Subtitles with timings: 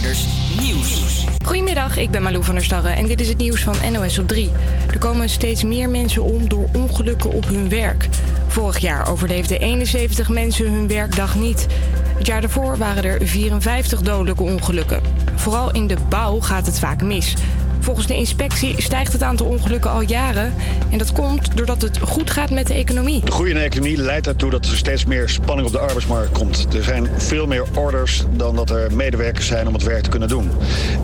[0.00, 1.24] Nieuws.
[1.44, 4.28] Goedemiddag, ik ben Malou van der Starre en dit is het nieuws van NOS op
[4.28, 4.50] 3.
[4.90, 8.08] Er komen steeds meer mensen om door ongelukken op hun werk.
[8.46, 11.66] Vorig jaar overleefden 71 mensen hun werkdag niet.
[12.16, 15.02] Het jaar daarvoor waren er 54 dodelijke ongelukken.
[15.34, 17.34] Vooral in de bouw gaat het vaak mis.
[17.80, 20.54] Volgens de inspectie stijgt het aantal ongelukken al jaren.
[20.90, 23.24] En dat komt doordat het goed gaat met de economie.
[23.24, 26.74] De groeiende economie leidt ertoe dat er steeds meer spanning op de arbeidsmarkt komt.
[26.74, 30.28] Er zijn veel meer orders dan dat er medewerkers zijn om het werk te kunnen
[30.28, 30.50] doen.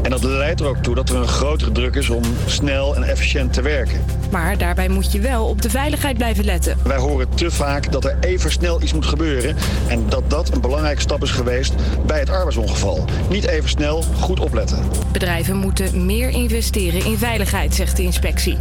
[0.02, 3.02] En dat leidt er ook toe dat er een grotere druk is om snel en
[3.02, 4.04] efficiënt te werken.
[4.30, 6.76] Maar daarbij moet je wel op de veiligheid blijven letten.
[6.82, 9.56] Wij horen te vaak dat er even snel iets moet gebeuren.
[9.88, 11.74] En dat dat een belangrijke stap is geweest
[12.06, 13.04] bij het arbeidsongeval.
[13.30, 14.78] Niet even snel, goed opletten.
[15.12, 18.58] Bedrijven moeten meer investeren in veiligheid, zegt de inspectie.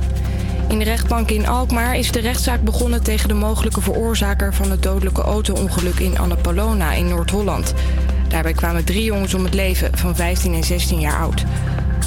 [0.68, 4.84] In de rechtbank in Alkmaar is de rechtszaak begonnen tegen de mogelijke veroorzaker van het
[4.84, 7.74] dodelijke auto-ongeluk in Annapolona in Noord-Holland.
[8.28, 11.44] Daarbij kwamen drie jongens om het leven van 15 en 16 jaar oud.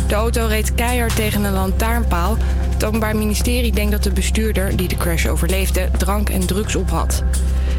[0.08, 2.36] De auto reed keihard tegen een lantaarnpaal.
[2.70, 6.90] Het Openbaar Ministerie denkt dat de bestuurder, die de crash overleefde, drank en drugs op
[6.90, 7.22] had.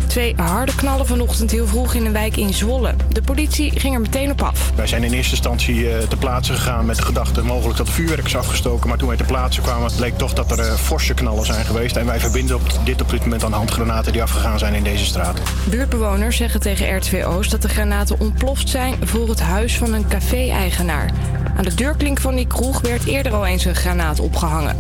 [0.10, 2.94] Twee harde knallen vanochtend heel vroeg in een wijk in Zwolle.
[3.10, 4.72] De politie ging er meteen op af.
[4.76, 7.94] Wij zijn in eerste instantie uh, ter plaatse gegaan met de gedachte mogelijk dat er
[7.94, 8.90] vuurwerk is afgestoken.
[8.90, 11.96] Maar toen wij ter plaatse kwamen bleek toch dat er uh, forse knallen zijn geweest.
[11.96, 15.06] En wij verbinden op dit op dit moment aan handgranaten die afgegaan zijn in deze
[15.06, 15.40] straat.
[15.70, 20.08] Buurtbewoners zeggen tegen RTV Oost dat de granaten ontploft zijn voor het huis van een
[20.08, 21.12] café-eigenaar.
[21.58, 24.78] Aan de deurklink van die kroeg werd eerder al eens een granaat opgehangen.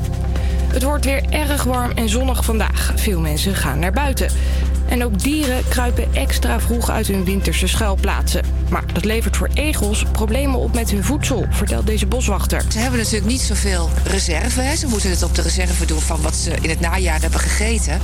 [0.74, 2.94] Het wordt weer erg warm en zonnig vandaag.
[2.96, 4.30] Veel mensen gaan naar buiten.
[4.90, 8.44] En ook dieren kruipen extra vroeg uit hun winterse schuilplaatsen.
[8.70, 12.62] Maar dat levert voor egels problemen op met hun voedsel, vertelt deze boswachter.
[12.72, 14.62] Ze hebben natuurlijk niet zoveel reserve.
[14.62, 14.76] Hè.
[14.76, 18.00] Ze moeten het op de reserve doen van wat ze in het najaar hebben gegeten.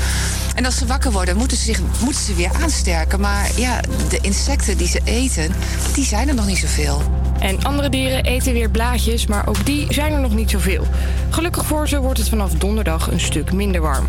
[0.55, 3.19] En als ze wakker worden, moeten ze zich moeten ze weer aansterken.
[3.19, 5.51] Maar ja, de insecten die ze eten,
[5.93, 7.01] die zijn er nog niet zoveel.
[7.39, 10.87] En andere dieren eten weer blaadjes, maar ook die zijn er nog niet zoveel.
[11.29, 14.05] Gelukkig voor ze wordt het vanaf donderdag een stuk minder warm.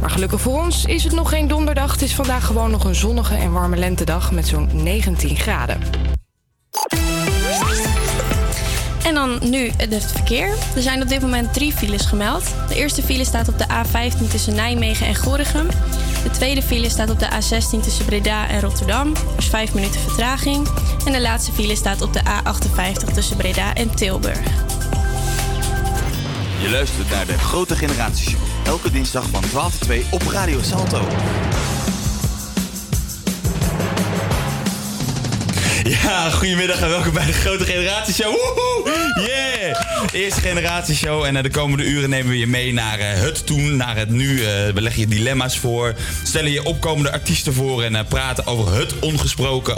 [0.00, 1.92] Maar gelukkig voor ons is het nog geen donderdag.
[1.92, 5.78] Het is vandaag gewoon nog een zonnige en warme lentedag met zo'n 19 graden.
[9.06, 10.48] En dan nu het verkeer.
[10.76, 12.54] Er zijn op dit moment drie files gemeld.
[12.68, 15.66] De eerste file staat op de A15 tussen Nijmegen en Gorinchem.
[16.22, 19.08] De tweede file staat op de A16 tussen Breda en Rotterdam.
[19.08, 20.68] Er is 5 minuten vertraging.
[21.06, 24.38] En de laatste file staat op de A58 tussen Breda en Tilburg.
[26.60, 28.40] Je luistert naar de Grote Generatieshow.
[28.64, 31.08] Elke dinsdag van 12 tot 2 op Radio Salto.
[35.84, 38.34] Ja, goedemiddag en welkom bij de Grote Generatieshow.
[39.14, 39.76] Yeah!
[40.12, 41.24] Eerste Generatieshow.
[41.24, 44.10] En uh, de komende uren nemen we je mee naar uh, het toen, naar het
[44.10, 44.32] nu.
[44.32, 47.82] Uh, we leggen je dilemma's voor, stellen je opkomende artiesten voor...
[47.82, 49.74] en praten over het ongesproken,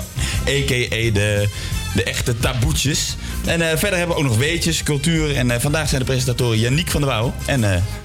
[0.49, 1.11] a.k.a.
[1.13, 1.49] de,
[1.95, 3.17] de echte taboetjes.
[3.49, 5.37] En verder hebben we ook nog weetjes, cultuur.
[5.37, 7.65] En vandaag zijn de presentatoren Yannick van der Wouw en,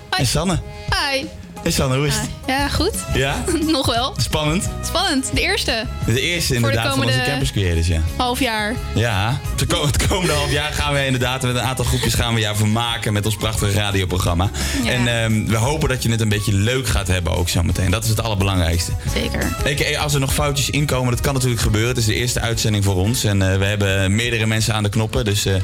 [0.09, 0.59] en Sanne.
[0.89, 1.25] Hi.
[1.63, 2.29] Hey Sanne, hoe is het?
[2.47, 2.93] Ja, goed.
[3.13, 3.43] Ja?
[3.65, 4.13] Nog wel.
[4.17, 4.69] Spannend?
[4.85, 5.85] Spannend, de eerste.
[6.05, 8.01] De eerste inderdaad de van onze Campus Creators, ja.
[8.15, 8.75] half jaar.
[8.95, 12.55] Ja, het komende half jaar gaan we inderdaad met een aantal groepjes gaan we jou
[12.55, 14.49] vermaken met ons prachtige radioprogramma.
[14.83, 14.91] Ja.
[14.91, 17.91] En um, we hopen dat je het een beetje leuk gaat hebben ook zometeen.
[17.91, 18.91] Dat is het allerbelangrijkste.
[19.13, 19.55] Zeker.
[19.63, 21.89] EK, als er nog foutjes inkomen, dat kan natuurlijk gebeuren.
[21.89, 24.89] Het is de eerste uitzending voor ons en uh, we hebben meerdere mensen aan de
[24.89, 25.25] knoppen.
[25.25, 25.55] Dus uh,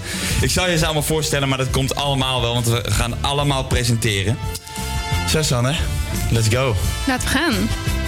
[0.42, 3.64] ik zal je ze allemaal voorstellen, maar dat komt allemaal wel, want we gaan allemaal
[3.64, 4.38] presenteren.
[5.30, 5.76] Zo Sanne,
[6.32, 6.76] let's go.
[7.08, 7.99] Laten we gaan.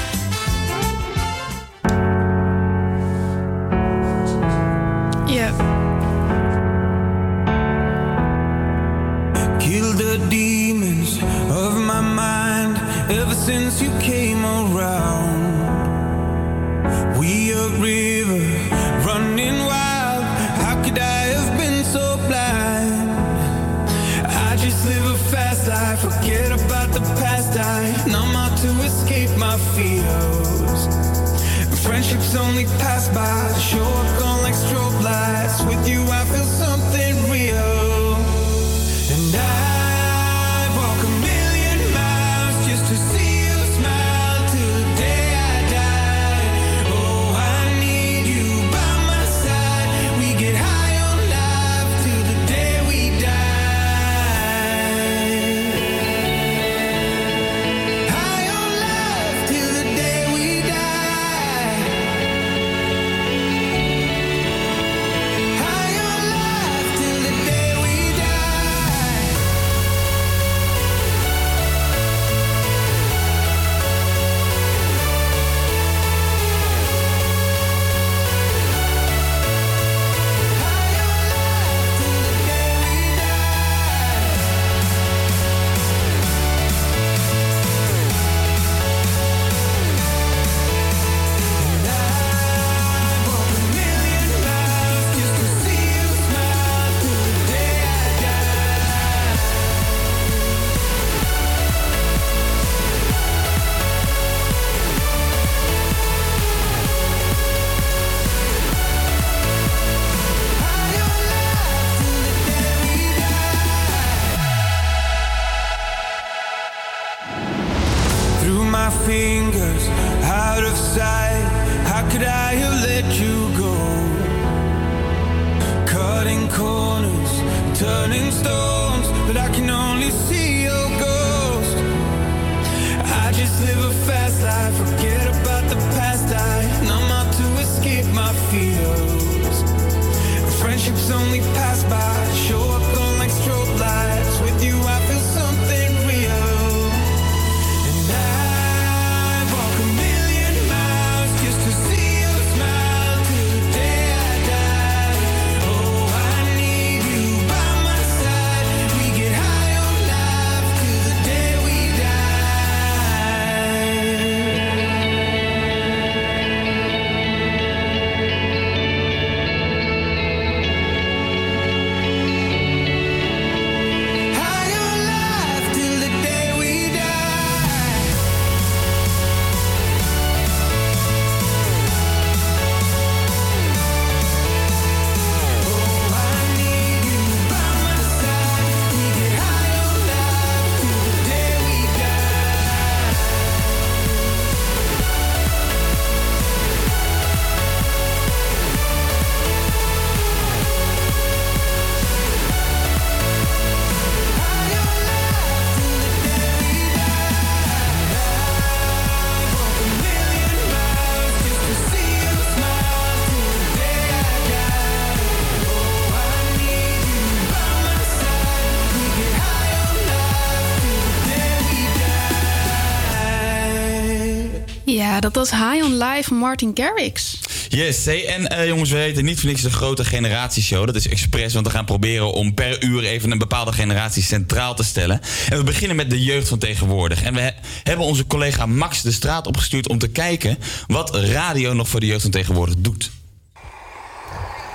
[225.31, 227.39] Dat was High on Life van Martin Garrix.
[227.69, 230.85] Yes, hey, en eh, jongens, we heten niet voor niks de grote generatieshow.
[230.85, 234.75] Dat is expres, want we gaan proberen om per uur even een bepaalde generatie centraal
[234.75, 235.21] te stellen.
[235.49, 237.23] En we beginnen met de jeugd van tegenwoordig.
[237.23, 237.51] En we he-
[237.83, 240.57] hebben onze collega Max de straat opgestuurd om te kijken
[240.87, 243.11] wat radio nog voor de jeugd van tegenwoordig doet.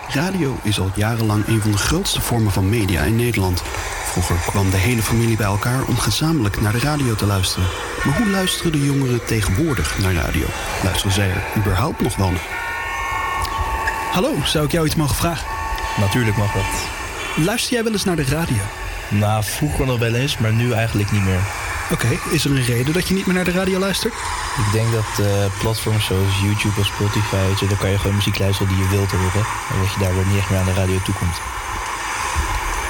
[0.09, 3.63] Radio is al jarenlang een van de grootste vormen van media in Nederland.
[4.17, 7.69] Vroeger kwam de hele familie bij elkaar om gezamenlijk naar de radio te luisteren.
[8.05, 10.47] Maar hoe luisteren de jongeren tegenwoordig naar radio?
[10.83, 12.49] Luisteren zij er überhaupt nog wel naar?
[14.13, 15.47] Hallo, zou ik jou iets mogen vragen?
[15.97, 16.65] Natuurlijk mag dat.
[17.45, 18.63] Luister jij wel eens naar de radio?
[19.09, 21.41] Nou, vroeger nog wel eens, maar nu eigenlijk niet meer.
[21.91, 24.15] Oké, is er een reden dat je niet meer naar de radio luistert?
[24.67, 28.75] Ik denk dat eh, platforms zoals YouTube of Spotify, daar kan je gewoon muziek luisteren
[28.75, 29.47] die je wilt horen.
[29.73, 31.56] En dat je daardoor niet echt meer aan de radio toekomt.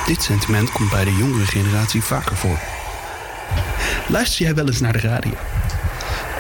[0.06, 2.58] Dit sentiment komt bij de jongere generatie vaker voor.
[4.08, 5.32] Luister jij wel eens naar de radio?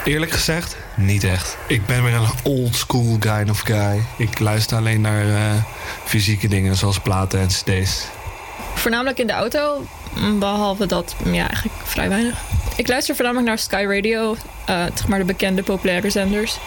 [0.04, 1.56] Eerlijk gezegd, niet echt.
[1.66, 4.02] Ik ben weer een old school kind of guy.
[4.16, 5.62] Ik luister alleen naar eh,
[6.04, 8.04] fysieke dingen zoals platen en cd's.
[8.74, 12.38] Voornamelijk in de auto, mm, behalve dat, mm, ja, eigenlijk vrij weinig.
[12.76, 16.58] Ik luister voornamelijk naar Sky Radio, eh, zeg maar de bekende populaire zenders.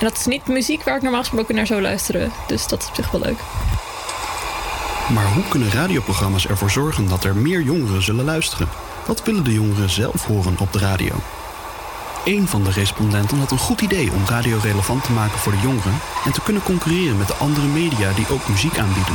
[0.00, 2.88] En dat is niet muziek waar ik normaal gesproken naar zou luisteren, dus dat is
[2.88, 3.38] op zich wel leuk.
[5.08, 8.68] Maar hoe kunnen radioprogramma's ervoor zorgen dat er meer jongeren zullen luisteren?
[9.06, 11.14] Wat willen de jongeren zelf horen op de radio?
[12.24, 15.60] Een van de respondenten had een goed idee om radio relevant te maken voor de
[15.60, 19.14] jongeren en te kunnen concurreren met de andere media die ook muziek aanbieden.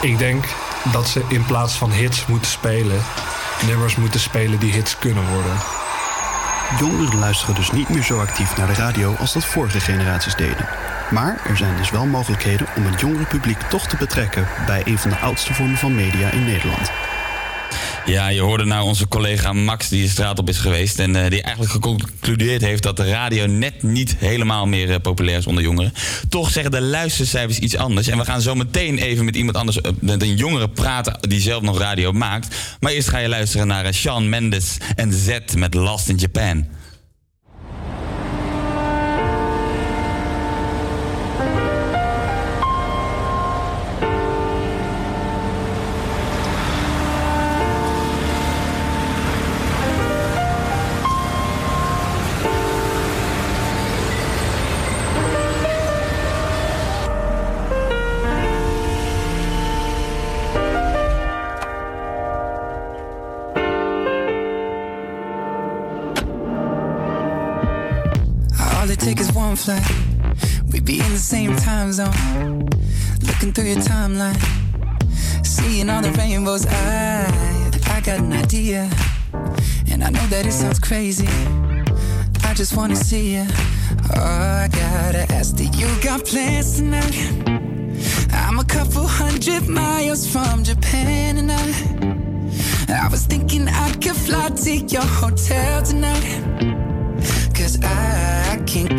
[0.00, 0.44] Ik denk
[0.92, 3.02] dat ze in plaats van hits moeten spelen,
[3.66, 5.56] nummers moeten spelen die hits kunnen worden.
[6.78, 10.68] Jongeren luisteren dus niet meer zo actief naar de radio als dat vorige generaties deden.
[11.10, 14.98] Maar er zijn dus wel mogelijkheden om het jongere publiek toch te betrekken bij een
[14.98, 16.90] van de oudste vormen van media in Nederland.
[18.06, 20.98] Ja, je hoorde nou onze collega Max die de straat op is geweest.
[20.98, 25.38] En eh, die eigenlijk geconcludeerd heeft dat de radio net niet helemaal meer eh, populair
[25.38, 25.92] is onder jongeren.
[26.28, 28.08] Toch zeggen de luistercijfers iets anders.
[28.08, 31.40] En we gaan zo meteen even met iemand anders, eh, met een jongere praten die
[31.40, 32.56] zelf nog radio maakt.
[32.80, 36.66] Maar eerst ga je luisteren naar Shawn Mendes en Z met Lost in Japan.
[69.64, 69.82] Flight.
[70.70, 72.68] We'd be in the same time zone.
[73.22, 74.38] Looking through your timeline.
[75.42, 76.66] Seeing all the rainbows.
[76.66, 77.24] I,
[77.86, 78.90] I got an idea.
[79.90, 81.26] And I know that it sounds crazy.
[82.44, 83.46] I just wanna see you.
[84.14, 87.16] Oh, I gotta ask, do you got plans tonight?
[88.32, 94.50] I'm a couple hundred miles from Japan and I I was thinking I could fly
[94.50, 96.24] to your hotel tonight
[97.54, 98.43] Cause I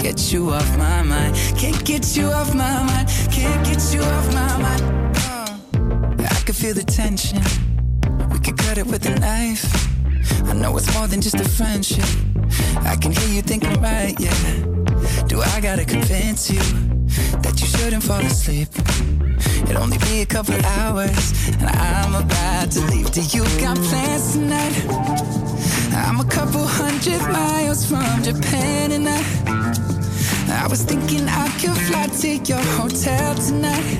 [0.05, 1.35] get you off my mind.
[1.57, 3.07] Can't get you off my mind.
[3.31, 4.83] Can't get you off my mind.
[5.17, 7.41] Uh, I can feel the tension.
[8.31, 9.65] We could cut it with a knife.
[10.47, 12.05] I know it's more than just a friendship.
[12.91, 14.39] I can hear you thinking, right, yeah.
[15.25, 16.62] Do I gotta convince you
[17.43, 18.69] that you shouldn't fall asleep?
[19.67, 21.25] It'll only be a couple hours,
[21.62, 23.09] and I'm about to leave.
[23.09, 24.75] Do you got plans tonight?
[25.95, 29.45] I'm a couple hundred miles from Japan, and I,
[30.55, 33.97] I was thinking I could fly to your hotel tonight.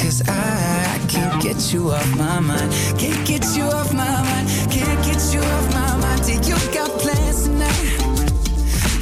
[0.00, 2.72] Cause I can't get you off my mind.
[2.98, 4.48] Can't get you off my mind.
[4.70, 6.22] Can't get you off my mind.
[6.24, 8.06] Do you got plans tonight?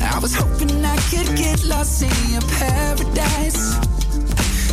[0.03, 3.79] I was hoping I could get lost in your paradise.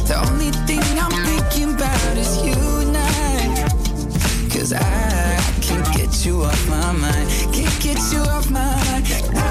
[0.07, 3.69] The only thing I'm thinking about is you and I.
[4.49, 7.29] Cause I can't get you off my mind.
[7.53, 9.05] Can't get you off my mind.
[9.37, 9.50] I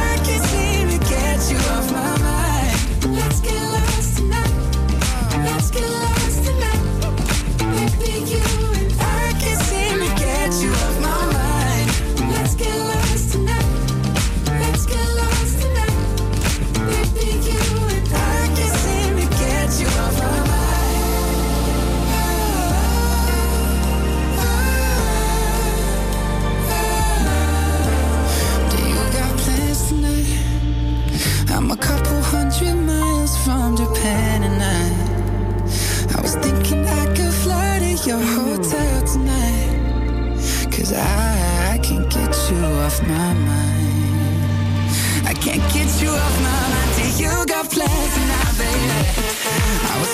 [43.07, 44.90] my mind.
[45.26, 47.21] I can't get you off my mind.
[47.21, 50.09] You got plans tonight, baby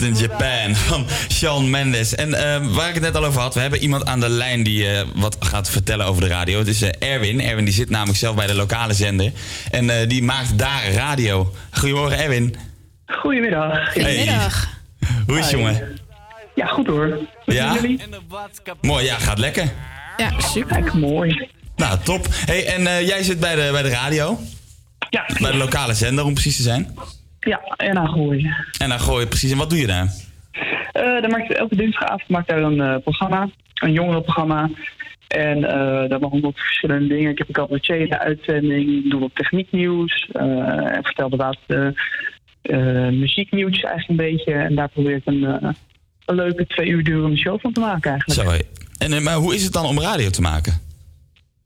[0.00, 2.14] Lost in Japan van Shawn Mendes.
[2.14, 4.62] En eh, waar ik het net al over had, we hebben iemand aan de lijn
[4.62, 6.58] die eh, wat gaat vertellen over de radio.
[6.58, 7.40] Het is eh, Erwin.
[7.40, 9.32] Erwin die zit namelijk zelf bij de lokale zender.
[9.70, 11.52] En eh, die maakt daar radio.
[11.70, 12.56] Goedemorgen Erwin.
[13.06, 13.92] Goedemiddag.
[13.92, 14.68] Goedemiddag.
[15.26, 15.98] Hoe is het, jongen?
[16.54, 17.18] Ja, goed hoor.
[17.44, 17.74] Ja?
[17.74, 18.00] jullie?
[18.80, 19.72] Mooi, ja, gaat lekker.
[20.16, 20.76] Ja, super.
[20.76, 21.48] Kijk, mooi.
[21.76, 22.26] Nou, top.
[22.30, 24.38] Hey, en eh, jij zit bij de, bij de radio?
[25.10, 25.26] Ja.
[25.40, 26.94] Bij de lokale zender, om precies te zijn.
[27.48, 28.66] Ja, en gooien.
[28.78, 29.50] En je precies.
[29.50, 30.08] En wat doe je daar?
[30.92, 34.70] Eh dan maak ik elke dinsdagavond maak ik daar een eh, programma, een jongerenprogramma.
[35.28, 37.30] En eh daar mogen wat verschillende dingen.
[37.30, 40.28] Ik heb een cabaretier in de uitzending, ik doe wat technieknieuws.
[40.32, 41.94] en vertel de laatste
[43.12, 44.52] muzieknieuws eigenlijk een beetje.
[44.52, 45.42] En daar probeer ik een,
[46.24, 48.40] een leuke twee uur durende show van te maken eigenlijk.
[48.40, 50.87] Zo, en, maar hoe is het dan om radio te maken?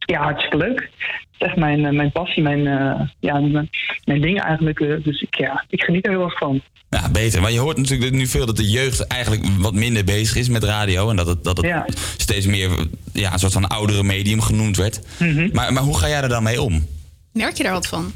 [0.06, 0.80] Ja, hartstikke leuk.
[0.80, 3.71] Het is echt mijn, eh, mijn passie, mijn, eh, ja, mijn,
[4.04, 4.80] mijn ding eigenlijk.
[4.80, 6.61] eh, Dus ik, ja, ik geniet er heel erg van.
[6.90, 7.40] Ja, beter.
[7.40, 10.64] Maar je hoort natuurlijk nu veel dat de jeugd eigenlijk wat minder bezig is met
[10.64, 11.11] radio.
[11.11, 12.71] En dat het, dat het steeds meer
[13.12, 15.00] ja, een soort van oudere medium genoemd werd.
[15.18, 15.49] Mhm.
[15.52, 16.87] maar, maar hoe ga jij er dan mee om?
[17.32, 18.12] Merk je daar wat van?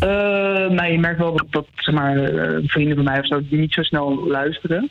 [0.00, 0.08] Eh,
[0.70, 2.16] nou, je merkt wel dat, dat zeg maar,
[2.66, 4.90] vrienden van mij of zo die niet zo snel luisteren.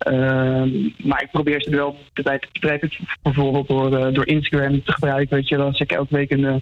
[0.00, 0.70] Ehm,
[1.08, 2.90] maar ik probeer ze wel bij te betrekken.
[3.22, 5.36] Bijvoorbeeld door, eh, door Instagram te gebruiken.
[5.36, 6.54] Weet je, dan zet ik elke week een, eh,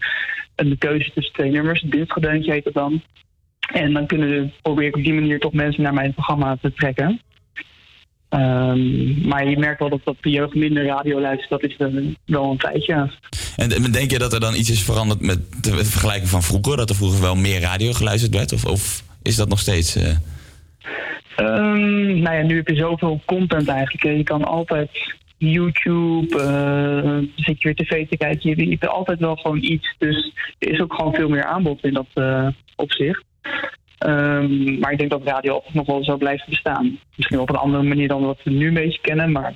[0.54, 1.82] een keuze tussen twee nummers.
[1.82, 3.02] Een dinsgedeuntje heet dat dan.
[3.72, 7.20] En dan kunnen, probeer ik op die manier toch mensen naar mijn programma te trekken.
[8.28, 11.50] Ehm, maar je merkt wel dat, dat de jeugd minder radio luistert.
[11.50, 11.86] Dat is eh,
[12.24, 13.10] wel een tijdje.
[13.56, 16.76] En, en denk je dat er dan iets is veranderd met de vergelijking van vroeger?
[16.76, 18.52] Dat er vroeger wel meer radio geluisterd werd?
[18.52, 19.96] Of, of is dat nog steeds...
[21.38, 24.16] Ehm, nou ja, nu heb je zoveel content eigenlijk.
[24.16, 24.90] Je kan altijd
[25.36, 28.56] YouTube, eh zit je weer tv te kijken.
[28.56, 29.94] Je, hebt altijd wel gewoon iets.
[29.98, 33.24] Dus er is ook gewoon veel meer aanbod in dat eh, opzicht.
[33.98, 36.98] Ehm, maar ik denk dat radio altijd nog wel zou blijven bestaan.
[37.16, 39.32] Misschien op een andere manier dan wat we nu een beetje kennen.
[39.32, 39.54] Maar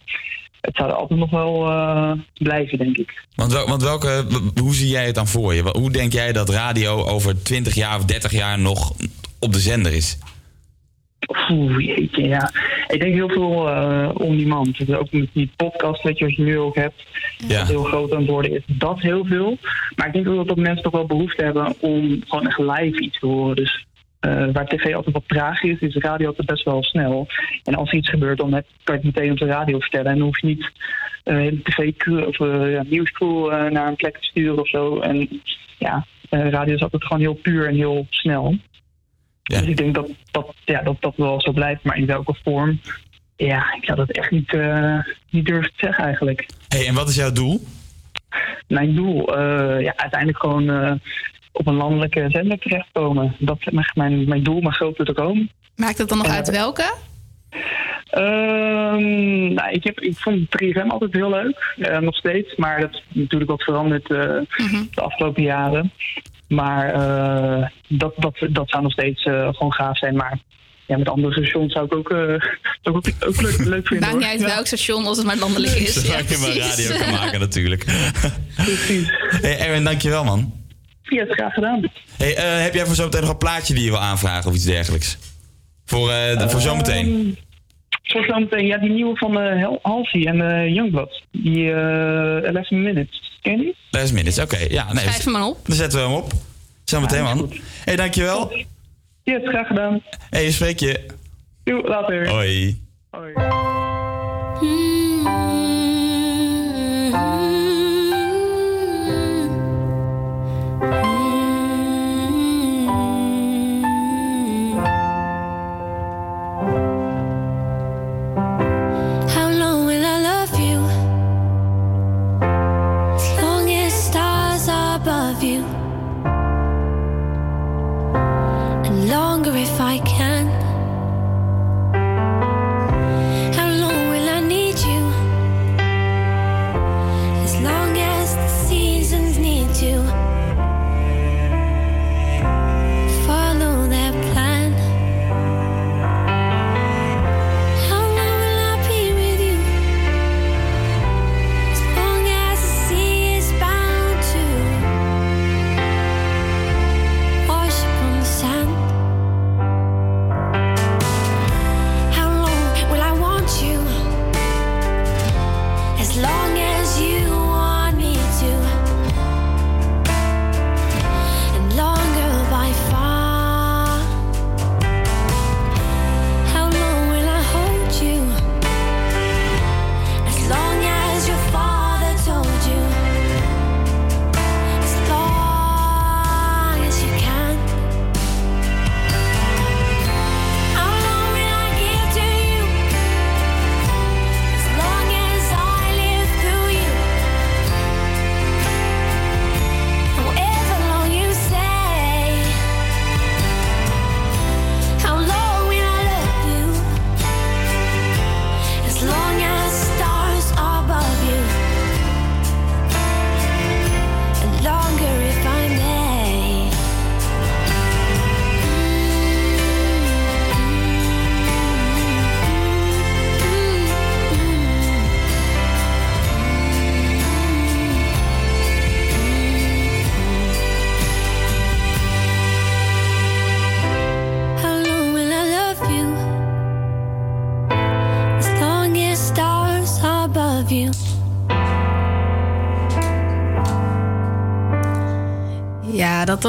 [0.60, 3.24] het zou er altijd nog wel eh, blijven, denk ik.
[3.34, 4.24] Want, want welke,
[4.60, 5.62] hoe zie jij het dan voor je?
[5.62, 8.92] Hoe denk jij dat radio over 20 jaar of 30 jaar nog
[9.38, 10.18] op de zender is?
[11.50, 12.50] Oeh, jeetje, ja.
[12.88, 14.86] Ik denk heel veel uh, on-demand.
[14.86, 17.06] Dus ook met die podcast, weet je, wat je nu ook hebt.
[17.36, 17.58] Ja.
[17.58, 18.62] Dat heel groot aan het worden is.
[18.66, 19.58] Dat heel veel.
[19.96, 23.18] Maar ik denk ook dat mensen toch wel behoefte hebben om gewoon echt live iets
[23.18, 23.56] te horen.
[23.56, 23.86] Dus
[24.26, 27.26] uh, waar tv altijd wat traag is, is de radio altijd best wel snel.
[27.64, 30.10] En als er iets gebeurt, dan heb, kan je het meteen op de radio vertellen.
[30.10, 30.70] En dan hoef je niet
[31.24, 31.92] uh, hele tv
[32.26, 34.98] of uh, ja, nieuwscrew naar een plek te sturen of zo.
[34.98, 35.42] En
[35.78, 38.56] ja, radio is altijd gewoon heel puur en heel snel.
[39.42, 39.58] Ja.
[39.58, 42.80] Dus ik denk dat dat, ja, dat dat wel zo blijft, maar in welke vorm?
[43.36, 44.56] Ja, ik zou dat echt niet,
[45.30, 46.46] niet durven te zeggen eigenlijk.
[46.68, 47.64] hey, en wat is jouw doel?
[48.68, 49.38] Mijn doel?
[49.78, 51.00] ja, uiteindelijk gewoon
[51.52, 53.36] op een landelijke zender terechtkomen.
[53.38, 55.50] Dat is mijn, mijn doel, mijn grote droom.
[55.76, 56.94] Maakt het dan nog uit welke?
[58.10, 62.56] Ehm, nou, ik, heb, ik vond 3FM altijd heel leuk, eh, nog steeds.
[62.56, 64.18] Maar dat is natuurlijk wat veranderd eh,
[64.94, 65.92] de afgelopen jaren.
[66.54, 70.16] Maar eh, dat, dat, dat zou nog steeds eh, gewoon gaaf zijn.
[70.16, 70.38] Maar
[70.86, 72.18] ja, met andere stations zou ik ook, eh,
[72.82, 74.08] ook, ook, ook leuk, leuk vinden.
[74.08, 75.94] Maakt niet uit welk station als het maar landelijk is.
[75.94, 76.88] Zodat Ja, je maar precies.
[76.88, 77.84] radio kan maken natuurlijk.
[79.42, 80.52] hey, Erwin, dankjewel man.
[81.02, 81.90] Ja, graag gedaan.
[82.16, 84.64] Hey, eh, heb jij voor zometeen nog een plaatje die je wil aanvragen of iets
[84.64, 85.18] dergelijks?
[85.84, 87.38] Voor, eh, voor zometeen.
[88.02, 91.22] Voor zometeen, ja, die nieuwe van eh Hel- Halsey en eh Youngblood.
[91.30, 93.38] Die eh 11 Minutes.
[93.42, 93.76] Ken je die?
[93.90, 94.58] Last minutes, oké.
[94.70, 95.58] Ja, nee, Schrijf hem maar op.
[95.66, 96.32] Dan zetten we hem op.
[96.84, 97.52] Zometeen man.
[97.84, 98.52] hey, dankjewel.
[99.22, 100.02] Ja, graag gedaan.
[100.30, 101.06] hey, spreek je.
[101.64, 102.28] Jo, later.
[102.28, 102.80] Hoi.
[103.10, 103.81] How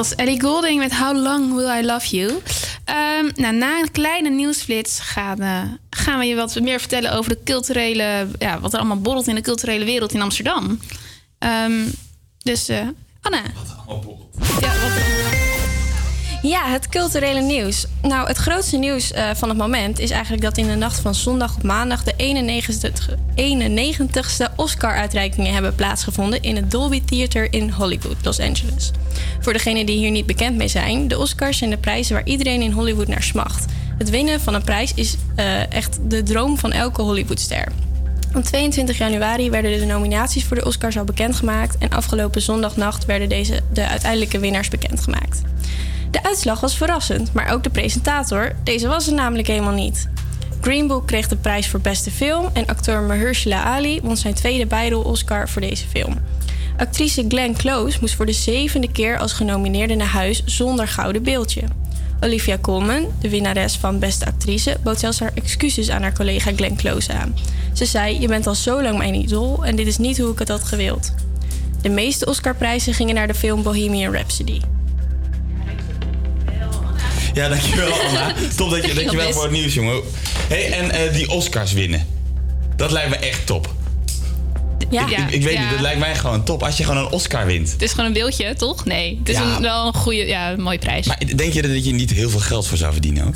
[0.03, 2.41] was Ellie Golding met How Long Will I Love You.
[2.85, 7.29] Ehm, nou, na een kleine nieuwsflits gaan, eh, gaan we je wat meer vertellen over
[7.29, 10.79] de culturele, ja, wat er allemaal borrelt in de culturele wereld in Amsterdam.
[11.39, 11.85] Ehm,
[12.37, 12.87] dus eh
[13.21, 13.41] Anna.
[14.59, 15.22] Ja, wat
[16.43, 17.85] Ja, het culturele nieuws.
[18.01, 21.15] Nou, het grootste nieuws eh, van het moment is eigenlijk dat in de nacht van
[21.15, 28.15] zondag op maandag de 91, 91ste Oscar-uitreikingen hebben plaatsgevonden in het Dolby Theater in Hollywood,
[28.23, 28.91] Los Angeles.
[29.39, 32.61] Voor degenen die hier niet bekend mee zijn, de Oscars zijn de prijzen waar iedereen
[32.61, 33.65] in Hollywood naar smacht.
[33.97, 37.67] Het winnen van een prijs is eh, echt de droom van elke Hollywoodster.
[38.35, 43.29] Op 22 januari werden de nominaties voor de Oscars al bekendgemaakt en afgelopen zondagnacht werden
[43.29, 45.41] deze de uiteindelijke winnaars bekendgemaakt.
[46.13, 50.09] De uitslag was verrassend, maar ook de presentator, deze was er namelijk helemaal niet.
[50.61, 54.65] Green Book kreeg de prijs voor beste film en acteur Mahershala Ali won zijn tweede
[54.65, 56.17] bijrol-Oscar voor deze film.
[56.77, 61.61] Actrice Glenn Close moest voor de zevende keer als genomineerde naar huis zonder gouden beeldje.
[62.21, 66.75] Olivia Colman, de winnares van Beste Actrice, bood zelfs haar excuses aan haar collega Glenn
[66.75, 67.35] Close aan.
[67.73, 70.39] Ze zei: Je bent al zo lang mijn idool en dit is niet hoe ik
[70.39, 71.13] het had gewild.
[71.81, 74.59] De meeste Oscarprijzen gingen naar de film Bohemian Rhapsody.
[77.33, 78.33] Ja, dankjewel Anna.
[78.55, 79.33] Top dat je, dankjewel best.
[79.33, 80.01] voor het nieuws, jongen.
[80.49, 82.07] hey, en eh, die Oscars winnen.
[82.75, 83.73] Dat lijkt me echt top.
[84.89, 85.61] Ja, ik, ik weet ja.
[85.61, 86.63] niet, dat lijkt mij gewoon top.
[86.63, 87.71] Als je gewoon een Oscar wint.
[87.71, 88.85] Het is gewoon een beeldje, toch?
[88.85, 89.55] Nee, het is Ja.
[89.55, 91.05] een, wel een goede, ja, een mooie prijs.
[91.07, 93.33] Maar denk je dat je niet heel veel geld voor zou verdienen ook?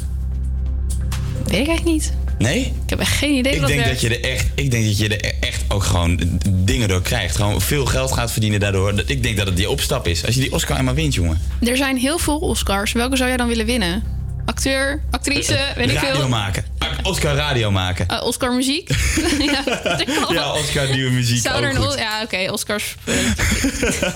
[1.45, 2.13] Weet ik eigenlijk niet.
[2.37, 2.59] Nee?
[2.83, 4.85] Ik heb echt geen idee Ik hoe denk, dat dat je er echt, ik denk
[4.85, 7.35] dat je er echt ook gewoon dingen door krijgt.
[7.35, 9.03] Gewoon veel geld gaat verdienen daardoor.
[9.05, 10.25] Ik denk dat het die opstap is.
[10.25, 11.41] Als je die Oscar eenmaal wint, jongen.
[11.61, 12.91] Er zijn heel veel Oscars.
[12.91, 14.03] Welke zou jij dan willen winnen?
[14.45, 16.27] Acteur, actrice, weet ik radio veel.
[16.27, 16.65] maken.
[17.03, 18.07] Oscar radio maken.
[18.07, 18.89] Eh, Oscar muziek.
[19.39, 19.63] ja.
[20.29, 21.41] Ja, Oscar nieuwe muziek.
[21.41, 22.95] Zou er een, ja, oké, Oscars.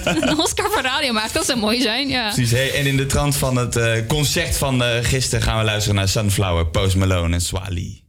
[0.06, 2.10] een Oscar voor radio maken, dat zou mooi zijn.
[2.10, 2.32] Ja.
[2.32, 2.52] Precies.
[2.52, 5.96] Hey, en in de trant van het eh, concert van eh, gisteren gaan we luisteren
[5.96, 8.02] naar Sunflower, Post Malone en Swali.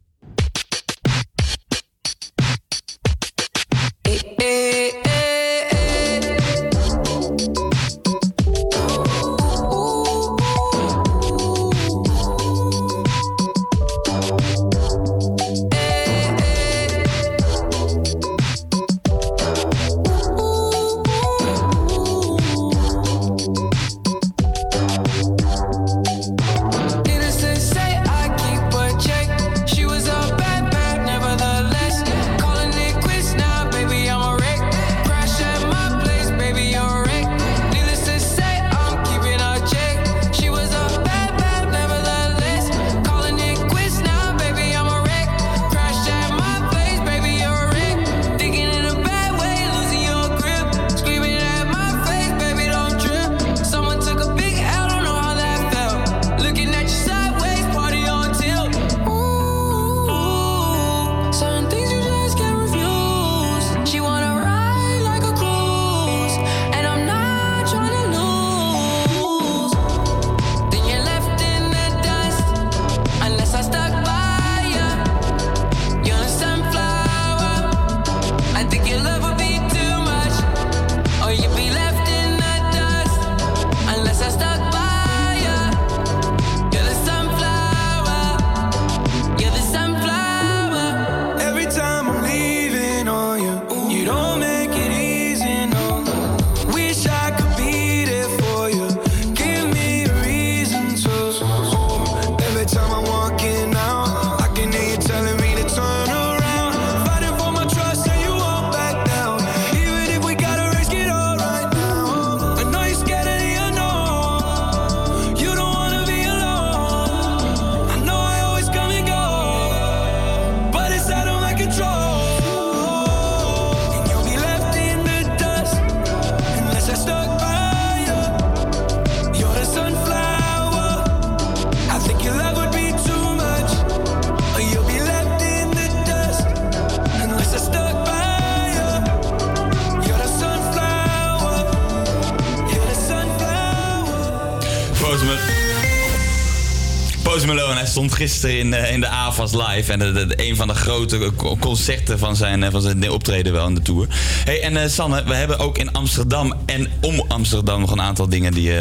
[148.22, 149.92] Gisteren in, eh, in de AFAS live.
[149.92, 150.00] En
[150.46, 153.82] een van de grote co- concerten van zijn, eh, van zijn optreden wel in de
[153.82, 154.06] Tour.
[154.44, 158.28] Hey, en eh, Sanne, we hebben ook in Amsterdam en om Amsterdam nog een aantal
[158.28, 158.72] dingen die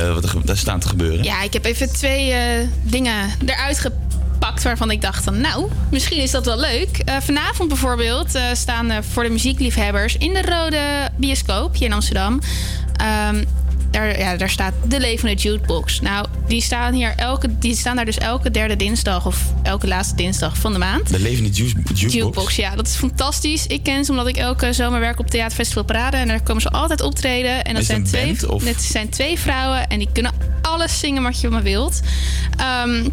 [0.43, 1.23] daar staan te gebeuren.
[1.23, 2.33] Ja, ik heb even twee
[2.83, 7.03] dingen eruit gepakt waarvan ik dacht nou, misschien is dat wel leuk.
[7.21, 10.17] Vanavond bijvoorbeeld staan eh, voor de muziekliefhebbers...
[10.17, 12.39] in de Rode Bioscoop hier in Amsterdam...
[12.95, 13.43] ehm,
[13.91, 16.01] daar, ja, daar staat de levende jukebox.
[16.01, 19.25] Nou, die staan, hier elke, die staan daar dus elke derde dinsdag...
[19.25, 21.09] of elke laatste dinsdag van de maand.
[21.09, 22.13] De levende juice, jukebox.
[22.13, 23.67] Jukebox, ja, dat is fantastisch.
[23.67, 26.17] Ik ken ze omdat ik elke zomer werk op Theaterfestival Parade.
[26.17, 27.63] En daar komen ze altijd optreden.
[27.63, 31.23] En dat het zijn twee, band, dit zijn twee vrouwen en die kunnen alles zingen
[31.23, 31.99] wat je maar wilt.
[32.57, 33.07] Ehm,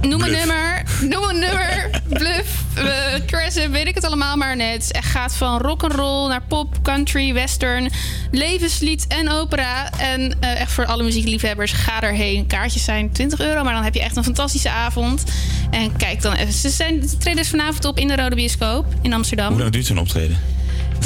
[0.00, 4.88] noem een nummer, noem een nummer, bluff, uh, crescent, weet ik het allemaal maar net.
[4.92, 7.90] Het gaat van rock and roll naar pop, country, western,
[8.30, 9.90] levenslied en opera.
[9.90, 12.46] En eh, echt voor alle muziekliefhebbers, ga erheen.
[12.46, 15.24] Kaartjes zijn 20 euro, maar dan heb je echt een fantastische avond.
[15.70, 16.52] En kijk dan even.
[16.52, 19.52] Ze, zijn, ze treden dus vanavond op in de Rode Bioscoop in Amsterdam.
[19.52, 20.38] Hoe lang duurt zo'n optreden?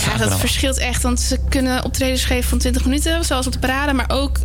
[0.04, 1.02] Ja, dat verschilt echt.
[1.02, 3.92] Want ze kunnen optredens geven van 20 minuten, zoals op de parade.
[3.92, 4.38] Maar ook,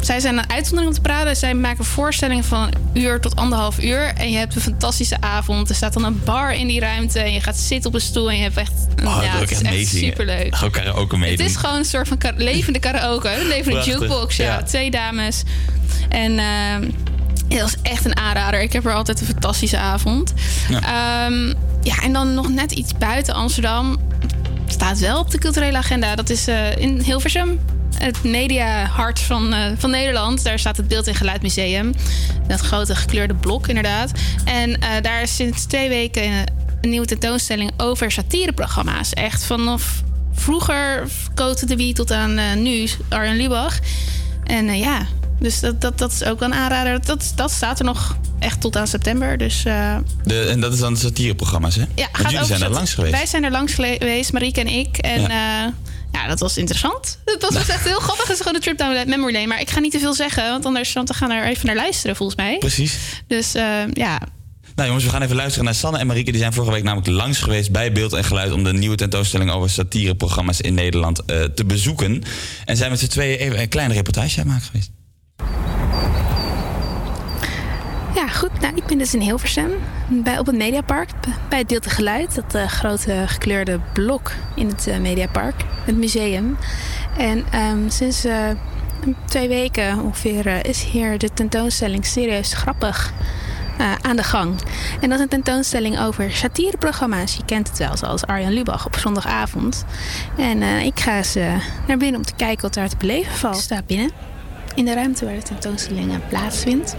[0.00, 1.34] zij zijn een uitzondering op de parade.
[1.34, 4.12] Zij maken voorstellingen van een uur tot anderhalf uur.
[4.14, 5.68] En je hebt een fantastische avond.
[5.68, 7.20] Er staat dan een bar in die ruimte.
[7.20, 8.30] En je gaat zitten op een stoel.
[8.30, 8.81] En je hebt echt...
[9.06, 10.54] Oh, dat ja, het ik is echt superleuk.
[10.56, 11.46] Ga ook karaoke Het meedoen.
[11.46, 13.28] is gewoon een soort van levende karaoke.
[13.30, 14.44] Een levende Prachtig, jukebox, ja.
[14.44, 14.62] ja.
[14.62, 15.42] Twee dames.
[16.08, 16.38] En...
[16.38, 16.90] ehm,
[17.48, 18.60] Het was echt een aanrader.
[18.62, 20.32] Ik heb er altijd een fantastische avond.
[20.68, 21.28] Ja,
[21.82, 23.96] ja en dan nog net iets buiten Amsterdam.
[24.66, 26.14] Staat wel op de culturele agenda.
[26.14, 27.60] Dat is eh, in Hilversum.
[27.98, 30.44] Het mediahart van, eh, van Nederland.
[30.44, 31.94] Daar staat het Beeld- en Geluidmuseum.
[32.48, 34.10] Dat grote gekleurde blok, inderdaad.
[34.44, 36.44] En eh, daar is sinds twee weken
[36.82, 39.12] een nieuwe tentoonstelling over satireprogramma's.
[39.12, 40.02] Echt vanaf
[40.34, 43.78] vroeger, Cote de Wie tot aan eh, nu, Arjen Lubach.
[44.44, 45.06] En eh, ja,
[45.38, 47.04] dus dat, dat, dat is ook een aanrader.
[47.04, 49.38] Dat, dat staat er nog echt tot aan september.
[49.38, 51.84] Dus eh, De, en dat is dan de satireprogramma's, hè?
[51.94, 53.14] ja, jullie zijn er langs geweest.
[53.14, 54.96] Wij zijn er langs geweest, Marieke en ik.
[54.98, 55.72] En Ja.
[56.12, 57.18] ja, dat was interessant.
[57.24, 58.26] Dat was echt heel grappig.
[58.26, 59.46] Het is gewoon een trip down memory lane.
[59.46, 61.76] Maar ik ga niet te veel zeggen, want anders want we gaan er even naar
[61.76, 62.58] luisteren, volgens mij.
[62.58, 62.98] Precies.
[63.26, 63.52] Dus
[63.92, 64.20] ja,
[64.74, 66.30] Nou jongens, we gaan even luisteren naar Sanne en Marieke.
[66.30, 68.52] Die zijn vorige week namelijk langs geweest bij Beeld en Geluid...
[68.52, 72.22] om de nieuwe tentoonstelling over satireprogramma's in Nederland eh, te bezoeken.
[72.64, 74.90] En zijn met z'n tweeën even een kleine reportage aan maken geweest.
[78.14, 78.60] Ja, goed.
[78.60, 79.70] Nou, ik ben dus in Hilversum,
[80.08, 81.10] bij, op het Mediapark,
[81.48, 82.34] bij het Deelte Geluid.
[82.34, 86.56] Dat eh, grote gekleurde blok in het eh, Mediapark, het museum.
[87.18, 88.26] En ehm, sinds
[89.24, 93.12] twee weken ongeveer is hier de tentoonstelling Serieus Grappig
[93.78, 94.60] eh, aan de gang.
[95.00, 97.36] En dat is een tentoonstelling over satireprogramma's.
[97.36, 99.84] Je kent het wel, zoals Arjan Lubach op zondagavond.
[100.36, 101.54] En eh, ik ga eh,
[101.86, 103.56] naar binnen om te kijken wat daar te beleven valt.
[103.56, 104.10] Ik sta binnen
[104.74, 106.96] in de ruimte waar de tentoonstelling plaatsvindt.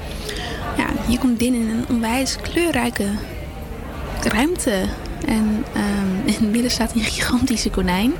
[0.77, 3.07] Ja, je komt binnen in een onwijs kleurrijke
[4.23, 4.83] ruimte.
[5.27, 8.13] En ehm, in het midden staat een gigantische konijn.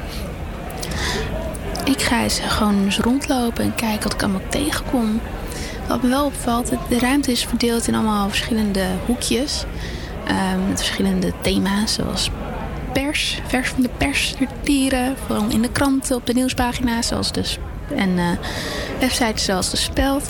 [1.85, 5.19] Ik ga eens gewoon eens rondlopen en kijken wat ik allemaal tegenkom.
[5.87, 9.63] Wat me wel opvalt, de- ruimte is verdeeld in allemaal verschillende hoekjes.
[10.27, 12.29] ehm, met verschillende thema's, zoals
[12.93, 15.15] pers, vers van de pers, dieren.
[15.25, 17.59] Vooral in de kranten, op de nieuwspagina's, zoals de Sp-
[17.95, 18.25] en eh,
[18.99, 20.29] websites zoals de Speld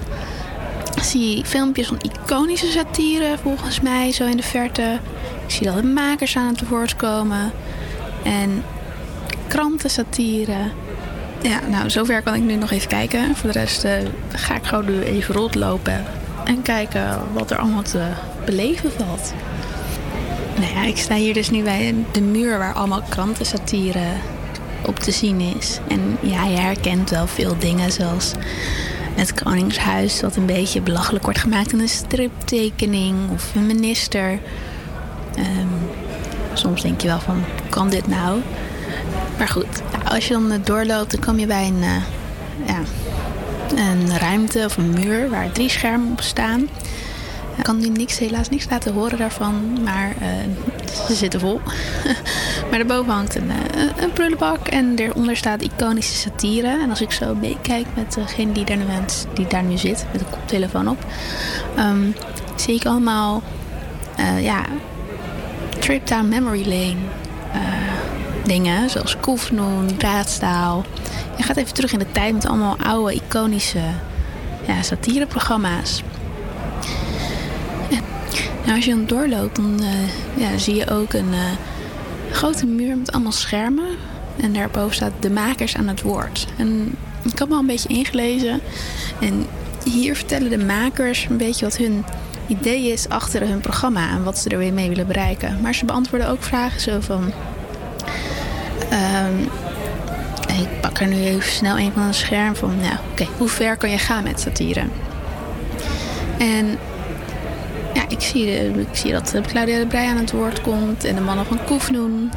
[1.02, 5.00] zie je filmpjes van iconische satire, volgens mij, zo in de verte.
[5.46, 7.52] Ik zie dat de makers aan het woord komen.
[8.24, 8.64] En
[9.48, 10.58] krantensatire.
[11.44, 13.36] Ja, nou, zover kan ik nu nog even kijken.
[13.36, 13.94] Voor de rest eh,
[14.30, 16.04] ga ik gewoon nu even rondlopen.
[16.46, 18.08] En kijken wat er allemaal te
[18.46, 19.34] beleven valt.
[20.56, 24.06] Nou ja, ik sta hier dus nu bij de muur waar allemaal krantensatire
[24.86, 25.80] op te zien is.
[25.88, 28.32] En ja, je herkent wel veel dingen zoals
[29.16, 34.40] het Koningshuis, wat een beetje belachelijk wordt gemaakt in een striptekening of een minister.
[35.36, 35.68] Ehm,
[36.54, 38.40] soms denk je wel van, kan dit nou?
[39.38, 42.80] Maar goed, als je dan eh, doorloopt, dan kom je bij een, eh, ja,
[43.76, 46.62] een ruimte of een muur waar drie schermen op staan.
[47.58, 50.28] Ik kan nu niks, helaas niks laten horen daarvan, maar eh,
[51.08, 51.62] ze zitten vol.
[52.70, 53.52] maar daarboven hangt een,
[53.98, 56.68] een prullenbak en daaronder staat iconische satire.
[56.68, 58.86] En als ik zo meekijk met degene die daar, nu
[59.34, 61.06] die daar nu zit, met de koptelefoon op,
[61.76, 62.08] ehm,
[62.56, 63.42] zie ik allemaal
[64.40, 64.66] ja,
[65.80, 66.98] trip down memory lane
[68.46, 70.86] dingen, zoals Koefnoen, Raadstaal.
[71.38, 73.82] Je gaat even terug in de tijd met allemaal oude iconische
[74.68, 76.04] ja, satireprogramma's.
[78.64, 81.52] Nou, als je dan doorloopt, dan eh, ja, zie je ook een eh,
[82.32, 83.96] grote muur met allemaal schermen.
[84.42, 86.48] En daarboven staat de makers aan het woord.
[86.58, 88.60] En ik had me al een beetje ingelezen.
[89.20, 89.46] En
[89.84, 92.06] hier vertellen de makers een beetje wat hun
[92.48, 95.62] idee is achter hun programma en wat ze er weer mee willen bereiken.
[95.62, 97.34] Maar ze beantwoorden ook vragen zo van.
[98.98, 99.40] Ehm,
[100.60, 102.78] ik pak er nu even snel een van een scherm van.
[102.82, 104.84] Nou, oké, hoe ver kan je gaan met satire?
[106.38, 106.78] En
[107.94, 111.04] ja, ik zie, eh, ik zie dat eh, Claudia de Breij aan het woord komt
[111.04, 112.32] en de mannen van Koefnoen.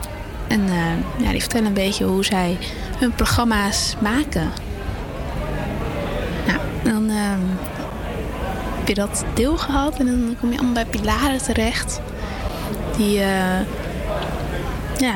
[0.49, 2.59] En eh, ja, die vertellen een beetje hoe zij
[2.99, 4.51] hun programma's maken.
[6.47, 7.40] Nou, dan ehm,
[8.79, 12.01] heb je dat deel gehad en dan kom je allemaal bij pilaren terecht.
[12.97, 13.61] Die, eh,
[14.99, 15.12] ja,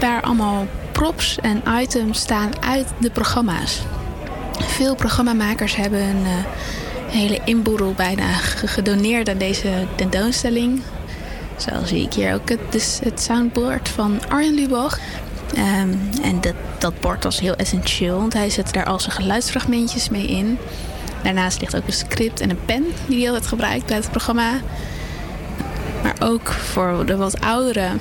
[0.00, 3.80] waar allemaal props en items staan uit de programma's.
[4.60, 10.82] Veel programmamakers hebben een eh, hele inboedel bijna ge- gedoneerd aan deze tentoonstelling.
[11.56, 14.98] Zo zie ik hier ook het, dus het soundboard van Arjen Lubach.
[15.54, 15.88] Ehm,
[16.22, 20.26] en dat, dat bord was heel essentieel, want hij zette daar al zijn geluidsfragmentjes mee
[20.26, 20.58] in.
[21.22, 24.50] Daarnaast ligt ook een script en een pen die hij altijd gebruikt bij het programma.
[26.02, 28.00] Maar ook voor de wat ouderen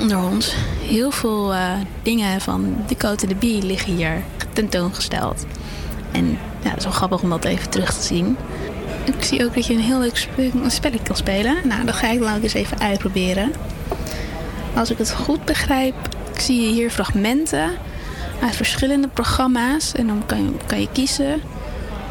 [0.00, 0.54] onder ons.
[0.86, 5.46] Heel veel eh, dingen van de Cote de Bie liggen hier tentoongesteld.
[6.10, 8.36] En ja, het is wel grappig om dat even terug te zien.
[9.04, 10.28] Ik zie ook dat je een heel leuk
[10.66, 11.56] spelletje kan spelen.
[11.64, 13.52] Nou, dat ga ik dan ook eens even uitproberen.
[14.74, 15.94] Als ik het goed begrijp,
[16.36, 17.70] zie je hier fragmenten
[18.42, 19.92] uit verschillende programma's.
[19.92, 21.40] En dan kan je, kan je kiezen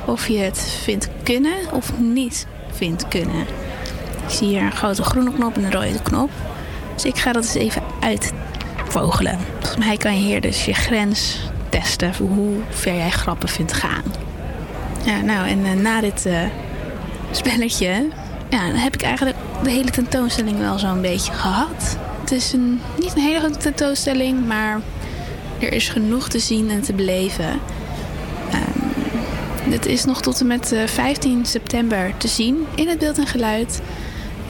[0.05, 3.41] of je het vindt kunnen of niet vind kunnen.
[4.27, 6.29] Ik zie hier een grote groene knop en een rode knop.
[7.01, 9.39] Dus ik ga dat eens even uitvogelen.
[9.59, 13.73] Volgens mij kan je hier dus je grens testen voor hoe ver jij grappen vindt
[13.73, 14.03] gaan.
[15.05, 16.39] Ja, nou, en eh, na dit eh,
[17.31, 18.07] spelletje
[18.49, 21.97] ja, heb ik eigenlijk de hele tentoonstelling wel zo'n beetje gehad.
[22.19, 24.79] Het is een, niet een hele grote tentoonstelling, maar
[25.59, 27.59] er is genoeg te zien en te beleven.
[28.51, 33.17] Ehm, het is nog tot en met eh, 15 september te zien in het beeld
[33.17, 33.81] en geluid.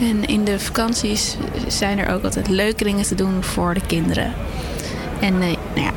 [0.01, 1.35] En in de vakanties
[1.67, 4.33] zijn er ook altijd leuke dingen te doen voor de kinderen.
[5.19, 5.91] En eh, nou ja,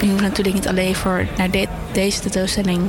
[0.00, 2.80] je hoeft natuurlijk niet alleen voor naar de- deze tentoonstelling,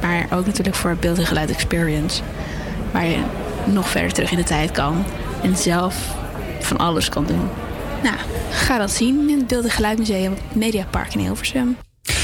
[0.00, 2.22] maar ook natuurlijk voor beeld en geluid experience.
[2.90, 3.18] Waar je
[3.64, 5.04] nog verder terug in de tijd kan
[5.42, 6.14] en zelf
[6.60, 7.48] van alles kan doen.
[8.02, 8.16] Nou,
[8.50, 11.76] ga dat zien in het Beeld en Geluidmuseum Mediapark in Hilversum.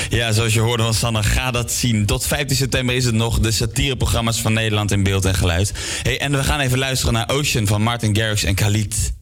[0.08, 2.06] Ja, zoals je hoorde van Sanne, ga dat zien.
[2.06, 5.72] Tot 15 september is het nog de satireprogramma's van Nederland in beeld en geluid.
[6.02, 9.15] Hey, en we gaan even luisteren naar Ocean van Martin Garrix en Khalid.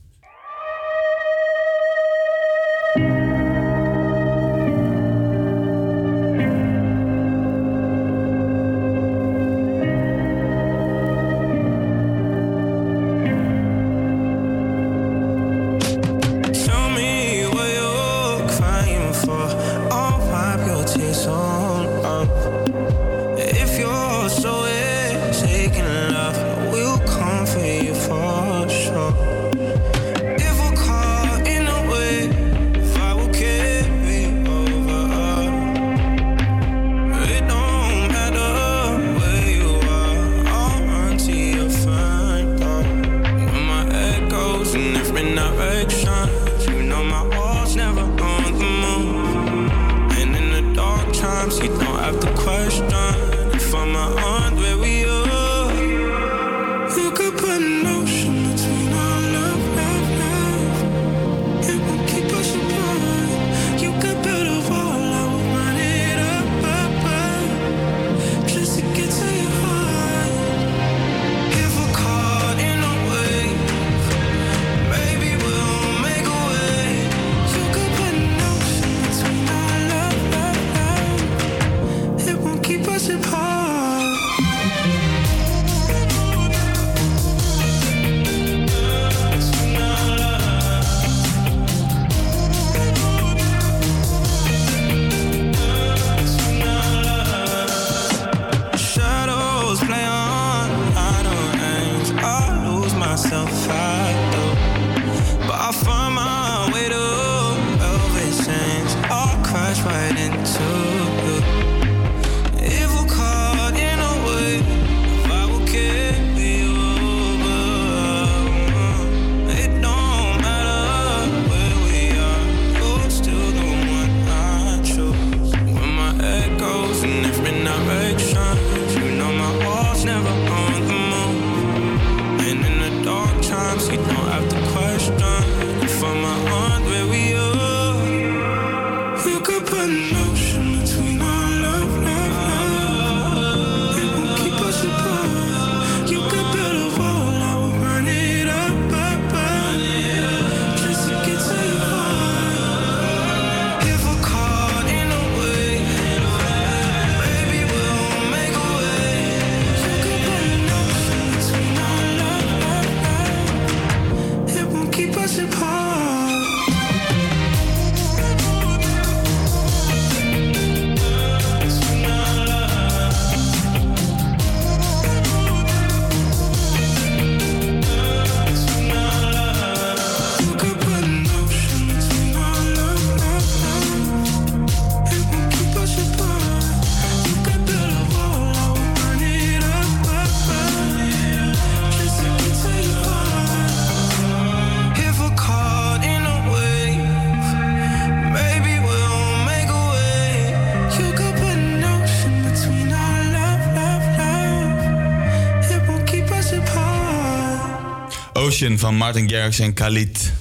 [208.73, 210.33] Van Martin Garrix en Khalid.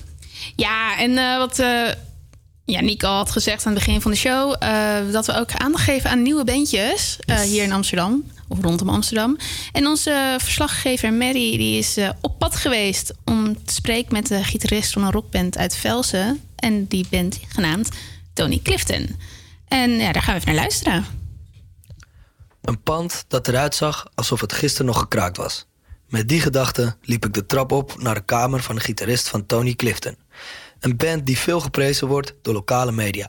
[0.55, 1.89] Ja, en eh, wat eh
[2.65, 4.55] ja, Nico had gezegd aan het begin van de show...
[4.59, 8.31] eh, dat we ook aandacht geven aan nieuwe bandjes eh, hier in Amsterdam.
[8.47, 9.37] Of rondom Amsterdam.
[9.71, 13.13] En onze verslaggever Mary die is eh, op pad geweest...
[13.25, 16.41] om te spreken met de gitarist van een rockband uit Velsen.
[16.55, 17.89] En die band genaamd
[18.33, 19.19] Tony Clifton.
[19.67, 21.05] En ja, daar gaan we even naar luisteren.
[22.61, 25.65] Een pand dat eruit zag alsof het gisteren nog gekraakt was.
[26.13, 29.45] Met die gedachte liep ik de trap op naar de kamer van de gitarist van
[29.45, 30.17] Tony Clifton.
[30.79, 33.27] Een band die veel geprezen wordt door lokale media.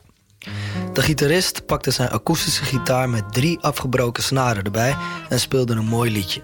[0.93, 4.95] De gitarist pakte zijn akoestische gitaar met drie afgebroken snaren erbij
[5.29, 6.41] en speelde een mooi liedje.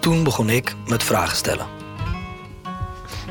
[0.00, 1.66] Toen begon ik met vragen stellen.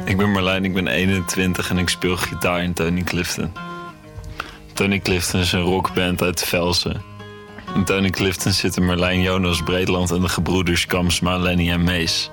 [0.05, 3.51] Ik ben Marlijn, ik ben 21 en ik speel gitaar in Tony Clifton.
[4.73, 7.12] Tony Clifton is een rockband uit Velsen.
[7.75, 12.29] In Tony Clifton zitten Marlijn, Jonas Breedland en de gebroeders Kamsma, Lenny en Mees.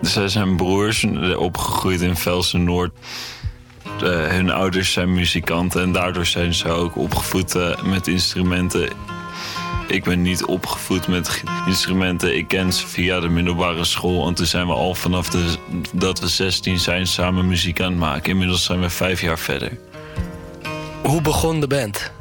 [0.00, 2.92] Dus zij zijn broers, opgegroeid in Velsen Noord.
[4.02, 8.88] Eh, hun ouders zijn muzikanten en daardoor zijn ze ook opgevoed eh, met instrumenten.
[9.88, 12.36] Ik ben niet opgevoed met instrumenten.
[12.36, 14.26] Ik ken ze via de middelbare school.
[14.26, 15.28] En toen zijn we al vanaf
[15.92, 18.30] dat we 16 zijn samen muziek aan het maken.
[18.30, 19.78] Inmiddels zijn we vijf jaar verder.
[21.02, 22.12] Hoe begon de band?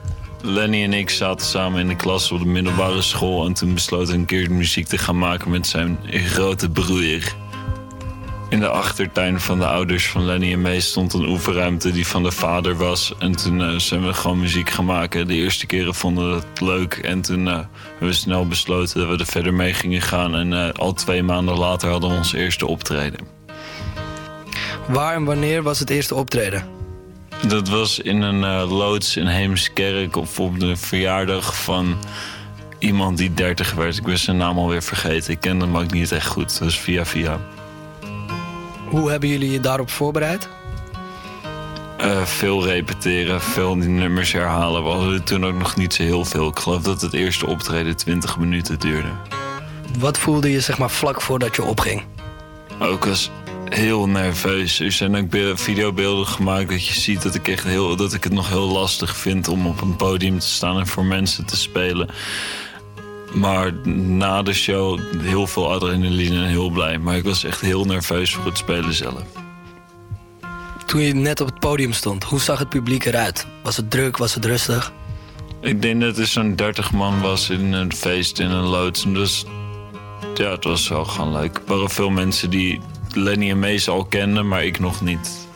[0.48, 3.46] Lenny en ik zaten samen in de klas op de middelbare school.
[3.46, 7.36] En toen besloten een keer muziek te gaan maken met zijn grote broer.
[8.50, 12.24] In de achtertuin van de ouders van Lenny en mij stond een oefenruimte die van
[12.24, 13.14] de vader was.
[13.20, 15.28] En toen eh, zijn we gewoon muziek gaan maken.
[15.28, 16.94] De eerste keren vonden we het leuk.
[16.94, 20.36] En toen eh, hebben we snel besloten dat we er verder mee gingen gaan.
[20.36, 23.20] En eh, al twee maanden later hadden we ons eerste optreden.
[24.88, 26.77] Waar en wanneer was het eerste optreden?
[27.46, 31.98] Dat was in een eh, loods in Heemskerk of op de verjaardag van
[32.80, 33.98] iemand die 30 werd.
[33.98, 35.34] Ik ben zijn naam alweer vergeten.
[35.34, 36.60] Ik ken hem ook niet echt goed.
[36.60, 37.40] Dus via via.
[38.90, 40.50] Hoe hebben jullie je daarop voorbereid?
[41.98, 44.84] Eh, veel repeteren, veel die nummers herhalen.
[44.84, 46.48] We hadden toen ook nog niet zo heel veel.
[46.48, 49.10] Ik geloof dat het eerste optreden 20 minuten duurde.
[50.00, 52.04] Wat voelde je zeg maar vlak voordat je opging?
[52.80, 53.32] Ook was
[53.70, 54.80] heel nerveus.
[54.80, 58.24] Er zijn ook be- videobeelden gemaakt dat je ziet dat ik, echt heel, dat ik
[58.24, 61.58] het nog heel lastig vind om op een podium te staan en voor mensen te
[61.58, 62.10] spelen.
[63.34, 66.98] Maar na de show heel veel adrenaline en heel blij.
[66.98, 69.22] Maar ik was echt heel nerveus voor het spelen zelf.
[70.86, 73.48] Toen je net op het podium stond, hoe zag het publiek eruit?
[73.64, 74.92] Was het druk, was het rustig?
[75.62, 79.06] Ik denk dat er zo'n 30 man was in een feest in een loods.
[79.08, 79.46] Dus
[80.36, 81.56] ja, het was wel gewoon leuk.
[81.56, 82.82] Er waren veel mensen die
[83.16, 85.48] Lenny en Mees al kenden, maar ik nog niet.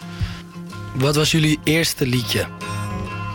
[0.94, 2.46] Wat was jullie eerste liedje?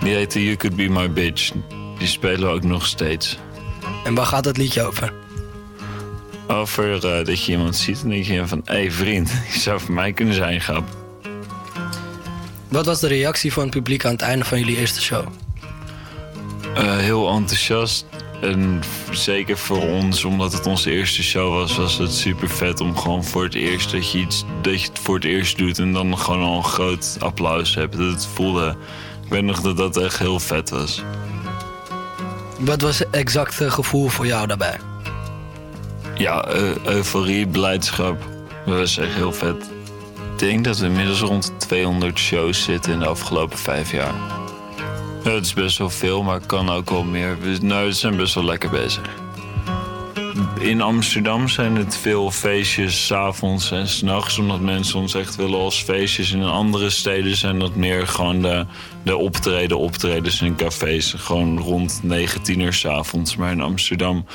[0.03, 1.53] Die heette You Could Be My Bitch.
[1.99, 3.39] Die spelen we ook nog steeds.
[4.05, 5.13] En waar gaat dat liedje over?
[6.47, 8.63] Over eh, dat je iemand ziet en denk je van...
[8.65, 10.85] Hé hey, vriend, je zou voor mij kunnen zijn, grap.
[12.69, 15.27] Wat was de reactie van het publiek aan het einde van jullie eerste show?
[16.75, 18.07] Eh, heel enthousiast.
[18.41, 18.81] En
[19.11, 23.25] zeker voor ons, omdat het onze eerste show was, was het super vet om gewoon
[23.25, 26.19] voor het eerst dat je iets dat je het voor het eerst doet en dan
[26.19, 27.97] gewoon al een groot applaus hebt.
[27.97, 28.77] Dat het voelde.
[29.25, 31.03] Ik weet nog dat dat echt heel vet was.
[32.59, 34.79] Wat was het exacte gevoel voor jou daarbij?
[36.15, 36.49] Ja,
[36.85, 38.19] euforie, blijdschap.
[38.67, 39.71] Dat was echt heel vet.
[40.33, 44.15] Ik denk dat we inmiddels rond de 200 shows zitten in de afgelopen vijf jaar.
[45.35, 47.37] Het is best wel veel, maar kan ook wel meer.
[47.61, 49.09] Nou, we zijn best wel lekker bezig.
[50.59, 55.83] In Amsterdam zijn het veel feestjes, avonds en s'nachts, omdat mensen ons echt willen als
[55.83, 56.33] feestjes.
[56.33, 58.67] In andere steden zijn dat meer gewoon de,
[59.03, 61.15] de optreden, optredens in cafés.
[61.17, 63.37] Gewoon rond 19 uur 's avonds.
[63.37, 64.27] Maar in Amsterdam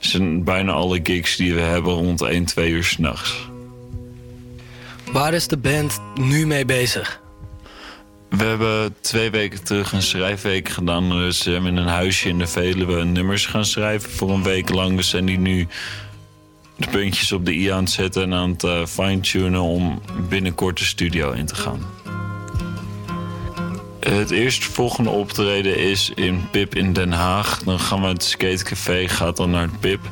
[0.00, 3.48] zijn bijna alle gigs die we hebben rond 1, 2 uur s'nachts.
[5.12, 7.20] Waar is de band nu mee bezig?
[8.28, 11.10] We hebben twee weken terug een schrijfweek gedaan.
[11.10, 14.68] Dus we hebben in een huisje in de Veluwe nummers gaan schrijven voor een week
[14.68, 14.96] lang.
[14.96, 15.66] We zijn die nu
[16.76, 20.78] de puntjes op de i aan het zetten en aan het eh, fine-tunen om binnenkort
[20.78, 21.80] de studio in te gaan.
[24.00, 27.62] Het eerste volgende optreden is in Pip in Den Haag.
[27.62, 30.04] Dan gaan we het skatecafé, gaat dan naar het Pip.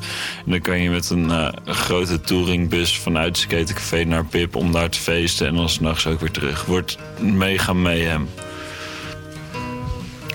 [0.44, 4.72] En dan kan je met een eh, grote touringbus vanuit het skatecafé naar Pip om
[4.72, 5.46] daar te feesten.
[5.46, 6.64] En dan s'nachts ook weer terug.
[6.64, 8.28] Wordt mega mayhem.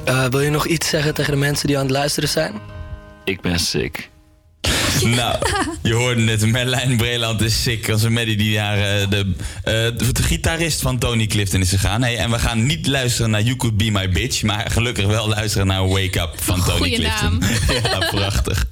[0.06, 2.54] Eh, wil je nog iets zeggen tegen de mensen die aan het luisteren zijn?
[3.24, 4.11] Ik ben sick.
[5.16, 5.36] Nou,
[5.82, 7.90] je hoorde net, Merlijn Breland is sick.
[7.90, 9.34] Als een Maddie die naar eh, de,
[9.64, 12.02] de, de gitarist van Tony Clifton is gegaan.
[12.02, 14.44] Hey, en we gaan niet luisteren naar You Could Be My Bitch.
[14.44, 17.40] Maar gelukkig wel luisteren naar Wake Up van Tony Goeie Clifton.
[17.40, 17.52] naam.
[18.00, 18.66] ja, prachtig.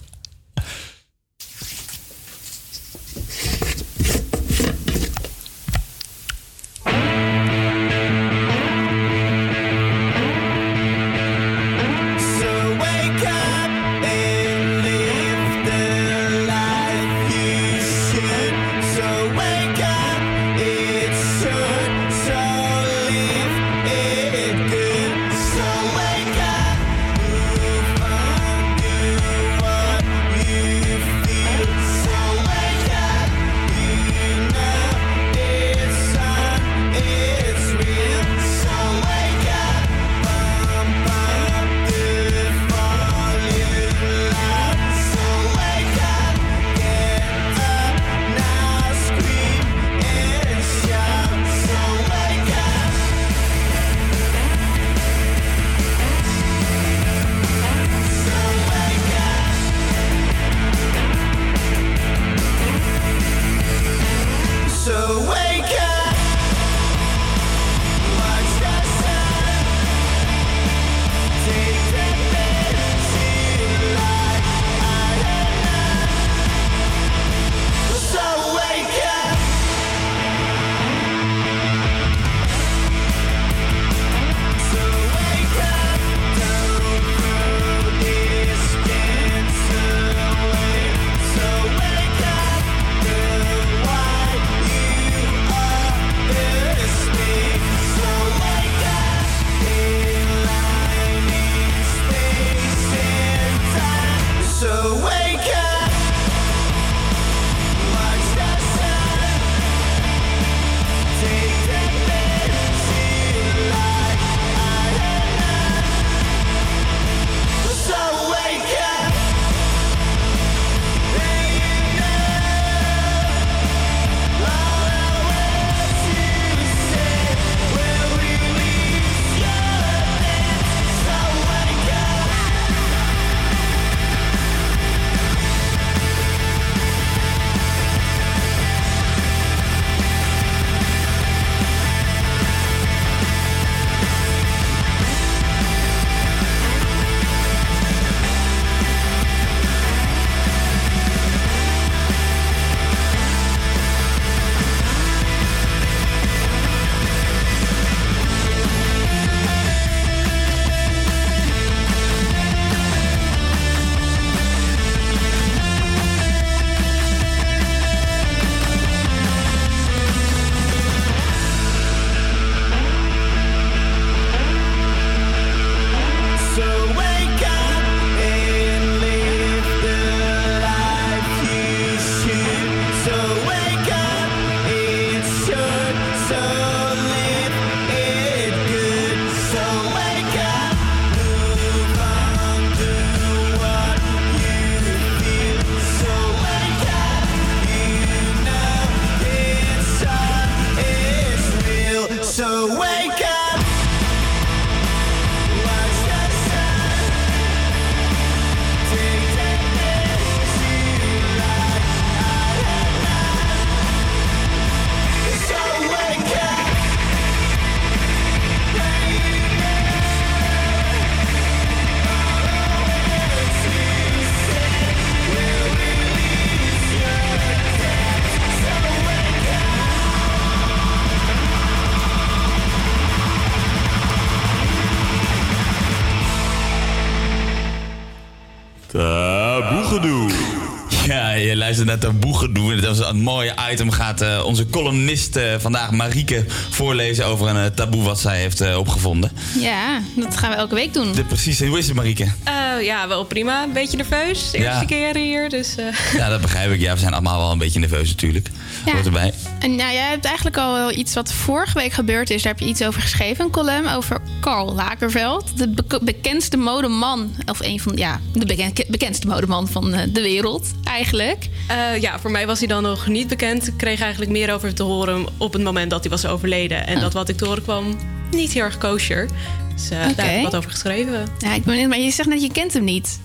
[241.89, 242.71] Je luistert naar Taboegedoe.
[242.73, 243.91] En dat was een mooie item.
[243.91, 248.61] Gaat eh, onze columnist eh, vandaag, Marieke, voorlezen over een eh, taboe wat zij heeft
[248.61, 249.31] eh, opgevonden.
[249.59, 251.11] Ja, dat gaan we elke week doen.
[251.13, 251.61] De, precies.
[251.61, 252.23] En hoe is het, Marieke?
[252.43, 252.53] Eh,
[252.85, 253.63] ja, wel prima.
[253.63, 254.39] Een beetje nerveus.
[254.51, 254.83] Eerste Ja.
[254.85, 255.75] keer hier, dus...
[255.75, 255.85] eh,
[256.17, 256.79] Ja, dat begrijp ik.
[256.79, 258.49] Ja, we zijn allemaal wel een beetje nerveus natuurlijk.
[258.85, 258.91] Ja.
[258.91, 259.33] Hoort erbij.
[259.59, 262.41] En nou, jij hebt eigenlijk al wel iets wat vorige week gebeurd is.
[262.41, 263.45] Daar heb je iets over geschreven.
[263.45, 265.57] Een column over Karl Lagerfeld.
[265.57, 267.35] De bek- bekendste modeman.
[267.45, 271.47] Of een van, ja, de beken- bekendste modeman van eh, de wereld eigenlijk.
[271.69, 273.67] Eh, ja, voor mij was hij dan nog niet bekend.
[273.67, 276.87] Ik kreeg eigenlijk meer over te horen op het moment dat hij was overleden.
[276.87, 277.01] En Oh.
[277.01, 277.97] dat wat ik te horen kwam,
[278.31, 279.27] niet heel erg kosher.
[279.75, 281.27] Dus eh, daar heb ik wat over geschreven.
[281.39, 283.19] Ja, ik ben maar je zegt net je kent hem niet.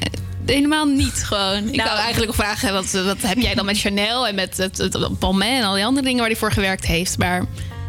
[0.00, 0.06] Eh,
[0.46, 1.56] Helemaal niet gewoon.
[1.68, 4.56] Ik Nou, wou eigenlijk ook vragen, wat, wat heb jij dan met Chanel en met
[4.56, 7.18] het, het Balmain en al die andere dingen waar hij voor gewerkt heeft?
[7.18, 7.44] Maar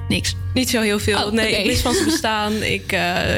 [0.08, 0.36] niks.
[0.54, 1.24] Niet zo heel veel.
[1.26, 2.64] Oh, nee, ik wist van zijn bestaan.
[2.64, 2.92] Ik,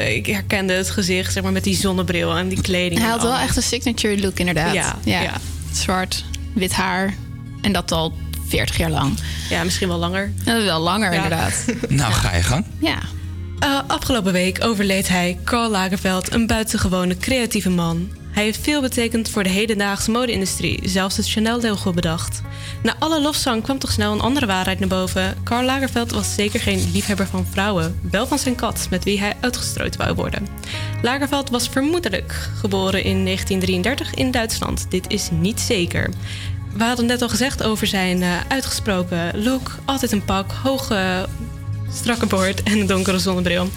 [0.08, 3.00] ik herkende het gezicht, zeg maar, met die zonnebril en die kleding.
[3.00, 4.74] Hij had wel echt een signature look inderdaad.
[4.74, 5.32] Ja, ja.
[5.72, 6.24] Zwart,
[6.54, 7.14] wit haar
[7.60, 8.14] en dat al
[8.48, 9.18] 40 jaar lang.
[9.50, 10.32] Ja, misschien wel langer.
[10.44, 11.22] Ja, wel langer Ja.
[11.22, 11.64] inderdaad.
[11.88, 12.64] Nou, ga je gang.
[12.80, 12.98] Ja.
[13.58, 18.08] Eh, afgelopen week overleed hij, Karl Lagerfeld, een buitengewone creatieve man.
[18.30, 22.42] Hij heeft veel betekend voor de hedendaagse mode-industrie, zelfs het Chanel-logo bedacht.
[22.82, 25.36] Na alle lofzang kwam toch snel een andere waarheid naar boven.
[25.42, 29.36] Karl Lagerfeld was zeker geen liefhebber van vrouwen, wel van zijn kat, met wie hij
[29.40, 30.46] uitgestrooid wou worden.
[31.02, 34.86] Lagerfeld was vermoedelijk geboren in 1933 in Duitsland.
[34.90, 36.10] Dit is niet zeker.
[36.74, 39.78] We hadden net al gezegd over zijn eh, uitgesproken look.
[39.84, 41.26] Altijd een pak, hoge
[41.94, 43.68] strakke boord en een donkere zonnebril.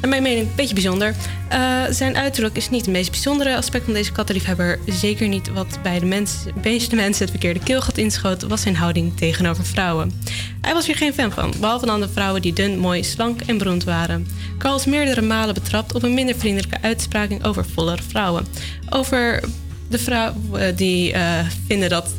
[0.00, 1.14] Naar mijn mening een beetje bijzonder.
[1.48, 4.78] Eh, zijn uiterlijk is niet het meest bijzondere aspect van deze kattenliefhebber.
[4.86, 8.42] Zeker niet wat bij de mens, meeste mensen het verkeerde keelgat inschoot...
[8.42, 10.12] was zijn houding tegenover vrouwen.
[10.60, 13.58] Hij was hier geen fan van, behalve dan de vrouwen die dun, mooi, slank en
[13.58, 14.26] beroemd waren.
[14.58, 18.46] Carl is meerdere malen betrapt op een minder vriendelijke uitspraking over vollere vrouwen.
[18.90, 19.42] Over
[19.88, 22.10] de vrouwen die eh, vinden dat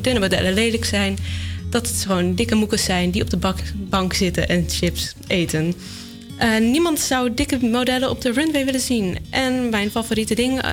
[0.00, 1.18] dunne modellen lelijk zijn
[1.74, 3.38] dat het gewoon dikke moekers zijn die op de
[3.74, 5.74] bank zitten en chips eten.
[6.36, 9.18] Eh, niemand zou dikke modellen op de runway willen zien.
[9.30, 10.72] En mijn favoriete ding eh,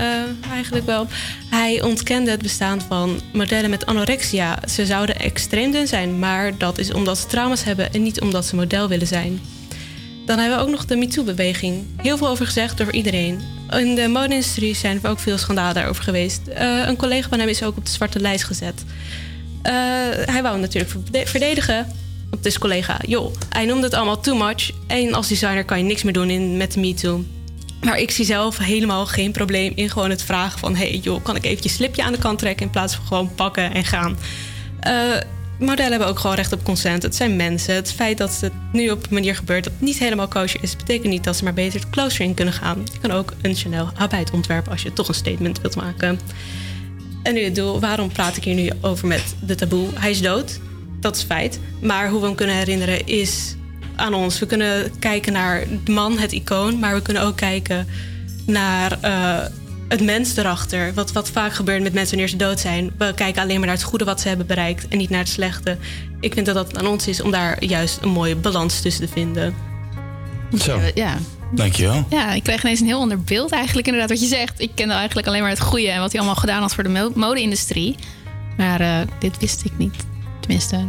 [0.52, 1.08] eigenlijk wel.
[1.50, 4.60] Hij ontkende het bestaan van modellen met anorexia.
[4.70, 8.46] Ze zouden extreem dun zijn, maar dat is omdat ze trauma's hebben en niet omdat
[8.46, 9.40] ze model willen zijn.
[10.26, 11.84] Dan hebben we ook nog de MeToo-beweging.
[11.98, 13.40] Heel veel over gezegd door iedereen.
[13.70, 16.48] In de mode-industrie zijn er ook veel schandalen daarover geweest.
[16.48, 18.84] Eh, een collega van hem is ook op de zwarte lijst gezet.
[19.62, 19.74] Eh,
[20.26, 21.88] hij wou hem natuurlijk verde- verdedigen.
[22.32, 24.72] Op dus collega, joh, hij noemde het allemaal too much.
[24.88, 27.24] En als designer kan je niks meer doen in, met de MeToo.
[27.82, 30.76] Maar ik zie zelf helemaal geen probleem in gewoon het vragen van...
[30.76, 32.66] hey joh, kan ik eventjes slipje aan de kant trekken...
[32.66, 34.18] in plaats van gewoon pakken en gaan.
[34.80, 34.94] Eh,
[35.60, 37.04] modellen hebben ook gewoon recht op consent.
[37.04, 37.76] Het zijn mensen.
[37.76, 40.76] Het feit dat het nu op een manier gebeurt dat niet helemaal kosher is...
[40.76, 42.84] betekent niet dat ze maar beter het closer in kunnen gaan.
[42.94, 46.20] Je kan ook een Chanel arbeid ontwerpen als je toch een statement wilt maken.
[47.24, 49.88] En nu het doel, waarom praat ik hier nu over met de taboe?
[49.94, 50.60] Hij is dood,
[51.00, 51.60] dat is feit.
[51.82, 53.56] Maar hoe we hem kunnen herinneren is
[53.96, 54.40] aan ons.
[54.40, 57.88] We kunnen kijken naar de man, het icoon, maar we kunnen ook kijken
[58.46, 59.46] naar eh,
[59.88, 60.94] het mens erachter.
[60.94, 62.92] Wat, wat vaak gebeurt met mensen wanneer ze dood zijn.
[62.98, 65.30] We kijken alleen maar naar het goede wat ze hebben bereikt en niet naar het
[65.30, 65.78] slechte.
[66.20, 69.12] Ik vind dat dat aan ons is om daar juist een mooie balans tussen te
[69.12, 69.56] vinden.
[70.60, 70.80] Zo.
[70.94, 71.18] Ja.
[71.52, 72.06] Dankjewel.
[72.10, 74.60] Ja, ik kreeg ineens een heel ander beeld eigenlijk inderdaad wat je zegt.
[74.62, 76.90] Ik kende eigenlijk alleen maar het goede en wat hij allemaal gedaan had voor de
[76.90, 77.96] mo- mode-industrie.
[78.58, 79.96] Maar eh, dit wist ik niet.
[80.40, 80.86] Tenminste,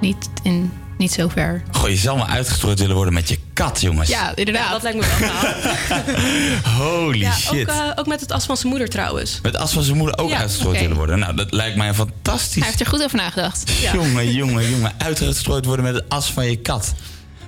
[0.00, 1.62] niet in niet zo ver.
[1.70, 4.08] Goh, je zal maar uitgestrooid willen worden met je kat, jongens.
[4.08, 4.70] Ja, inderdaad.
[4.70, 6.72] dat lijkt me wel.
[6.86, 7.70] Holy ja, shit.
[7.70, 9.38] Ook, eh, ook met het as van zijn moeder trouwens.
[9.42, 11.18] Met as van zijn moeder ook Ja, uitgestrooid willen worden.
[11.18, 12.54] Nou, dat lijkt mij fantastisch.
[12.54, 13.72] Hij heeft er goed over nagedacht.
[13.92, 14.92] Jongen, jongen, jongen.
[14.98, 16.94] Uitgestrooid worden met het as van je kat.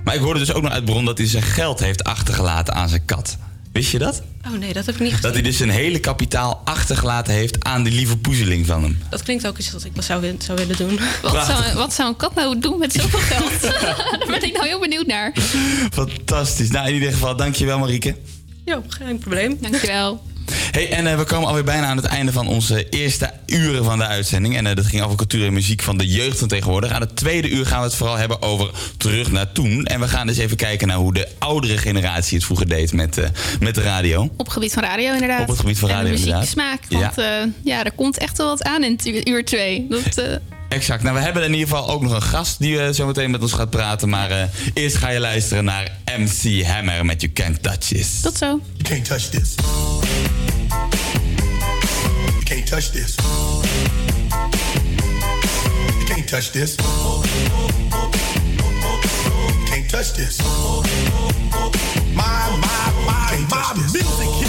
[0.03, 2.89] Maar ik hoorde dus ook nog uit bron dat hij zijn geld heeft achtergelaten aan
[2.89, 3.37] zijn kat.
[3.71, 4.21] Wist je dat?
[4.47, 5.21] Oh nee, dat heb ik niet gezien.
[5.21, 8.99] Dat hij dus een hele kapitaal achtergelaten heeft aan die lieve poezeling van hem.
[9.09, 10.99] Dat klinkt ook iets wat ik zou, zou willen doen.
[11.21, 13.61] Wat zou, wat zou een kat nou doen met zoveel geld?
[13.81, 15.31] Daar ben ik nou heel benieuwd naar.
[15.91, 16.69] Fantastisch.
[16.69, 18.15] Nou, in ieder geval, dankjewel Marieke.
[18.65, 19.57] Ja, geen probleem.
[19.61, 20.21] Dankjewel.
[20.71, 23.97] Hey, en eh, we komen alweer bijna aan het einde van onze eerste uren van
[23.97, 24.57] de uitzending.
[24.57, 26.91] En eh, dat ging over cultuur en muziek van de jeugd van tegenwoordig.
[26.91, 29.85] Aan het tweede uur gaan we het vooral hebben over terug naar toen.
[29.85, 33.17] En we gaan dus even kijken naar hoe de oudere generatie het vroeger deed met,
[33.17, 33.29] eh,
[33.59, 34.21] met de radio.
[34.23, 35.41] Op het gebied van radio inderdaad.
[35.41, 36.39] Op het gebied van radio, en inderdaad.
[36.39, 36.81] muzieksmaak.
[36.89, 37.47] Want ja.
[37.63, 39.85] ja, er komt echt wel wat aan in uur twee.
[39.89, 40.39] Dat,
[40.71, 41.03] Exact.
[41.03, 43.41] Nou, we hebben in ieder geval ook nog een gast die eh, zo meteen met
[43.41, 44.09] ons gaat praten.
[44.09, 44.43] Maar eh,
[44.73, 48.21] eerst ga je luisteren naar MC Hammer met You Can't Touch This.
[48.21, 48.45] Tot zo.
[48.45, 49.55] You can't touch this.
[52.33, 53.15] You can't touch this.
[55.97, 56.75] You can't touch this.
[56.75, 57.23] You
[59.69, 60.37] can't touch this.
[62.13, 64.40] My, my, my, my music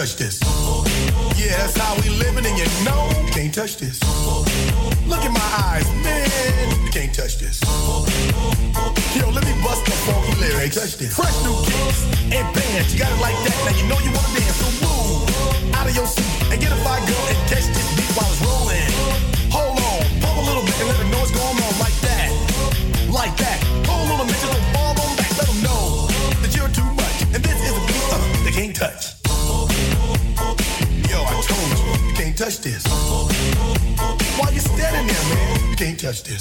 [0.00, 0.40] touch this.
[1.36, 4.00] Yeah, that's how we living, and you know you can't touch this.
[5.04, 6.72] Look in my eyes, man.
[6.80, 7.60] You can't touch this.
[9.12, 10.80] Yo, let me bust the funky lyrics.
[10.80, 11.12] Touch this.
[11.12, 12.00] Fresh new kicks
[12.32, 12.94] and bands.
[12.94, 13.52] You got it like that.
[13.68, 14.56] Now you know you wanna dance.
[14.56, 18.08] So move out of your seat and get a fire girl and catch this beat
[18.16, 18.88] while it's rolling.
[19.52, 22.32] Hold on, pump a little bit and let know what's going on like that.
[23.12, 23.60] Like that.
[23.84, 25.28] Hold on a minute, just fall on back.
[25.36, 26.08] Let them know
[26.40, 27.36] that you're too much.
[27.36, 29.09] And this is a beat uh, they can't touch.
[32.40, 32.80] Touch this.
[34.40, 35.68] Why you standing there, man?
[35.68, 36.40] You can't touch this.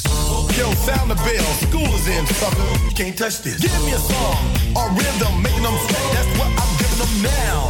[0.56, 1.44] Yo, sound the bell.
[1.68, 2.64] School is in, sucker.
[2.88, 3.60] You can't touch this.
[3.60, 4.40] Give me a song
[4.80, 6.06] or rhythm, making them sweat.
[6.16, 7.68] That's what I'm giving them now.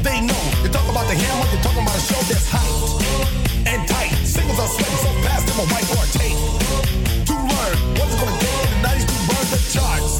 [0.00, 0.44] They know.
[0.64, 3.04] You talk about the hammer, you're talking about a show that's hyped
[3.68, 4.16] and tight.
[4.24, 6.40] Singles are sweating so fast, them a whiteboard tape.
[7.28, 10.16] To learn what's gonna take in the 90s to burn the charts.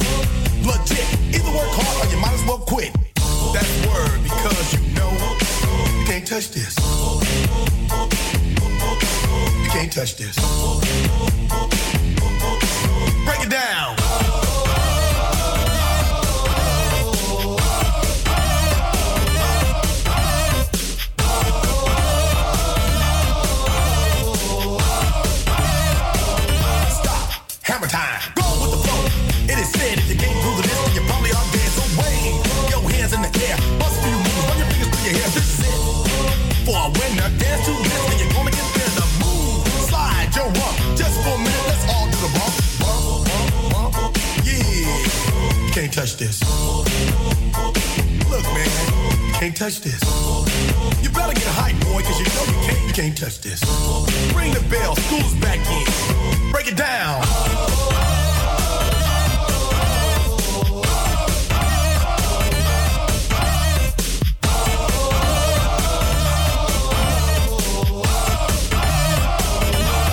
[0.68, 1.08] Legit.
[1.32, 2.92] Either work hard or you might as well quit.
[3.56, 5.08] That's word because you know
[5.96, 6.77] you can't touch this.
[9.98, 11.37] Touch this.
[45.98, 46.40] Touch this.
[48.30, 50.00] Look, man, you can't touch this.
[51.02, 53.60] You better get hype, boy, cause you know you can't, you can't touch this.
[54.32, 56.52] Ring the bell, school's back in.
[56.52, 57.24] Break it down.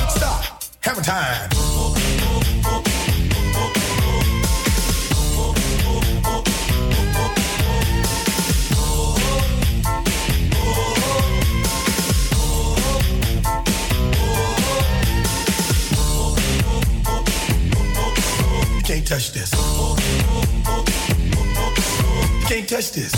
[0.10, 0.64] Stop.
[0.82, 1.55] Hammer time.
[19.16, 19.52] Touch this.
[22.42, 23.14] You can't touch this.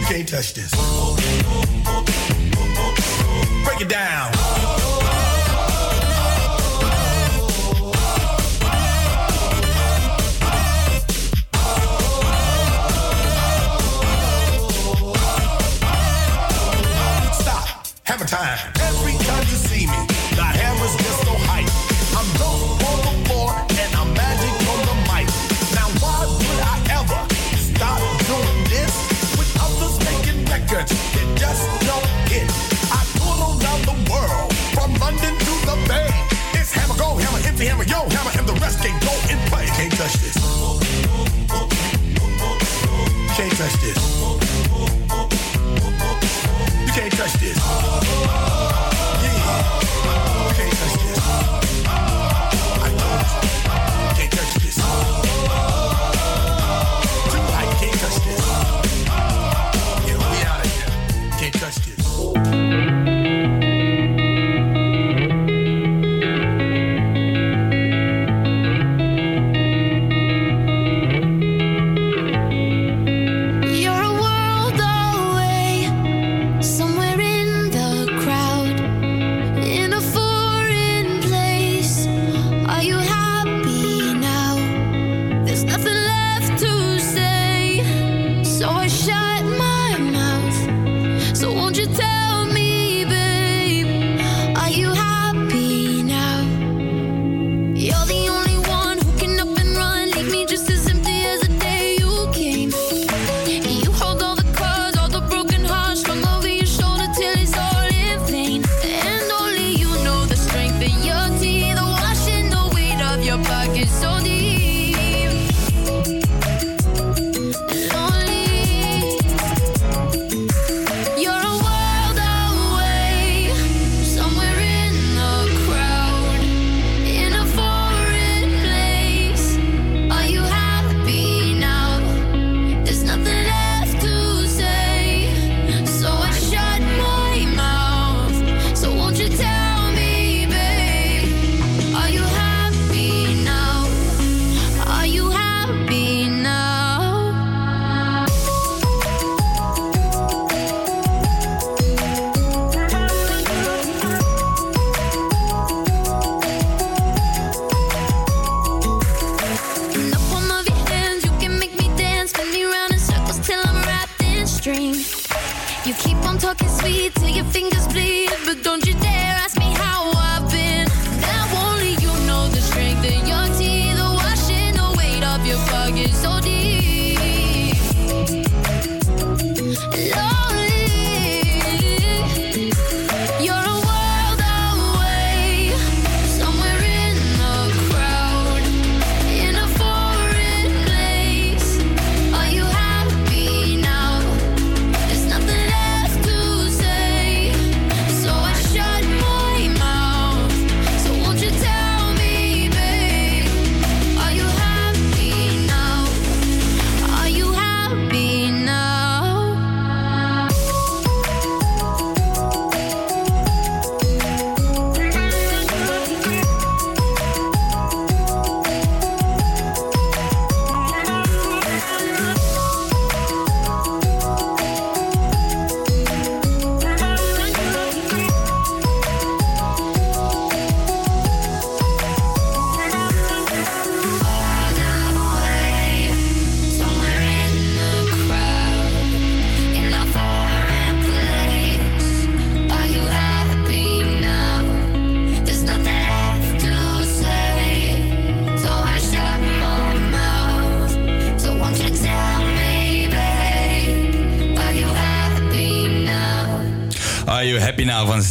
[0.00, 0.72] You can't touch this.
[3.64, 4.53] Break it down.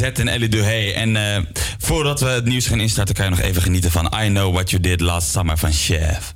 [0.03, 0.93] En Ellie Duhay.
[0.93, 1.37] En uh,
[1.77, 4.69] voordat we het nieuws gaan instarten, kan je nog even genieten van I Know What
[4.69, 6.33] You Did Last Summer van Chef.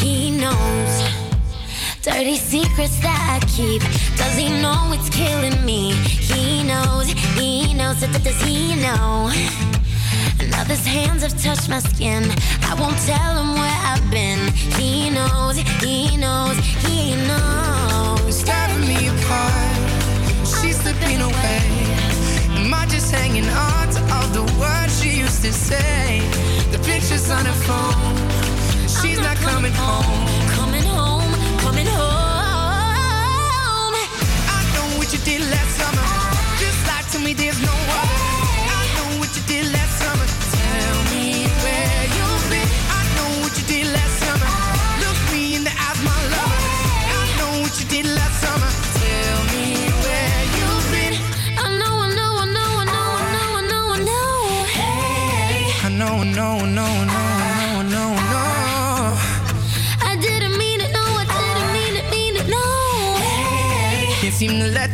[0.00, 1.02] He knows
[2.02, 3.80] dirty secrets that I keep.
[4.16, 5.95] Does he know it's killing me?
[7.98, 9.30] closer to does he know?
[10.40, 12.22] Another's hands have touched my skin.
[12.62, 14.52] I won't tell him where I've been.
[14.78, 18.42] He knows, he knows, he knows.
[18.42, 19.76] Tearing me apart,
[20.44, 21.62] she's slipping away.
[22.58, 26.20] Am I just hanging on to all the words she used to say?
[26.72, 28.16] The pictures on her phone,
[28.88, 30.26] she's not, coming, home.
[30.58, 31.32] Coming home,
[31.64, 33.94] coming home.
[34.56, 36.06] I know what you did last summer.
[36.60, 37.45] Just like to me.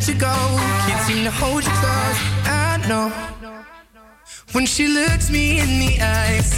[0.03, 0.35] let you go.
[0.85, 2.19] Can't seem to hold you close.
[2.45, 3.09] I know.
[4.51, 6.51] When she looks me in the eyes,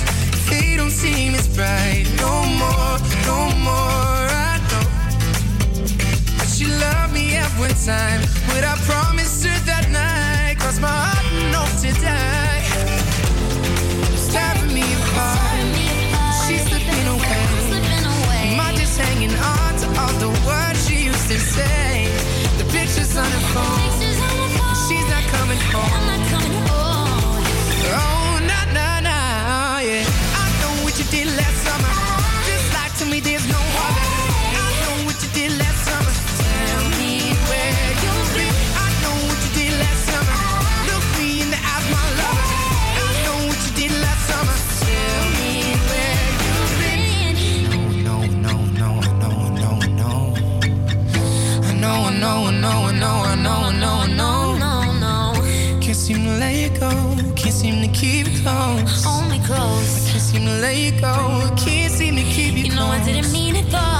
[0.50, 2.06] they don't seem as bright.
[2.18, 2.98] No more,
[3.30, 4.26] no more.
[4.50, 4.86] I know.
[6.38, 8.22] But she loved me every time.
[8.48, 10.58] But I promised her that night.
[10.60, 12.35] Cross my heart and hope to die.
[53.06, 54.58] know, I know, I know, I know.
[54.66, 54.74] No,
[55.06, 55.80] no.
[55.82, 56.92] Can't seem to let you go.
[57.36, 59.06] Can't seem to keep you close.
[59.06, 59.92] Only close.
[59.96, 61.16] I can't seem to let you go.
[61.64, 62.74] Can't seem to keep you, you close.
[62.74, 63.95] You know I didn't mean it though.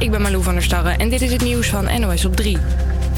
[0.00, 2.58] Ik ben Malou van der Starre en dit is het nieuws van NOS op 3.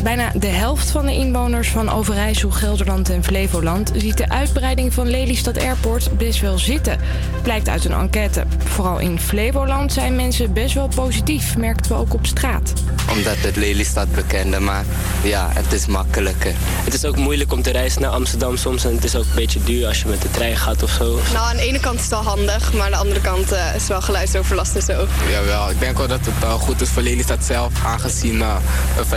[0.02, 5.10] Bijna de helft van de inwoners van Overijssel, Gelderland en Flevoland ziet de uitbreiding van
[5.10, 6.98] Lelystad Airport best wel zitten.
[7.42, 8.44] Blijkt uit een enquête.
[8.64, 12.72] Vooral in Flevoland zijn mensen best wel positief, merkten we ook op straat.
[13.10, 14.84] Omdat het Lelystad bekende, maar
[15.22, 16.52] ja, het is makkelijker.
[16.58, 19.34] Het is ook moeilijk om te reizen naar Amsterdam soms en het is ook een
[19.34, 21.18] beetje duur als je met de trein gaat of zo.
[21.32, 23.66] Nou, aan de ene kant is het wel handig, maar aan de andere kant eh,
[23.66, 25.06] is het wel geluidsoverlast en zo.
[25.30, 28.56] Jawel, ik denk wel dat het wel goed is voor Lelystad zelf, aangezien uh,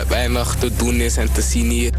[0.08, 1.92] weinig te doen en.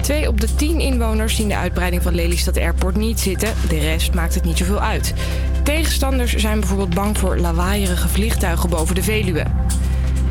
[0.00, 3.54] Twee op de tien inwoners zien de uitbreiding van Lelystad Airport niet zitten.
[3.68, 5.14] De rest maakt het niet zoveel uit.
[5.62, 9.44] Tegenstanders zijn bijvoorbeeld bang voor lawaaierige vliegtuigen boven de Veluwe.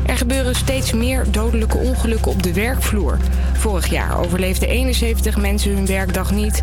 [0.06, 3.18] Er gebeuren steeds meer dodelijke ongelukken op de werkvloer.
[3.52, 6.62] Vorig jaar overleefden 71 mensen hun werkdag niet.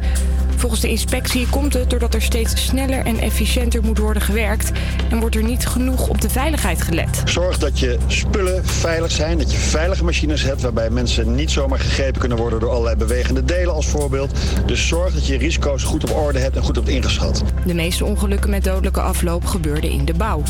[0.61, 4.71] Volgens de inspectie komt het doordat er steeds sneller en efficiënter moet worden gewerkt
[5.09, 7.21] en wordt er niet genoeg op de veiligheid gelet.
[7.25, 11.79] Zorg dat je spullen veilig zijn, dat je veilige machines hebt waarbij mensen niet zomaar
[11.79, 14.31] gegrepen kunnen worden door allerlei bewegende delen als voorbeeld.
[14.65, 17.43] Dus zorg dat je risico's goed op orde hebt en goed hebt ingeschat.
[17.65, 20.43] De meeste ongelukken met dodelijke afloop gebeurden in de bouw.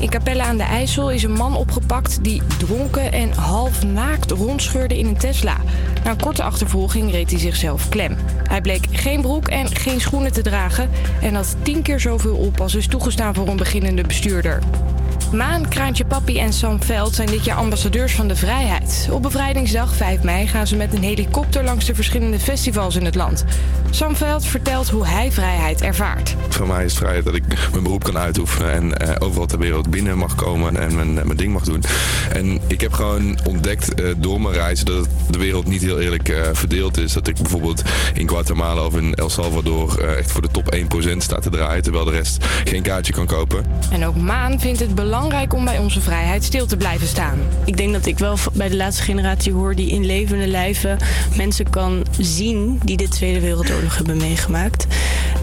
[0.00, 4.98] In Capelle aan de IJssel is een man opgepakt die dronken en half naakt rondscheurde
[4.98, 5.56] in een Tesla.
[6.04, 8.16] Na een korte achtervolging reed hij zichzelf klem.
[8.48, 10.90] Hij bleek geen broek en geen schoenen te dragen
[11.22, 14.62] en had tien keer zoveel op als is toegestaan voor een beginnende bestuurder.
[15.36, 19.08] Maan, Kraantje Papi en Sam Veld zijn dit jaar ambassadeurs van de vrijheid.
[19.10, 23.14] Op bevrijdingsdag 5 mei gaan ze met een helikopter langs de verschillende festivals in het
[23.14, 23.44] land.
[23.90, 26.36] Sam Veld vertelt hoe hij vrijheid ervaart.
[26.48, 29.90] Voor mij is vrijheid dat ik mijn beroep kan uitoefenen en eh, overal ter wereld
[29.90, 31.82] binnen mag komen en mijn, mijn ding mag doen.
[32.32, 36.28] En ik heb gewoon ontdekt eh, door mijn reis dat de wereld niet heel eerlijk
[36.28, 37.12] eh, verdeeld is.
[37.12, 37.82] Dat ik bijvoorbeeld
[38.14, 41.82] in Guatemala of in El Salvador eh, echt voor de top 1% sta te draaien,
[41.82, 43.64] terwijl de rest geen kaartje kan kopen.
[43.90, 47.38] En ook Maan vindt het belangrijk om bij onze vrijheid stil te blijven staan.
[47.64, 50.98] Ik denk dat ik wel bij de laatste generatie hoor die in levende lijven
[51.36, 54.86] mensen kan zien die de Tweede Wereldoorlog hebben meegemaakt.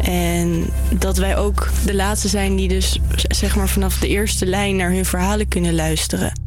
[0.03, 4.75] En dat wij ook de laatste zijn die dus zeg maar vanaf de eerste lijn
[4.75, 6.39] naar hun verhalen kunnen luisteren.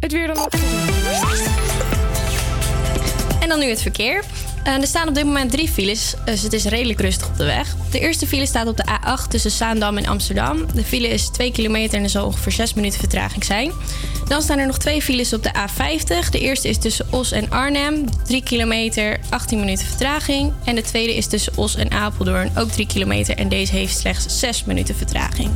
[0.00, 0.48] Het weer dan nog.
[3.40, 4.24] En dan nu het verkeer.
[4.64, 7.44] Eh, er staan op dit moment drie files, dus het is redelijk rustig op de
[7.44, 7.76] weg.
[7.90, 10.66] De eerste file staat op de A8 tussen Zaandam en Amsterdam.
[10.74, 13.72] De file is 2 kilometer en er zal ongeveer 6 minuten vertraging zijn.
[14.28, 16.28] Dan staan er nog twee files op de A50.
[16.30, 20.52] De eerste is tussen Os en Arnhem, 3 kilometer, 18 minuten vertraging.
[20.64, 24.38] En de tweede is tussen Os en Apeldoorn, ook 3 kilometer en deze heeft slechts
[24.38, 25.50] 6 minuten vertraging.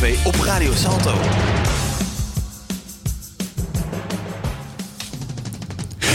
[0.00, 1.14] 2 op Radio Salto.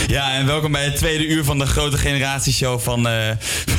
[0.08, 3.30] Ja, en welkom bij het tweede uur van de Grote Generatieshow van, eh,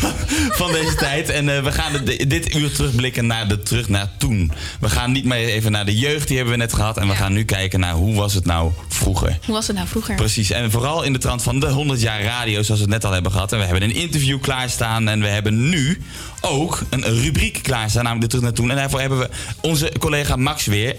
[0.61, 1.29] van deze tijd.
[1.29, 4.53] En eh, we gaan de- dit uur terugblikken naar de terug naar toen.
[4.81, 6.97] We gaan niet meer even naar de jeugd, die hebben we net gehad.
[6.97, 9.39] En we gaan nu kijken naar hoe was het nou vroeger.
[9.45, 10.15] Hoe was het nou vroeger?
[10.15, 13.05] Precies, en vooral in de trant van de 100 jaar radio, zoals we het net
[13.05, 13.53] al hebben gehad.
[13.53, 16.03] En we hebben een interview klaarstaan en we hebben nu
[16.49, 18.71] ook een rubriek klaarstaan, namelijk de terug naar toen.
[18.71, 19.29] En daarvoor hebben we
[19.61, 20.97] onze collega Max weer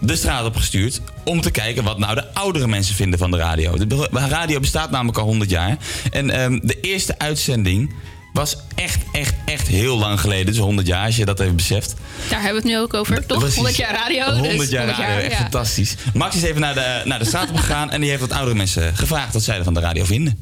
[0.00, 3.76] de straat opgestuurd om te kijken wat nou de oudere mensen vinden van de radio.
[3.86, 5.76] De radio bestaat namelijk al 100 jaar.
[6.10, 7.94] En ehm, de eerste uitzending
[8.32, 10.46] was echt, echt, echt heel lang geleden.
[10.46, 11.94] Dus 100 jaar, als je dat even beseft.
[12.28, 13.38] Daar hebben we het nu ook over, toch?
[13.38, 13.56] Precies.
[13.56, 14.42] 100 jaar radio.
[14.42, 15.36] dus 100 jaar radio, echt ja.
[15.36, 15.94] fantastisch.
[16.14, 18.56] Max is even naar de, naar de straat op gegaan en die heeft wat oudere
[18.56, 20.38] mensen gevraagd wat zij er van de radio vinden.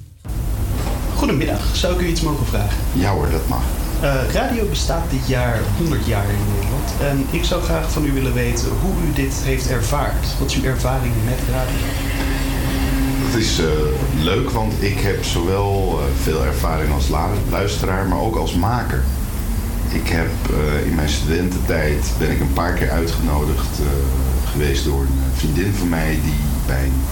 [1.14, 2.76] Goedemiddag, zou ik u iets mogen vragen?
[2.92, 3.62] Ja hoor, dat mag.
[4.05, 6.92] Eh, radio bestaat dit jaar 100 jaar in Nederland.
[7.00, 10.26] En ik zou graag van u willen weten hoe u dit heeft ervaard.
[10.38, 11.86] Wat is uw ervaring met radio?
[13.24, 13.66] Het is eh,
[14.24, 17.09] leuk, want ik heb zowel eh, veel ervaring als
[17.50, 19.02] luisteraar, maar ook als maker.
[19.88, 20.30] Ik heb
[20.84, 23.78] in mijn studententijd ben ik een paar keer uitgenodigd
[24.50, 27.02] geweest door een vriendin van mij die bij een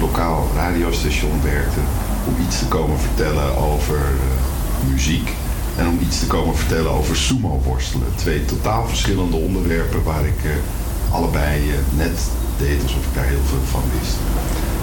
[0.00, 1.80] lokaal radiostation werkte
[2.26, 4.00] om iets te komen vertellen over
[4.90, 5.30] muziek
[5.76, 8.06] en om iets te komen vertellen over sumo worstelen.
[8.14, 12.20] Twee totaal verschillende onderwerpen waar ik eh, allebei eh, net
[12.58, 14.16] deed alsof ik daar heel veel van wist.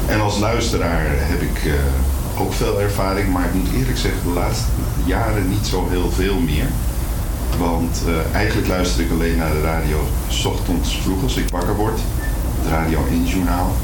[0.07, 4.39] En als luisteraar heb ik eh, ook veel ervaring, maar ik moet eerlijk zeggen, de
[4.39, 4.65] laatste
[5.05, 6.67] jaren niet zo heel veel meer.
[7.57, 11.99] Want eigenlijk luister ik alleen naar de radio 's ochtends vroeg als ik wakker word.
[12.61, 13.75] Het Radio 1 journaal.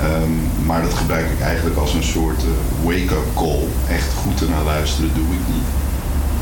[0.00, 2.42] Ehm, maar dat gebruik ik eigenlijk als een soort
[2.82, 3.66] wake-up call.
[3.88, 5.81] Echt goed ernaar luisteren doe ik niet.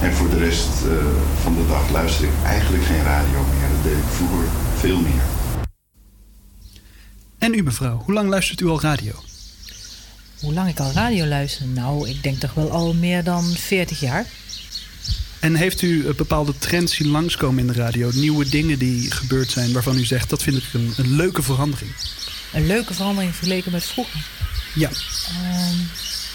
[0.03, 0.93] En voor de rest eh,
[1.43, 3.69] van de dag luister ik eigenlijk geen radio meer.
[3.69, 5.23] Dat deed ik vroeger veel meer.
[7.39, 9.13] En u mevrouw, hoe lang luistert u al radio?
[10.41, 11.67] Hoe lang ik al radio luister?
[11.67, 14.27] Nou, ik denk toch wel al meer dan 40 jaar.
[15.41, 18.11] En heeft u eh, bepaalde trends zien langskomen in de radio?
[18.15, 21.91] Nieuwe dingen die gebeurd zijn waarvan u zegt dat vind ik een, een leuke verandering?
[22.53, 24.27] Een leuke verandering vergeleken met vroeger.
[24.75, 24.89] Ja.
[24.89, 25.77] Ehm,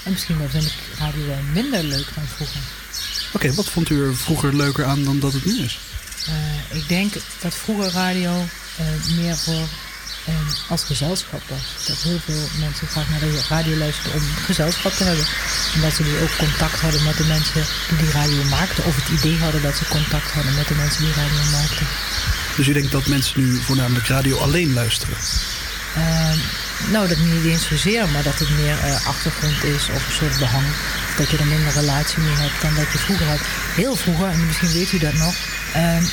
[0.03, 2.84] en misschien wel vind ik radio wel minder leuk dan vroeger.
[3.31, 5.79] Oké, wat vond u er vroeger leuker aan dan dat het nu is?
[6.25, 8.45] Eh, ik denk dat vroeger radio
[8.77, 9.67] eh, meer voor
[10.25, 10.33] eh,
[10.69, 11.87] als gezelschap was.
[11.87, 15.25] Dat heel veel mensen graag naar de radio luisterden om gezelschap te hebben.
[15.75, 18.85] En dat ze dus ook contact hadden met de mensen die die radio maakten.
[18.85, 21.87] Of het idee hadden dat ze contact hadden met de mensen die radio maakten.
[22.55, 25.17] Dus u denkt dat mensen nu voornamelijk radio alleen luisteren?
[26.91, 30.39] Nou, dat niet eens zozeer, maar dat het meer eh, achtergrond is of een soort
[30.39, 30.65] behang.
[31.17, 33.39] Dat je er minder relatie mee hebt dan dat je vroeger had.
[33.75, 35.35] Heel vroeger, en misschien weet u dat nog,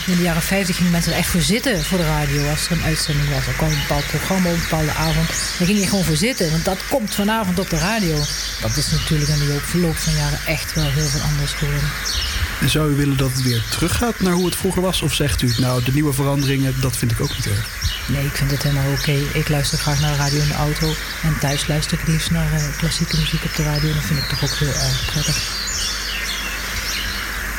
[0.07, 2.73] in de jaren 50 gingen mensen er echt voor zitten voor de radio als er
[2.73, 3.47] een uitzending was.
[3.47, 5.29] Er kwam een bepaald programma op een bepaalde avond.
[5.59, 8.17] Dan ging je gewoon voor zitten, want dat komt vanavond op de radio.
[8.61, 11.89] Dat is natuurlijk in de loop- verloop van jaren echt wel heel veel anders geworden.
[12.61, 15.03] En zou u willen dat het weer teruggaat naar hoe het vroeger was?
[15.03, 17.69] Of zegt u, nou, de nieuwe veranderingen, dat vind ik ook niet erg?
[18.07, 19.17] Nee, ik vind het helemaal oké.
[19.33, 20.95] Ik luister graag naar de radio in de auto.
[21.23, 23.89] En thuis luister ik liefst naar eh, klassieke muziek op de radio.
[23.89, 25.37] En dat vind ik toch ook heel erg prettig.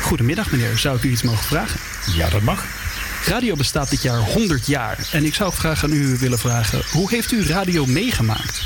[0.03, 1.79] Goedemiddag meneer, zou ik u iets mogen vragen?
[2.15, 2.65] Ja, dat mag.
[3.25, 4.97] Radio bestaat dit jaar 100 jaar.
[5.11, 8.61] En ik zou graag aan u willen vragen, hoe heeft u radio meegemaakt?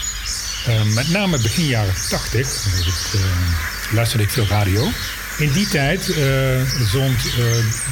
[0.66, 4.90] Eh, met name begin jaren 80 het, eh, luisterde ik veel radio.
[5.38, 6.16] In die tijd eh,
[6.92, 7.22] zond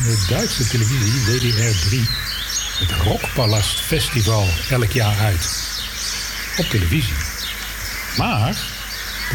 [0.03, 2.09] de Duitse televisie, WDR 3,
[2.79, 5.49] het Rockpalast Festival elk jaar uit.
[6.57, 7.15] Op televisie.
[8.17, 8.55] Maar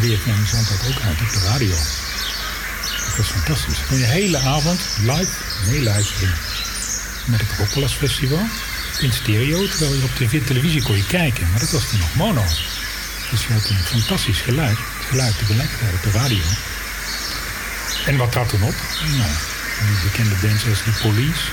[0.01, 1.75] WFM zond dat ook uit op de radio.
[3.11, 3.85] Dat was fantastisch.
[3.87, 5.31] Kon je de hele avond live
[5.67, 6.33] meeluisteren
[7.25, 8.45] met het Rockpalast Festival.
[8.99, 11.49] In stereo, terwijl je op tv, televisie kon je kijken.
[11.49, 12.43] Maar dat was toen nog mono.
[13.31, 14.77] Dus je had een fantastisch geluid.
[14.77, 16.43] Het geluid tegelijkertijd op de radio.
[18.05, 18.75] En wat trad toen op?
[19.17, 19.31] Nou,
[19.87, 21.43] die bekende bands als The Police,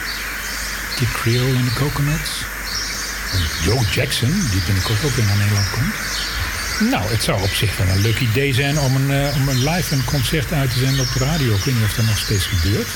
[0.97, 2.31] Kid Creole en de Coconuts.
[3.33, 5.95] En Joe Jackson, die binnenkort ook weer naar Nederland komt.
[6.81, 9.71] Nou, het zou op zich wel een leuk idee zijn om een, eh, om een
[9.71, 11.55] live een concert uit te zenden op de radio.
[11.55, 12.87] Ik weet niet of dat nog steeds gebeurt.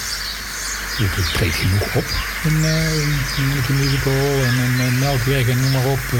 [0.97, 2.05] Het treedt genoeg op
[2.45, 5.99] in, eh de musical en eh, Melkweg en noem maar op.
[6.13, 6.19] eh.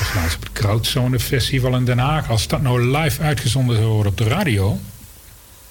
[0.00, 2.28] Of laatst op het Krautzone Festival in Den Haag.
[2.30, 4.80] Als dat nou live uitgezonden zou worden op de radio.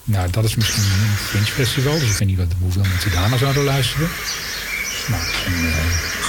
[0.03, 1.99] Nou, dat is misschien een Fringe Festival.
[1.99, 4.10] Dus ik weet niet wat, hoeveel mensen daar naar zouden luisteren.
[5.07, 5.77] Een, eh,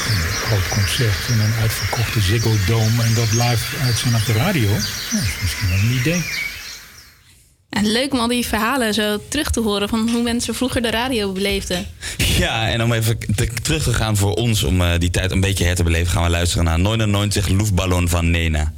[0.08, 4.68] een groot concert in een uitverkochte Ziggo Dome en dat live uitzenden op de radio.
[4.68, 4.80] Nou,
[5.10, 6.22] dat is misschien wel een idee.
[7.70, 10.90] En leuk om al die verhalen zo terug te horen van hoe mensen vroeger de
[10.90, 11.86] radio beleefden.
[12.16, 15.40] Ja, en om even te- terug te gaan voor ons, om eh, die tijd een
[15.40, 18.72] beetje her te beleven, gaan we luisteren naar 99 Luftballon van Nena.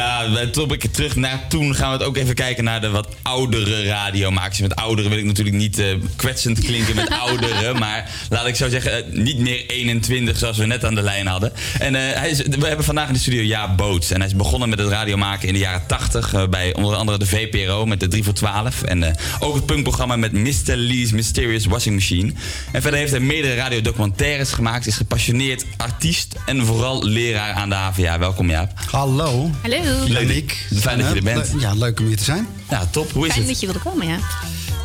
[0.00, 3.08] Ja, bij Topic terug naar toen gaan we het ook even kijken naar de wat
[3.22, 4.60] oudere radiomakers.
[4.60, 5.86] Met ouderen wil ik natuurlijk niet eh,
[6.16, 7.78] kwetsend klinken met ouderen.
[7.78, 11.26] Maar laat ik zo zeggen, eh, niet meer 21 zoals we net aan de lijn
[11.26, 11.52] hadden.
[11.78, 14.10] En eh, hij is, we hebben vandaag in de studio Jaap Boots.
[14.10, 16.34] En hij is begonnen met het radiomaken in de jaren 80.
[16.34, 18.82] eh, bij onder andere de VPRO met de 3 voor 12.
[18.82, 20.74] En eh, ook het punkprogramma met Mr.
[20.74, 22.32] Lee's Mysterious Washing Machine.
[22.72, 24.86] En verder heeft hij meerdere radiodocumentaires gemaakt.
[24.86, 28.18] Is gepassioneerd artiest en vooral leraar aan de HVA.
[28.18, 28.72] Welkom Jaap.
[28.90, 29.50] Hallo.
[29.62, 29.89] Hallo.
[30.08, 30.66] Leuk, ik.
[30.74, 31.52] Fijn dat je er bent.
[31.58, 32.46] Ja, leuk om hier te zijn.
[32.70, 33.12] Ja, top.
[33.12, 33.52] Hoe is Fijn het?
[33.52, 34.18] dat je wilde komen, ja.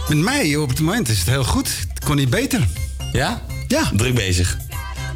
[0.08, 1.70] Met mij op het moment is het heel goed.
[1.94, 2.68] Het kon niet beter.
[3.12, 3.42] Ja?
[3.68, 3.92] Ja.
[3.96, 4.58] Druk bezig.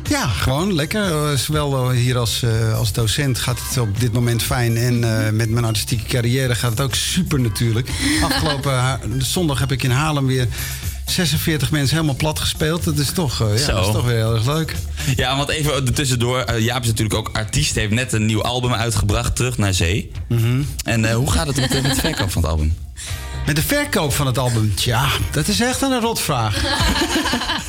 [0.10, 1.02] Ja, gewoon lekker.
[1.04, 4.78] Eh, Zowel hier als, eh, als docent gaat het op dit moment fijn.
[4.78, 7.90] En eh, met mijn artistieke carrière gaat het ook super natuurlijk.
[8.30, 10.48] Afgelopen zondag heb ik in Haarlem weer
[11.10, 12.84] 46 mensen helemaal plat gespeeld.
[12.84, 14.76] Dat is toch, eh, ja, dat is toch weer heel erg leuk.
[15.16, 16.40] Ja, want even ertussendoor.
[16.40, 17.76] eh, Jaap is natuurlijk ook artiest.
[17.76, 20.12] Heeft net een nieuw album uitgebracht, Terug naar Zee.
[20.84, 22.74] En eh, hoe gaat het met, met de verkoop van het album?
[23.50, 26.62] Met de verkoop van het album, tja, dat is echt een rotvraag.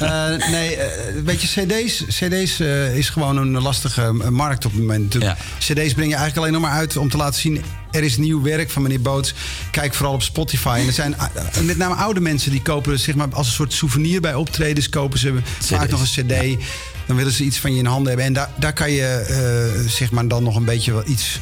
[0.01, 4.81] Eh nee, eh, weet je, cd's, cd's eh, is gewoon een lastige markt op het
[4.81, 5.17] moment.
[5.59, 7.63] Cd's breng je eigenlijk alleen nog maar uit om te laten zien...
[7.91, 9.35] er is nieuw werk van meneer Boots.
[9.71, 10.79] Kijk vooral op Spotify.
[10.81, 11.17] En er zijn
[11.63, 12.99] met name oude mensen die kopen...
[12.99, 14.89] zeg maar als een soort souvenir bij optredens...
[14.89, 16.63] kopen ze vaak nog een cd.
[17.07, 18.27] Dan willen ze iets van je in handen hebben.
[18.27, 21.41] En daar, daar kan je eh, zeg maar dan nog een beetje wel iets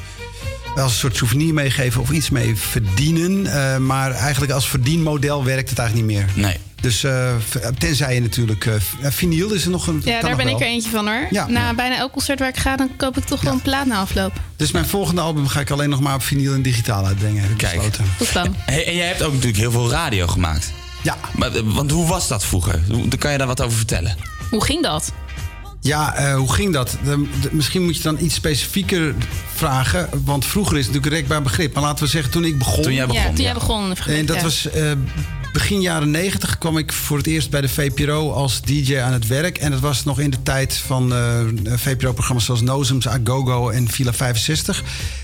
[0.77, 3.47] als een soort souvenir meegeven of iets mee verdienen.
[3.47, 6.29] Eh, maar eigenlijk als verdienmodel werkt het eigenlijk niet meer.
[6.35, 6.57] Nee.
[6.81, 7.35] Dus eh,
[7.79, 8.67] tenzij je natuurlijk...
[8.67, 10.01] eh, v- vinyl is er nog een...
[10.05, 10.55] Ja, daar ben wel.
[10.55, 11.27] ik er eentje van hoor.
[11.31, 11.47] Ja.
[11.49, 13.99] Na bijna elk concert waar ik ga, dan koop ik toch wel een plaat na
[13.99, 14.33] afloop.
[14.57, 17.43] Dus mijn volgende album ga ik alleen nog maar op vinyl en digitaal uitbrengen.
[17.43, 17.75] Heb ik Kijk.
[17.75, 18.05] besloten.
[18.19, 18.57] Goed.
[18.67, 20.73] Hey, en jij hebt ook natuurlijk heel veel radio gemaakt.
[21.03, 21.17] Ja.
[21.37, 22.81] Maar, want hoe was dat vroeger?
[22.91, 24.17] Hoe- Kan je daar wat over vertellen?
[24.51, 25.13] Hoe ging dat?
[25.81, 26.97] Ja, eh, hoe ging dat?
[27.05, 29.15] De- de- misschien moet je dan iets specifieker
[29.55, 30.09] vragen.
[30.25, 31.75] Want vroeger is het natuurlijk een rekbaar begrip.
[31.75, 32.83] Maar laten we zeggen, toen ik begon...
[32.83, 33.95] Toen jij begon, Ja, toen jij begon.
[34.07, 34.93] En dat was eh,
[35.53, 39.27] begin jaren negentig kwam ik voor het eerst bij de VPRO als DJ aan het
[39.27, 39.59] werk.
[39.59, 44.13] En dat was nog in de tijd van eh, VPRO-programma's zoals Nozems, Agogo en Villa
[44.13, 44.83] 65.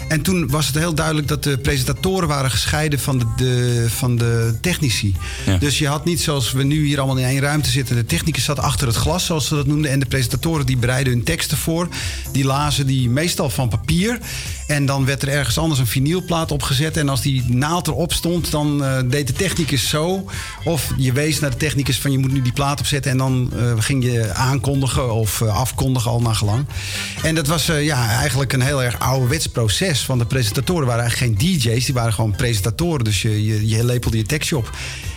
[0.09, 4.17] En toen was het heel duidelijk dat de presentatoren waren gescheiden van de, de, van
[4.17, 5.17] de technici.
[5.59, 7.97] Dus je had niet zoals we nu hier allemaal in één ruimte zitten.
[7.97, 9.91] De technicus zat achter het glas, zoals ze dat noemden.
[9.91, 11.89] En de presentatoren die bereidden hun teksten voor.
[12.33, 14.19] Die lazen die meestal van papier.
[14.67, 16.97] En dan werd er ergens anders een vinylplaat opgezet.
[16.97, 20.31] En als die naald erop stond, dan eh, deed de technicus zo.
[20.65, 23.11] Of je wees naar de technicus van je moet nu die plaat opzetten.
[23.11, 26.67] En dan eh, ging je aankondigen of eh, afkondigen al naar gelang.
[27.23, 30.07] En dat was ja, eigenlijk een heel erg ouderwets proces.
[30.07, 31.85] Want de presentatoren waren eigenlijk geen DJ's.
[31.85, 33.05] Die waren gewoon presentatoren.
[33.05, 34.71] Dus je, je, lepelde je tekstje op.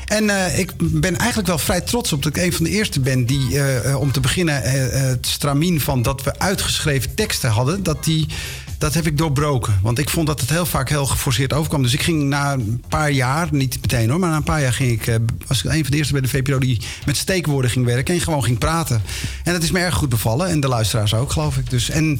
[0.06, 3.26] En ik ben eigenlijk wel vrij trots op dat ik een van de eerste ben
[3.26, 3.60] die,
[3.98, 4.61] om te beginnen,
[5.07, 8.28] het stramien van dat we uitgeschreven teksten hadden, dat die.
[8.77, 9.79] Dat heb ik doorbroken.
[9.81, 11.81] Want ik vond dat het heel vaak heel geforceerd overkwam.
[11.83, 14.73] Dus ik ging na een paar jaar, niet meteen hoor, maar na een paar jaar
[14.73, 15.15] ging ik, eh,
[15.47, 18.21] was ik een van de eerste bij de VPRO die met steekwoorden ging werken en
[18.21, 19.01] gewoon ging praten.
[19.43, 20.47] En dat is me erg goed bevallen.
[20.47, 21.69] En de luisteraars ook, geloof ik.
[21.69, 22.19] Dus, en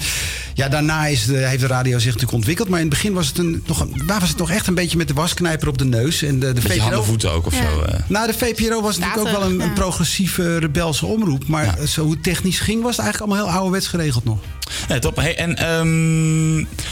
[0.54, 2.70] ja, daarna is de, heeft de radio zich natuurlijk ontwikkeld.
[2.70, 4.76] Maar in het begin was het, een, nog, een- waar was het nog echt een
[4.76, 6.22] beetje met de wasknijper op de neus.
[6.24, 7.82] En de, de handen, voeten ook of zo.
[7.82, 8.00] eh.
[8.08, 11.48] nou, de VPRO was natuurlijk ook wel een, een progressieve rebelse omroep.
[11.48, 14.40] Maar zo hoe het technisch ging, was het eigenlijk allemaal heel ouderwets geregeld nog.
[14.88, 15.16] Ja, top.
[15.16, 15.58] Hey, en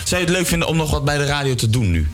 [0.04, 2.08] zou je het leuk vinden om nog wat bij de radio te doen nu?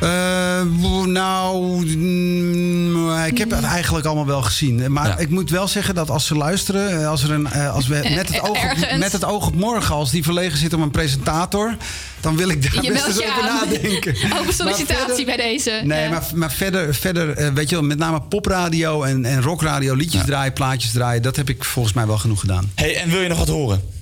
[0.00, 0.62] Eh,
[1.06, 4.92] nou, mm, ik heb het eigenlijk allemaal wel gezien.
[4.92, 7.86] Maar ik moet wel zeggen dat als ze luisteren, eh, als, er een, eh, als
[7.86, 10.82] we met het, oog op, met het oog op morgen, als die verlegen zit om
[10.82, 11.76] een presentator,
[12.20, 14.14] dan wil ik daar Je best eens over nadenken.
[14.40, 15.80] Open sollicitatie verder- bij deze.
[15.84, 16.10] Nee, Ja.
[16.10, 20.52] maar, maar verder, verder weet je wel, met name popradio en, en rockradio, liedjes draaien,
[20.52, 22.72] plaatjes draaien, dat heb ik volgens mij wel genoeg gedaan.
[22.74, 23.96] Hey, en wil je nog wat horen?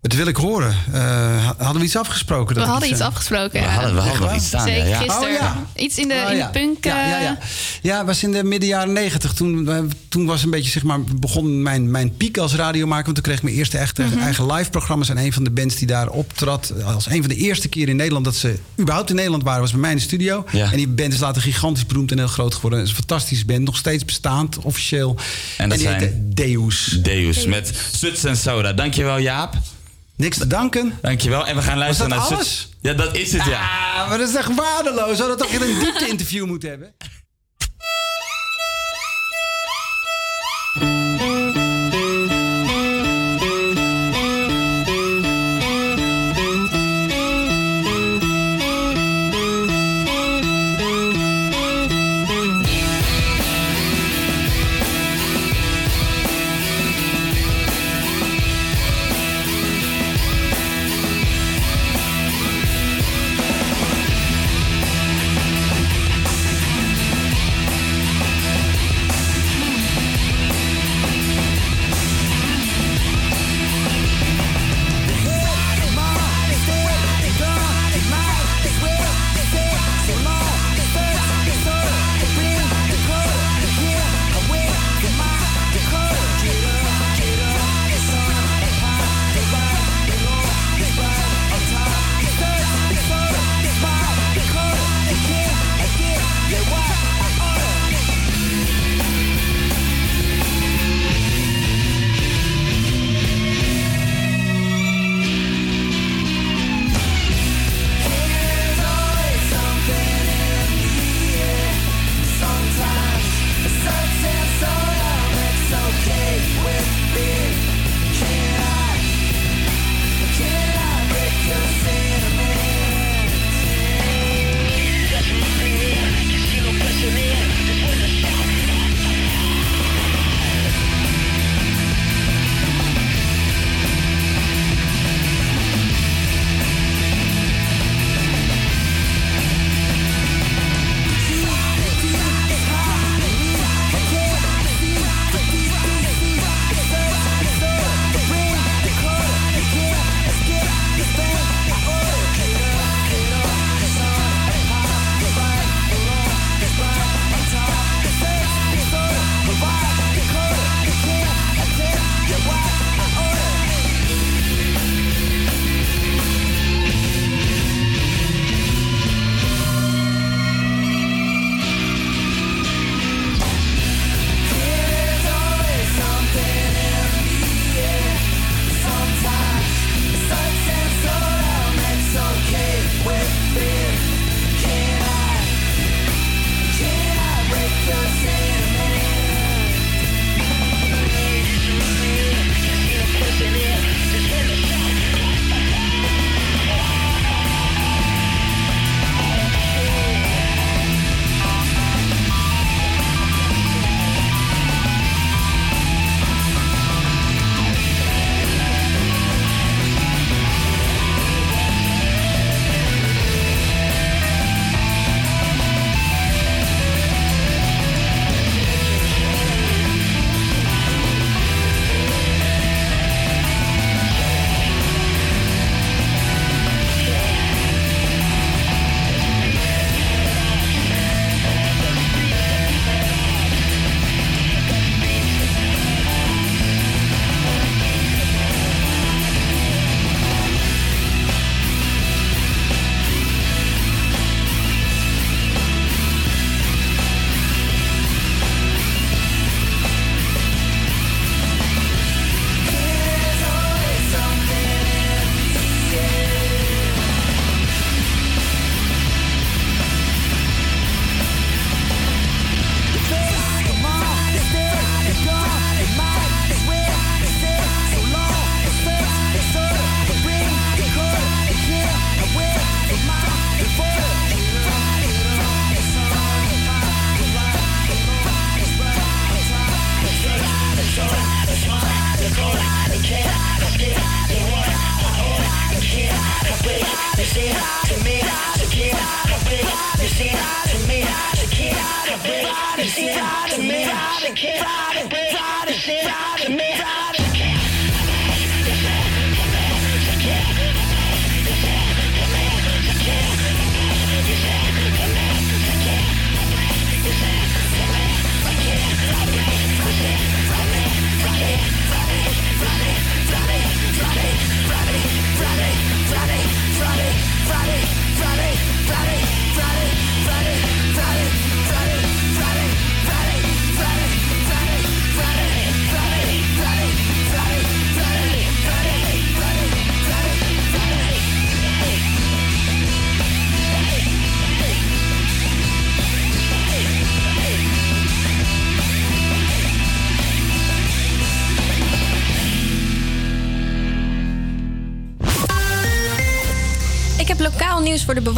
[0.00, 0.76] Dat wil ik horen.
[0.92, 2.54] Eh, hadden we iets afgesproken?
[2.54, 3.52] We dat hadden iets afgesproken.
[3.60, 3.72] We ja.
[3.72, 4.96] hadden- we hadden nog iets staan, ja, Zeker ja.
[4.98, 5.28] gisteren.
[5.28, 5.66] Oh, ja.
[5.76, 6.50] Iets in de, Oh, in ja.
[6.50, 6.84] de punk.
[6.84, 7.38] Ja, ja, eh, ja.
[7.82, 9.32] ja, was in de midden jaren negentig.
[9.32, 13.04] Toen, eh, toen was een beetje, zeg maar, begon mijn, mijn piek als radiomaker.
[13.04, 14.18] Want toen kreeg ik mijn eerste echte Mhm.
[14.18, 15.08] eigen live programma's.
[15.08, 17.96] En een van de bands die daar optrad, als een van de eerste keer in
[17.96, 20.44] Nederland dat ze überhaupt in Nederland waren, was bij mij in de studio.
[20.52, 20.70] Ja.
[20.70, 22.78] En die band is later gigantisch beroemd en heel groot geworden.
[22.78, 25.16] Het is een fantastische band, nog steeds bestaand, officieel.
[25.56, 26.00] En dat die zijn?
[26.00, 26.98] heette Deus.
[27.02, 28.72] Deus met Suts en Soda.
[28.72, 29.54] Dankjewel Jaap.
[30.18, 30.98] Niks te danken.
[31.02, 31.46] Dankjewel.
[31.46, 32.68] En we gaan luisteren dat naar alles?
[32.80, 33.60] Ja, dat is het ja.
[33.60, 35.16] Ah, maar dat is echt waardeloos.
[35.16, 36.94] We hadden toch een diepte-interview moeten hebben?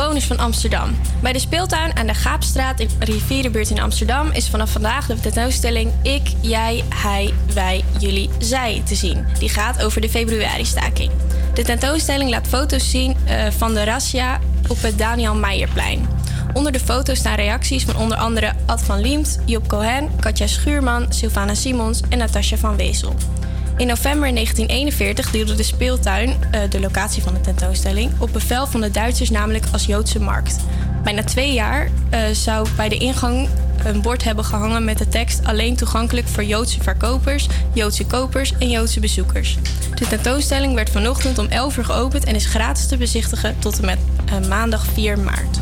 [0.00, 0.96] Bewoners van Amsterdam.
[1.22, 5.92] Bij de speeltuin aan de Gaapstraat in Rivierenbuurt in Amsterdam is vanaf vandaag de tentoonstelling
[6.02, 9.26] Ik, Jij, Hij, Wij, Jullie, Zij te zien.
[9.38, 11.10] Die gaat over de februari-staking.
[11.54, 16.08] De tentoonstelling laat foto's zien eh, van de razzia op het Daniel Meijerplein.
[16.52, 21.12] Onder de foto's staan reacties van onder andere Ad van Liemt, Job Cohen, Katja Schuurman,
[21.12, 23.14] Sylvana Simons en Natasja van Wezel.
[23.80, 28.80] In november 1941 deelde de speeltuin, eh, de locatie van de tentoonstelling, op bevel van
[28.80, 30.56] de Duitsers namelijk als Joodse markt.
[31.02, 33.48] Bijna twee jaar eh, zou bij de ingang
[33.84, 38.70] een bord hebben gehangen met de tekst alleen toegankelijk voor Joodse verkopers, Joodse kopers en
[38.70, 39.58] Joodse bezoekers.
[39.94, 43.84] De tentoonstelling werd vanochtend om 11 uur geopend en is gratis te bezichtigen tot en
[43.84, 45.58] met eh, maandag 4 maart.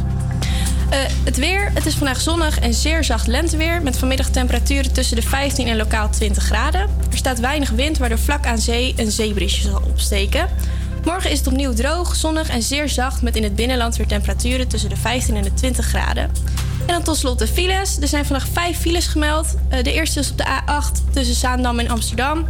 [1.24, 3.82] Het weer, het is vandaag zonnig en zeer zacht lenteweer...
[3.82, 6.97] met vanmiddag temperaturen tussen de 15 en lokaal 20 graden.
[7.18, 10.48] Er staat weinig wind, waardoor vlak aan zee een zeebrisje zal opsteken.
[11.04, 13.22] Morgen is het opnieuw droog, zonnig en zeer zacht...
[13.22, 16.22] met in het binnenland weer temperaturen tussen de 15 en de 20 graden.
[16.86, 17.98] En dan tot slot de files.
[18.00, 19.54] Er zijn vandaag vijf files gemeld.
[19.68, 22.46] Eh, de eerste is op de A8 tussen Zaandam en Amsterdam...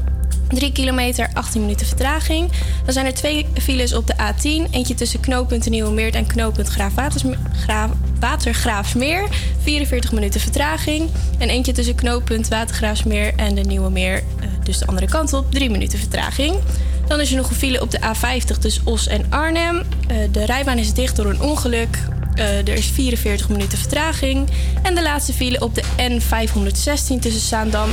[0.48, 2.50] 3 kilometer, 18 minuten vertraging.
[2.84, 4.70] Dan zijn er twee files op de A10.
[4.70, 7.90] Eentje tussen knooppunt Nieuwemeert en knooppunt Graaf-
[8.20, 9.28] Watergraafsmeer.
[9.62, 11.10] 44 minuten vertraging.
[11.38, 14.22] En eentje tussen knooppunt Watergraafsmeer en de Nieuwe Meer.
[14.68, 16.56] Dus de andere kant op, 3 minuten vertraging.
[17.06, 19.82] Dan is er nog een file op de A50 tussen Os en Arnhem.
[20.08, 21.98] Eh, De rijbaan is dicht door een ongeluk.
[22.34, 24.48] Eh, er is 44 minuten vertraging.
[24.82, 27.88] En de laatste file op de N516 tussen Zaandam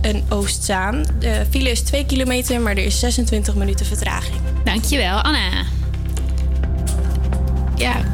[0.00, 1.04] en Oostzaan.
[1.18, 4.36] De file is 2 kilometer, maar er is 26 minuten vertraging.
[4.64, 5.48] Dankjewel, Anna.
[7.76, 8.05] Ja.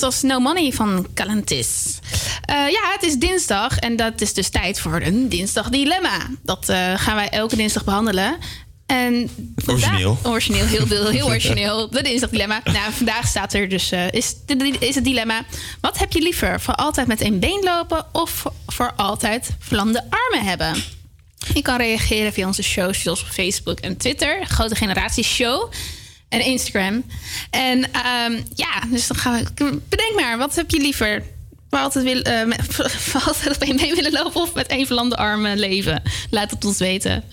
[0.00, 1.98] Dat was No Money van Calentis.
[2.42, 6.26] Eh, ja, het is dinsdag en dat is dus tijd voor een dinsdag dilemma.
[6.42, 8.36] Dat eh, gaan wij elke dinsdag behandelen.
[8.86, 9.30] En
[9.66, 10.18] Origineel.
[10.22, 11.90] Origineel, heel, heel, heel origineel.
[11.90, 12.60] De dinsdagdilemma.
[12.64, 14.34] Nou, vandaag staat er dus, eh, is,
[14.78, 15.44] is het dilemma...
[15.80, 16.60] wat heb je liever?
[16.60, 18.06] Voor altijd met één been lopen...
[18.12, 20.82] of voor, altijd vlammende armen hebben?
[21.54, 24.46] Je kan reageren via onze socials op Facebook en Twitter.
[24.46, 25.72] Grote Generatie Show.
[26.34, 27.04] En Instagram.
[27.50, 29.80] En ehm, ja, dus dan gaan we...
[29.88, 31.22] Bedenk maar, wat heb je liever?
[31.70, 32.64] Voor altijd, wil, eh, met-
[33.10, 34.40] voor altijd op één been willen lopen...
[34.40, 36.02] of met één verlamde armen leven?
[36.30, 37.24] Laat het ons weten.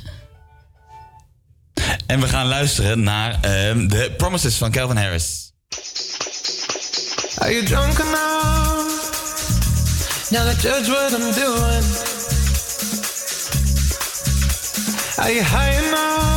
[2.07, 5.52] En we gaan luisteren naar ehm, de Promises van Calvin Harris.
[7.38, 9.11] Are you drunk enough
[10.30, 11.84] now to judge what I'm doing?
[15.18, 16.31] Are you high enough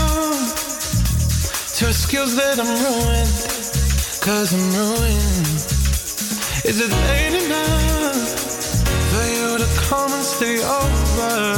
[1.95, 3.35] excuse that I'm ruined?
[4.21, 5.63] Cause I'm ruined.
[6.71, 8.19] Is it late enough
[9.11, 11.55] for you to come and stay over?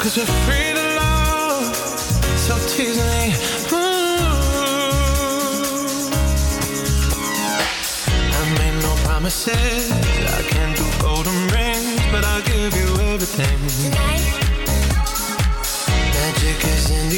[0.00, 1.74] Cause we're free to love,
[2.46, 3.34] so tease me.
[3.70, 4.20] Hmm.
[8.38, 10.09] I made no promises.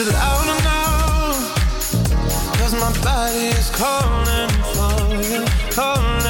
[0.00, 1.36] It loud enough?
[2.58, 4.96] Cause my body is calling for
[5.30, 5.44] you,
[5.74, 6.29] calling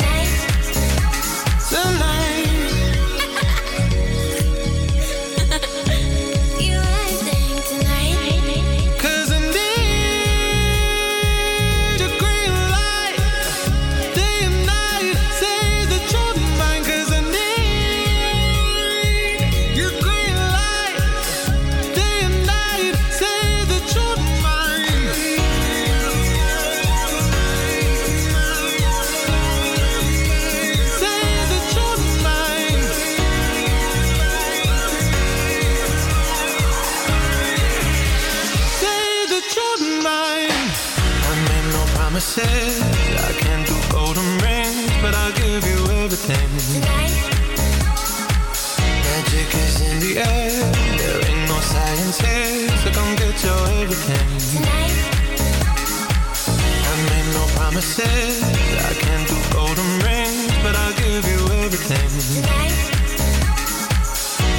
[58.01, 58.43] Promises.
[58.89, 62.09] I can't do golden rings, but I'll give you everything.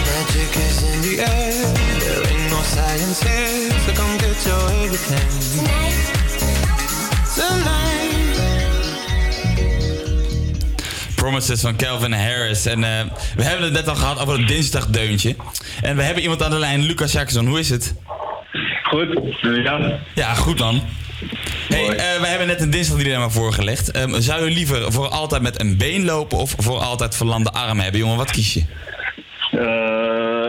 [0.06, 1.52] Magic is in the air.
[2.00, 5.30] There ain't no science here, so come get your everything.
[7.34, 7.90] Tonight.
[11.16, 12.66] Promises van Calvin Harris.
[12.66, 13.04] En eh,
[13.36, 15.36] we hebben het net al gehad over het dinsdagdeuntje.
[15.82, 17.46] En we hebben iemand aan de lijn, Lucas Jackson.
[17.46, 17.94] Hoe is het?
[18.82, 19.08] Goed,
[19.42, 19.98] ja.
[20.14, 20.82] Ja, goed dan.
[21.68, 23.90] Hey, eh, we hebben net een dinsdagdilemma voorgelegd.
[23.90, 27.82] Ehm, zou je liever voor altijd met een been lopen of voor altijd verlamde armen
[27.82, 28.00] hebben?
[28.00, 28.62] Jongen, wat kies je?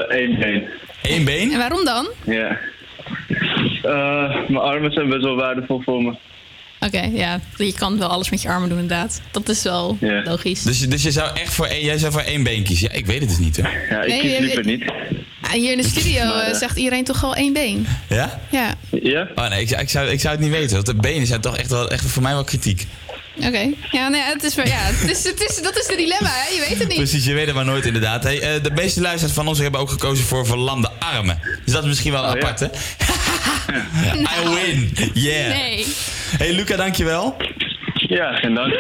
[0.08, 0.68] Eén been.
[1.02, 1.52] Eén been?
[1.52, 2.08] En waarom dan?
[2.26, 2.58] Ja.
[3.84, 6.14] Eh, mijn armen zijn best wel waardevol voor me.
[6.86, 7.40] Oké, ja.
[7.58, 9.22] Je kan wel alles met je armen doen, inderdaad.
[9.32, 10.62] Dat is wel logisch.
[10.62, 12.90] Dus, je- dus je zou echt voor één, jij zou voor één been kiezen?
[12.92, 13.72] Ja, ik weet het dus niet hoor.
[13.90, 14.92] Ja, ik Nee, kies liever niet.
[15.42, 17.88] Ah, hier in de studio Maar, eh, eh, zegt iedereen toch al één been.
[18.10, 18.40] Ja?
[18.52, 19.28] Ja, Ja?
[19.36, 20.74] Oh nee, ik, zou- ik, zou, ik zou het niet weten.
[20.76, 22.86] Want de benen zijn toch echt, wel, echt voor mij wel kritiek.
[23.38, 23.70] oké.
[23.92, 26.54] Ja, nee, het is, wel- ja het is, het is, dat is de dilemma, hè?
[26.56, 26.98] Je weet het niet.
[26.98, 28.24] Precies, je weet het maar nooit inderdaad.
[28.24, 31.40] Hey, eh, de meeste luisteraars van ons hebben ook gekozen voor verlamde armen.
[31.66, 32.68] Dus dat is misschien wel apart, hè?
[33.44, 34.91] I win.
[35.14, 35.48] Yeah.
[35.49, 35.86] Nee.
[36.38, 37.36] Hey Luca, dankjewel.
[37.94, 38.74] Ja, geen dank.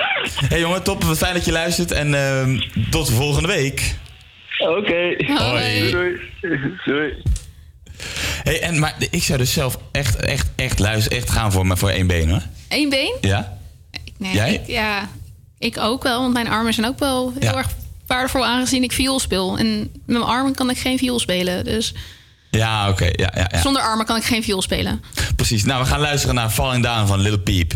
[0.47, 1.03] Hey jongen, top.
[1.03, 1.91] Fijn dat je luistert.
[1.91, 2.59] En ehm,
[2.89, 3.95] tot volgende week.
[4.59, 5.15] Oké.
[5.37, 5.91] Hoi.
[5.91, 6.19] Doei.
[6.85, 7.13] Doei.
[8.43, 11.17] Hey, en, maar ik zou dus zelf echt, echt, echt luisteren.
[11.17, 12.41] Echt gaan voor, voor één been hoor.
[12.69, 13.15] Eén been?
[13.21, 13.57] Ja?
[14.17, 14.53] Nee, Jij?
[14.53, 15.09] Ik, ja,
[15.59, 17.57] ik ook wel, want mijn armen zijn ook wel heel Ja.
[17.57, 17.67] erg
[18.07, 19.57] waardevol aangezien ik viool speel.
[19.57, 21.63] En met mijn armen kan ik geen viool spelen.
[21.63, 21.93] Dus
[22.57, 23.05] Ja, oké.
[23.05, 23.61] Ja, ja, ja.
[23.61, 25.03] zonder armen kan ik geen viool spelen.
[25.35, 25.63] Precies.
[25.63, 27.73] Nou, we gaan luisteren naar Falling Down van Little Peep.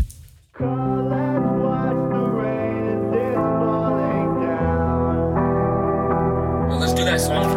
[6.80, 7.57] Let's do that song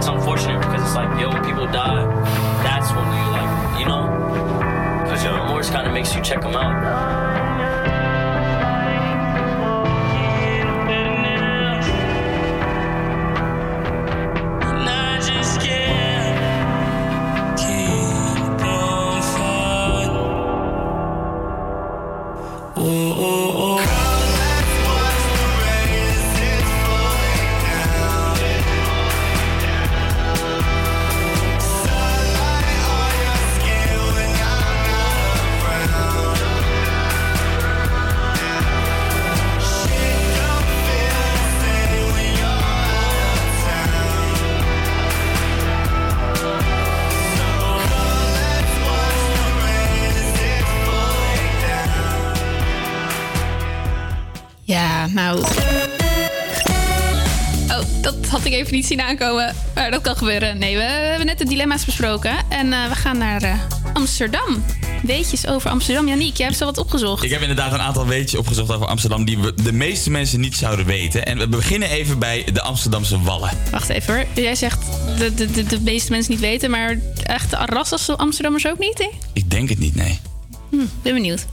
[0.00, 2.06] It's unfortunate because it's like, yo, when people die,
[2.62, 4.08] that's when you like, you know,
[5.04, 7.49] because your remorse kind of makes you check them out.
[58.70, 59.54] Ik niet zien aankomen.
[59.74, 60.58] Maar dat kan gebeuren.
[60.58, 62.36] Nee, we hebben net de dilemma's besproken.
[62.48, 63.54] En eh, we gaan naar eh,
[63.92, 64.64] Amsterdam.
[65.02, 66.08] Weetjes over Amsterdam.
[66.08, 67.24] Janiek, jij hebt zo wat opgezocht.
[67.24, 70.56] Ik heb inderdaad een aantal weetjes opgezocht over Amsterdam die we, de meeste mensen niet
[70.56, 71.26] zouden weten.
[71.26, 73.50] En we beginnen even bij de Amsterdamse Wallen.
[73.70, 74.24] Wacht even hoor.
[74.34, 74.78] Jij zegt
[75.18, 78.98] de, de, de, de meeste mensen niet weten, maar echt de Arrasas Amsterdammers ook niet,
[78.98, 79.10] hè?
[79.32, 80.18] Ik denk het niet, nee.
[80.70, 81.46] Hm, ben benieuwd.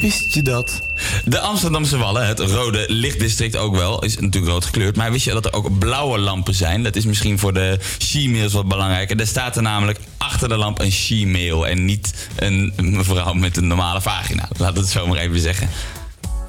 [0.00, 0.91] Wist je dat?
[1.24, 4.96] De Amsterdamse Wallen, het rode lichtdistrict ook wel, is natuurlijk rood gekleurd.
[4.96, 6.82] Maar wist je dat er ook blauwe lampen zijn?
[6.82, 9.20] Dat is misschien voor de she-mails wat belangrijker.
[9.20, 13.66] Er staat er namelijk achter de lamp een she-mail en niet een mevrouw met een
[13.66, 14.48] normale vagina.
[14.56, 15.68] Laat het zo maar even zeggen.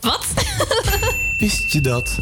[0.01, 0.25] Wat?
[1.43, 2.17] Wist je dat?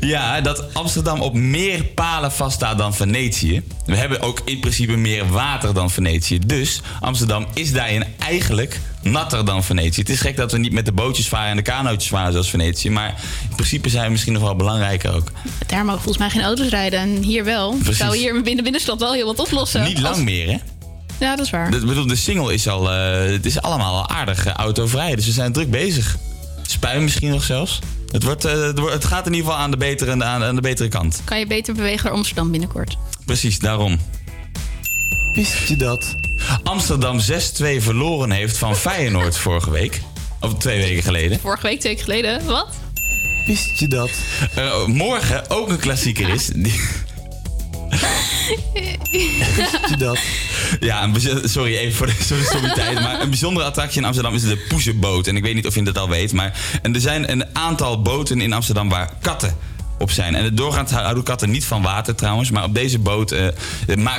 [0.00, 3.62] Ja, dat Amsterdam op meer palen vaststaat dan Venetië.
[3.84, 6.38] We hebben ook in principe meer water dan Venetië.
[6.38, 10.00] Dus Amsterdam is daarin eigenlijk natter dan Venetië.
[10.00, 12.50] Het is gek dat we niet met de bootjes varen en de kanootjes varen zoals
[12.50, 12.90] Venetië.
[12.90, 13.14] Maar
[13.48, 15.32] in principe zijn we misschien nog wel belangrijker ook.
[15.66, 16.98] Daar mogen volgens mij geen auto's rijden.
[17.00, 17.74] En hier wel.
[17.74, 17.96] Precies.
[17.96, 19.82] Zou hier binnen binnenstad wel heel wat oplossen.
[19.82, 20.56] Niet lang Als- meer, hè?
[21.18, 21.70] Ja, dat is waar.
[21.70, 22.92] De, bedoel, de single is al...
[22.92, 25.14] eh, het is allemaal al aardig eh, autovrij.
[25.14, 26.16] Dus we zijn druk bezig.
[26.66, 27.78] Spuien misschien nog zelfs.
[28.16, 30.54] Het, wordt, eh, het wordt- het gaat in ieder geval aan de betere, aan, aan
[30.54, 31.20] de betere kant.
[31.24, 32.96] Kan je beter bewegen naar Amsterdam binnenkort.
[33.24, 33.98] Precies, daarom.
[35.32, 36.14] Wist je dat?
[36.62, 40.00] Amsterdam 6-2 verloren heeft van Feyenoord vorige week.
[40.40, 41.40] Of twee weken geleden.
[41.40, 42.44] Vorige week, twee weken geleden.
[42.46, 42.68] Wat?
[43.46, 44.10] Wist je dat?
[44.54, 46.46] Eh, morgen ook een klassieker is.
[46.46, 46.80] Die-
[49.98, 50.18] dat?
[50.80, 51.10] Ja,
[51.44, 53.00] sorry even voor de sommiteit.
[53.00, 55.26] Maar een bijzondere attractie in Amsterdam is de Poezenboot.
[55.26, 56.32] En ik weet niet of je dat al weet.
[56.32, 59.56] Maar en er zijn een aantal boten in Amsterdam waar katten
[59.98, 60.34] op zijn.
[60.34, 62.50] En doorgaans houden katten niet van water trouwens.
[62.50, 63.46] Maar op deze boot eh,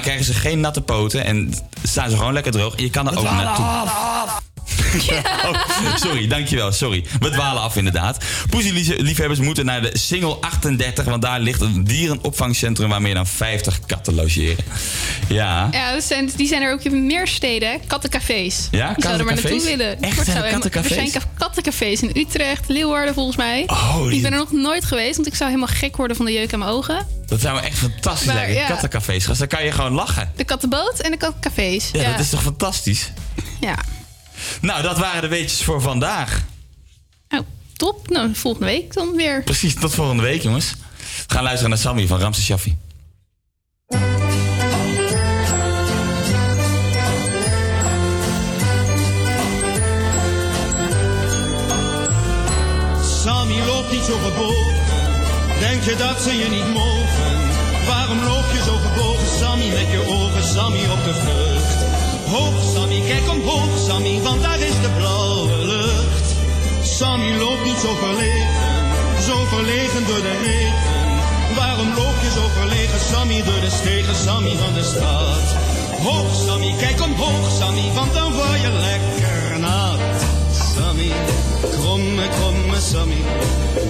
[0.02, 1.26] krijgen ze geen natte poten.
[1.26, 1.54] En
[1.84, 2.76] staan ze gewoon lekker droog.
[2.76, 3.66] En je kan er ook naartoe.
[5.46, 6.72] Oh, sorry, dankjewel.
[6.72, 7.06] Sorry.
[7.20, 8.24] We dwalen af inderdaad.
[8.50, 11.06] Poesie-liefhebbers moeten naar de Single 38...
[11.06, 12.90] want daar ligt een dierenopvangcentrum...
[12.90, 14.66] waar meer dan 50 katten logeren.
[15.28, 15.68] Ja.
[15.72, 17.80] Ja, dat zijn, die zijn er ook in meer steden.
[17.88, 18.68] Kattencafés.
[18.72, 19.64] Ja, Die zouden maar naartoe kattencafés?
[19.78, 20.02] willen.
[20.02, 20.92] Echt, zijn er kattencafés?
[20.98, 23.64] Er zijn ka- kattencafés in Utrecht, Leeuwarden volgens mij.
[23.68, 26.26] Oh, die- Ik ben er nog nooit geweest, want ik zou helemaal gek worden van
[26.26, 27.08] de jeuk aan mijn ogen.
[27.26, 28.56] Dat zou echt fantastisch Maar, lijken.
[28.56, 28.68] ja.
[28.68, 29.40] Kattencafés, gast.
[29.40, 30.32] Dan kan je gewoon lachen.
[30.36, 31.90] De kattenboot en de kattencafés.
[31.94, 33.12] Ja, dat is toch fantastisch?
[33.60, 33.76] Ja.
[34.62, 36.44] Nou, dat waren de weetjes voor vandaag.
[37.30, 37.40] Oh,
[37.74, 38.10] top.
[38.10, 39.44] Nou, volgende week dan weer.
[39.44, 40.76] Precies, tot volgende week, jongens.
[40.98, 42.78] We gaan luisteren naar Sammy van Ramses Shaffi.
[53.24, 54.76] Sammy loopt niet zo gebogen.
[55.60, 57.48] Denk je dat ze je niet mogen?
[57.88, 61.97] Waarom loop je zo gebogen, Sammy, met je ogen, Sammy, op de vlucht?
[62.32, 66.28] Hoog, Sammy, kijk omhoog, Sammy, want daar is de blauwe lucht.
[66.82, 68.48] Sammy loopt niet zo verlegen,
[69.28, 71.08] zo verlegen door de regen.
[71.56, 75.48] Waarom loop je zo verlegen, Sammy, door de stegen, Sammy van de straat?
[76.04, 80.00] Hoog, Sammy, kijk omhoog, Sammy, want dan word je lekker nat.
[80.76, 81.12] Sammy,
[81.80, 83.22] kromme, kromme Sammy,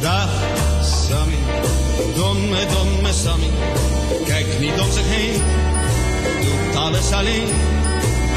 [0.01, 0.29] dag
[1.07, 1.41] Sammy,
[2.15, 3.49] domme, domme Sammy.
[4.25, 5.41] Kijk niet om zich heen,
[6.41, 7.49] doet alles alleen.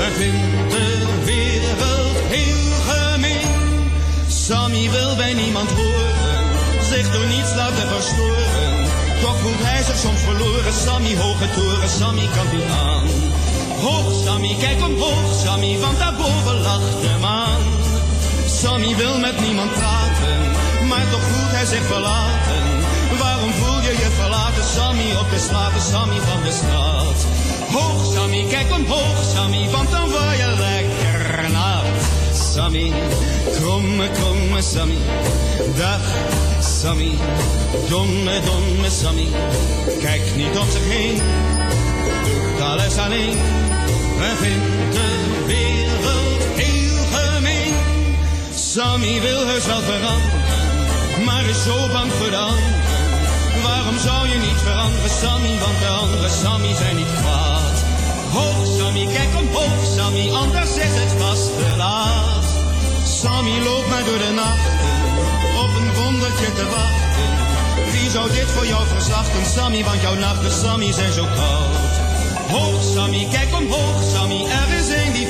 [0.01, 3.51] We vinden de wereld heel gemeen.
[4.29, 6.45] Sammy wil bij niemand horen,
[6.91, 8.73] zich door niets laten verstoren.
[9.21, 13.07] Toch voelt hij zich soms verloren, Sammy, hoge toren, Sammy kan niet aan.
[13.85, 17.63] Hoog Sammy, kijk omhoog Sammy, want daarboven lacht de maan.
[18.61, 20.39] Sammy wil met niemand praten,
[20.89, 22.65] maar toch voelt hij zich verlaten.
[23.23, 27.40] Waarom voel je je verlaten, Sammy, op de straten, Sammy van de straat?
[27.73, 31.85] Hoog Sammy, kijk omhoog Sammy, want dan word je lekker nat.
[32.53, 32.93] Sammy,
[33.61, 34.99] kromme, kromme Sammy,
[35.77, 36.01] dag
[36.81, 37.11] Sammy,
[37.89, 39.29] domme, domme Sammy.
[40.01, 41.21] Kijk niet om zich heen,
[42.25, 43.39] doet alles alleen.
[44.19, 47.75] We vinden de wereld heel gemeen.
[48.55, 52.31] Sammy wil heus wel veranderen, maar is zo bang voor.
[53.63, 55.59] Waarom zou je niet veranderen, Sammy?
[55.59, 57.60] Want de andere Sammy zijn niet kwaad.
[58.33, 62.45] Hoog, Sammy, kijk omhoog, Sammy, anders is het vast te laat.
[63.05, 64.79] Sammy loopt maar door de nachten,
[65.65, 67.29] op een wondertje te wachten.
[67.93, 69.85] Wie zou dit voor jou verzachten, Sammy?
[69.85, 71.93] Want jouw nachten, Sammy, zijn zo koud.
[72.51, 75.29] Hoog, Sammy, kijk omhoog, Sammy, er is een die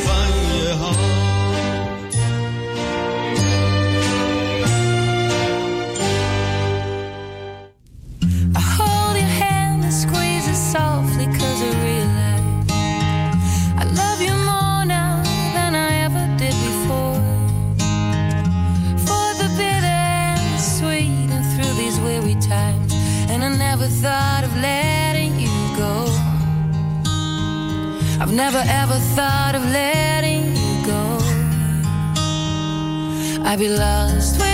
[28.41, 31.03] never ever thought of letting you go.
[33.45, 34.50] I'd be lost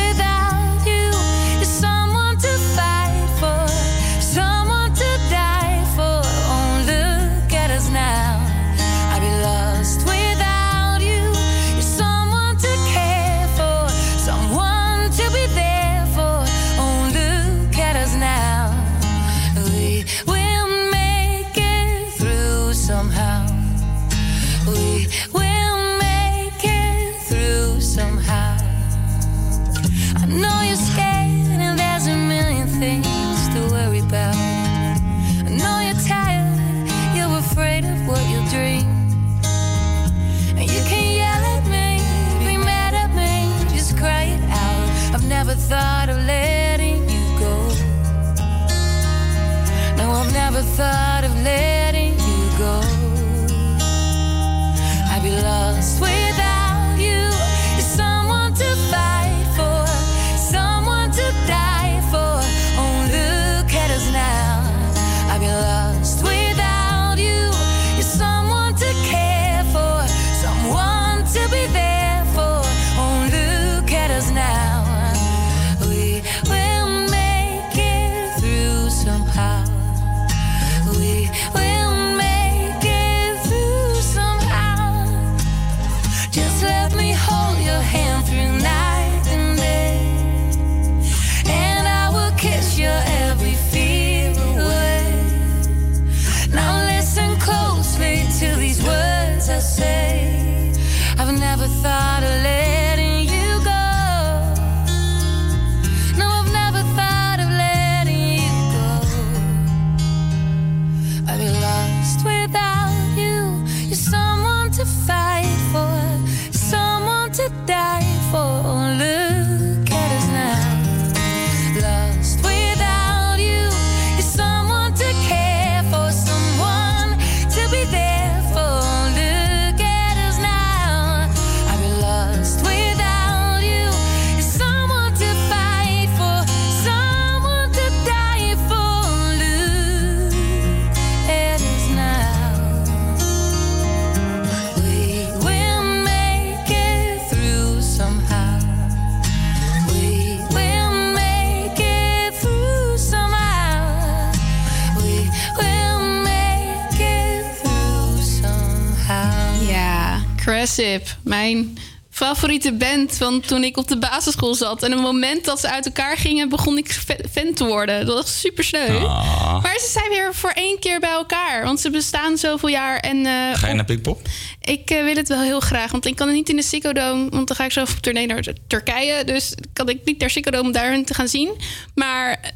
[161.25, 161.79] Mijn
[162.11, 164.83] favoriete band van toen ik op de basisschool zat.
[164.83, 168.07] En op het moment dat ze uit elkaar gingen, begon ik fa- fan te worden.
[168.07, 168.97] Dat was super sneu.
[169.05, 169.63] Ah.
[169.63, 171.65] Maar ze zijn weer voor één keer bij elkaar.
[171.65, 172.99] Want ze bestaan zoveel jaar.
[172.99, 174.21] En eh, Ga je naar Pinkpop?
[174.67, 175.91] Ik eh, wil het wel heel graag.
[175.91, 177.27] Want ik kan het niet in de Ziggo Dome.
[177.31, 179.25] Want dan ga ik zo op tournee naar Turkije.
[179.25, 181.51] Dus kan ik niet naar Ziggo Dome om daar hun te gaan zien.
[181.95, 182.53] Maar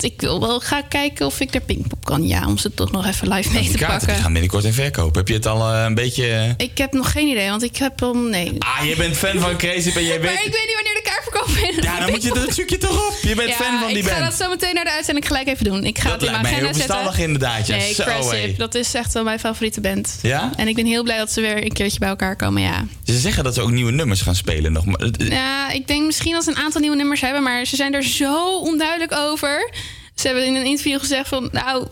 [0.00, 2.26] ik wil wel gaan kijken of ik naar Pinkpop kan.
[2.26, 4.22] Ja, om ze toch nog even live mee Die te kaarten die pakken.
[4.24, 5.14] gaan binnenkort in verkoop.
[5.14, 6.54] Heb je het al eh, een beetje...
[6.56, 8.14] Ik heb nog geen idee, want ik heb al...
[8.14, 8.52] Nee.
[8.58, 10.34] Ah, je bent fan van Crazy en jij weet...
[10.34, 11.48] Maar ik weet niet wanneer de kaartverkoop
[11.78, 11.84] is.
[11.84, 13.18] Ja, dan moet je dat zoek je toch op.
[13.22, 14.24] Je bent fan van die ik ga band.
[14.30, 15.84] dat zo meteen naar de uitzending gelijk even doen.
[15.84, 16.94] Ik ga Dat het in mijn lijkt agenda zetten.
[16.94, 17.76] verstandig inderdaad, ja.
[17.76, 17.94] Nee.
[17.94, 20.18] Cressip, dat is echt wel mijn favoriete band.
[20.22, 20.50] Ja?
[20.56, 22.86] En ik ben heel blij dat ze weer een keertje bij elkaar komen, ja.
[23.04, 24.84] Ze zeggen dat ze ook nieuwe nummers gaan spelen nog.
[24.84, 27.94] Maar, Ja, ik denk misschien dat ze een aantal nieuwe nummers hebben, maar ze zijn
[27.94, 29.70] er zo onduidelijk over.
[30.14, 31.86] Ze hebben in een interview gezegd van, nou,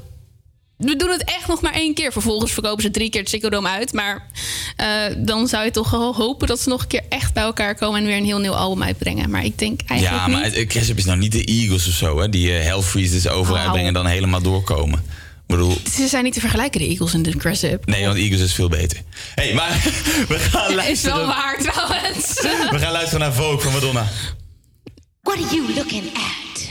[0.77, 2.13] we doen het echt nog maar één keer.
[2.13, 3.93] Vervolgens verkopen ze drie keer het Ziggo uit.
[3.93, 4.27] Maar
[4.77, 7.75] eh, dan zou je toch wel hopen dat ze nog een keer echt bij elkaar
[7.75, 9.31] komen en weer een heel nieuw album uitbrengen.
[9.31, 10.67] Maar ik denk eigenlijk ja, maar niet.
[10.67, 12.29] Cressip is nou niet de Eagles of zo, hè?
[12.29, 15.05] Die uh, Hell Freezes over uitbrengen en dan helemaal doorkomen.
[15.47, 17.87] Bedoel, Ze zijn niet te vergelijken, de Eagles en de Cressip.
[17.87, 18.99] nee, want Eagles is veel beter.
[19.35, 19.71] Hé, hey, maar
[20.29, 21.17] we gaan Is luisteren.
[21.17, 22.41] wel waar trouwens.
[22.71, 24.07] We gaan luisteren naar Vogue van Madonna.
[25.23, 26.69] What are you looking at?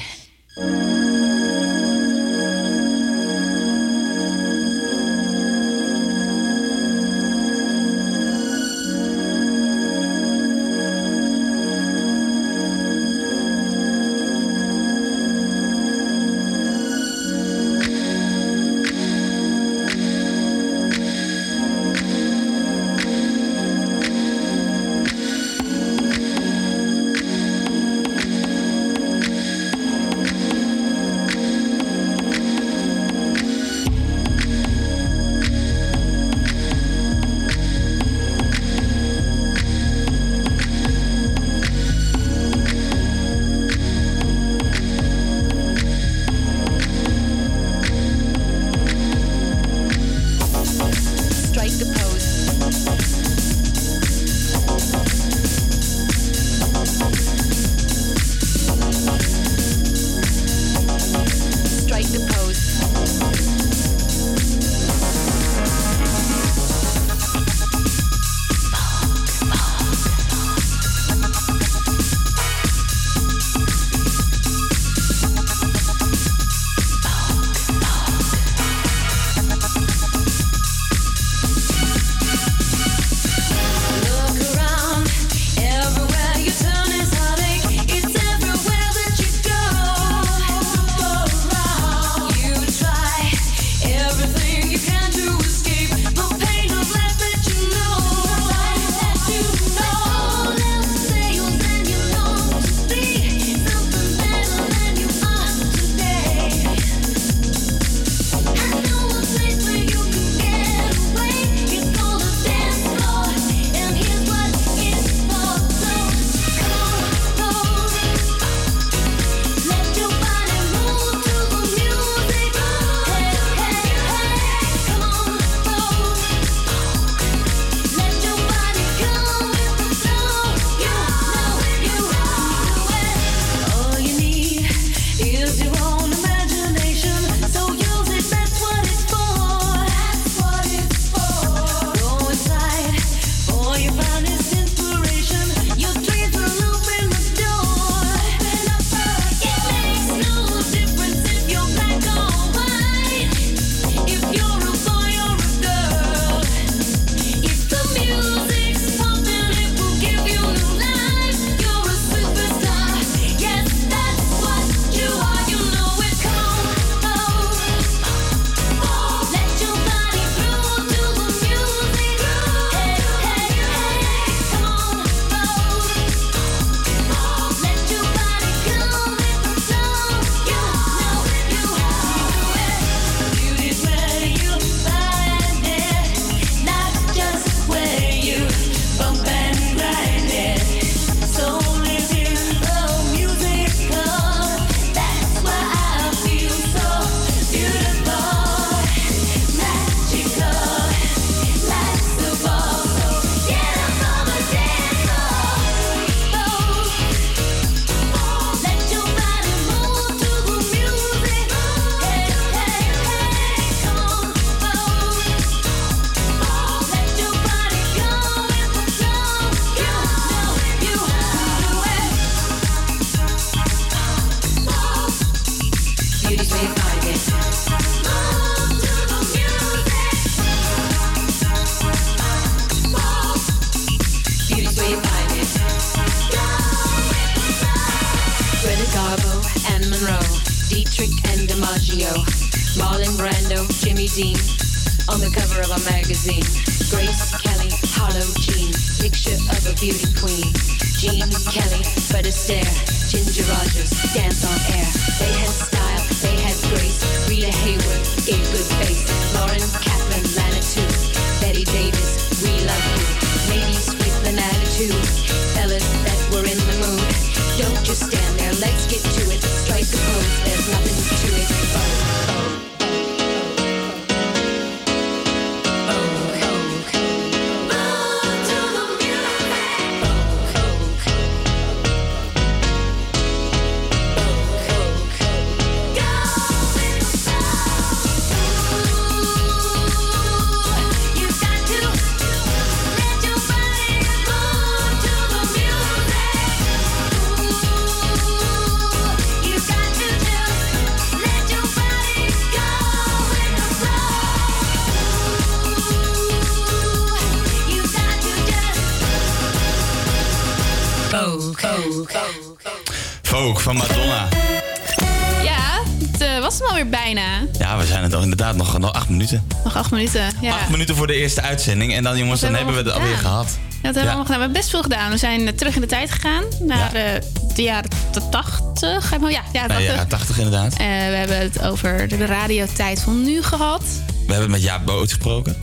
[318.52, 319.48] Inderdaad nog, nog acht minuten.
[319.64, 320.32] Nog acht minuten.
[320.41, 320.53] Ja.
[320.53, 321.94] Acht minuten voor de eerste uitzending.
[321.94, 323.48] En dan jongens, dan hebben we het we alweer gehad.
[323.48, 324.38] Ja, dat hebben we allemaal gedaan.
[324.38, 325.11] We hebben best veel gedaan.
[325.11, 326.44] We zijn eh, terug in de tijd gegaan.
[326.60, 327.22] Naar eh,
[327.56, 327.90] de jaren
[328.30, 329.11] 80.
[329.11, 329.95] Ja, ja, Ja, 80.
[329.95, 330.72] ja, 80 inderdaad.
[330.72, 333.84] Eh, we hebben het over de radiotijd van nu gehad.
[334.28, 335.56] We hebben met Jaap Boots gesproken.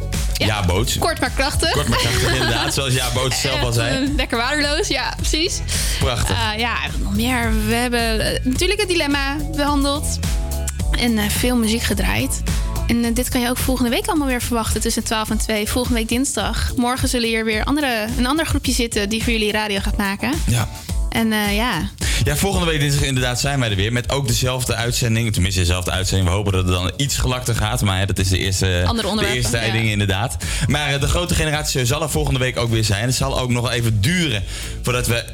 [0.47, 0.99] Ja, Boots.
[0.99, 1.71] Kort maar krachtig.
[1.71, 2.75] Kort maar krachtig, inderdaad.
[2.75, 4.05] Zoals Jaap Boots zelf al zei.
[4.05, 5.61] Eh, Lekker waardeloos, ja, precies.
[5.99, 6.37] Prachtig.
[6.37, 7.53] Eh, ja, nog meer.
[7.67, 10.19] We hebben eh, natuurlijk het dilemma behandeld.
[10.99, 12.43] En eh, veel muziek gedraaid.
[12.91, 15.69] En eh, dit kan je ook volgende week allemaal weer verwachten tussen 12 en 2.
[15.69, 16.73] Volgende week dinsdag.
[16.77, 20.33] Morgen zullen hier weer andere, een ander groepje zitten die voor jullie radio gaat maken.
[20.47, 20.69] Ja.
[21.11, 21.91] En eh, ja,
[22.25, 23.93] Ja, volgende week dinsdag inderdaad zijn wij er weer.
[23.93, 25.33] Met ook dezelfde uitzending.
[25.33, 26.29] Tenminste, dezelfde uitzending.
[26.29, 27.83] We hopen dat het dan iets gelakter gaat.
[27.83, 28.67] Maar dat is de eerste,
[29.17, 29.73] de eerste ja.
[29.73, 30.37] ding inderdaad.
[30.67, 33.05] Maar eh, de grote generatie zal er volgende week ook weer zijn.
[33.05, 34.45] Het zal ook nog even duren
[34.83, 35.25] voordat we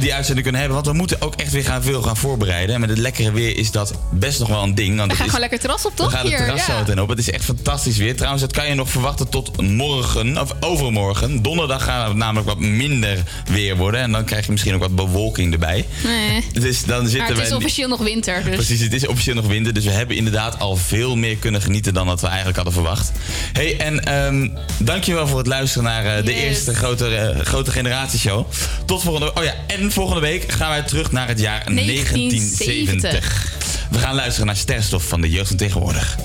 [0.00, 0.82] die uitzending kunnen hebben.
[0.82, 2.74] Want we moeten ook echt weer gaan, veel gaan voorbereiden.
[2.74, 4.96] En met het lekkere weer is dat best nog wel een ding.
[4.96, 6.10] Want we gaan is, gewoon lekker terras op, toch?
[6.10, 7.08] we gaan het terras zo meteen op.
[7.08, 8.16] Het is echt fantastisch weer.
[8.16, 10.40] Trouwens, dat kan je nog verwachten tot morgen.
[10.40, 11.42] Of overmorgen.
[11.42, 13.18] Donderdag gaat het namelijk wat minder
[13.50, 14.00] weer worden.
[14.00, 15.86] En dan krijg je misschien ook wat bewolking erbij.
[16.04, 16.44] Nee.
[16.68, 17.56] Dus dan zitten Maar het is we...
[17.56, 18.44] officieel nog winter.
[18.44, 18.54] Dus.
[18.54, 19.74] Precies, het is officieel nog winter.
[19.74, 23.12] Dus we hebben inderdaad al veel meer kunnen genieten dan dat we eigenlijk hadden verwacht.
[23.52, 24.48] hey, en ehm
[24.78, 26.40] dankjewel voor het luisteren naar eh, de Yes.
[26.42, 28.46] eerste grote, eh, grote generatieshow.
[28.86, 32.66] Tot volgende Oh ja, en volgende week gaan wij terug naar het jaar 1970.
[32.66, 33.88] 1970.
[33.90, 36.16] We gaan luisteren naar Sterstof van de jeugd van tegenwoordig.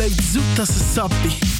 [0.00, 1.59] Leeft zoet als een sappie.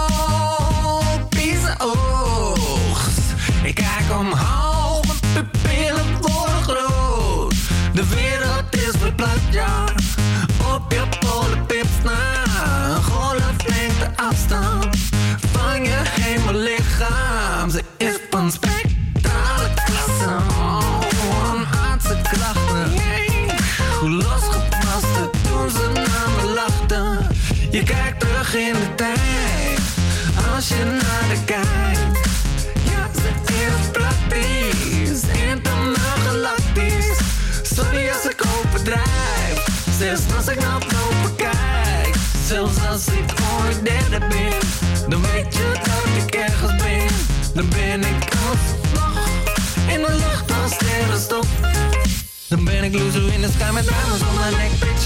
[3.71, 7.53] Ik kijk omhoog, mijn pupillen worden groot.
[7.93, 9.83] De wereld is verplaatst, ja.
[10.75, 12.43] Op je polenpips na.
[12.95, 14.97] Een golflengte afstand
[15.51, 17.69] van je hemellichaam.
[17.69, 20.35] Ze is van spectrale klasse.
[20.59, 21.01] Oh,
[21.53, 22.91] een aardse krachten.
[23.99, 27.27] Hoe losgepaste toen ze naar me lachten.
[27.69, 29.79] Je kijkt terug in de tijd,
[30.55, 31.80] als je naar de kijkt.
[40.01, 42.15] Zelfs als ik naar boven kijk.
[42.47, 47.07] Zelfs als ik ooit derde ben, dan weet je dat ik ergens ben.
[47.53, 49.27] Dan ben ik alsnog
[49.87, 51.47] in de lucht als sterrenstof.
[52.47, 55.03] Dan ben ik loezo in de sky met diamonds om mijn nek, bitch,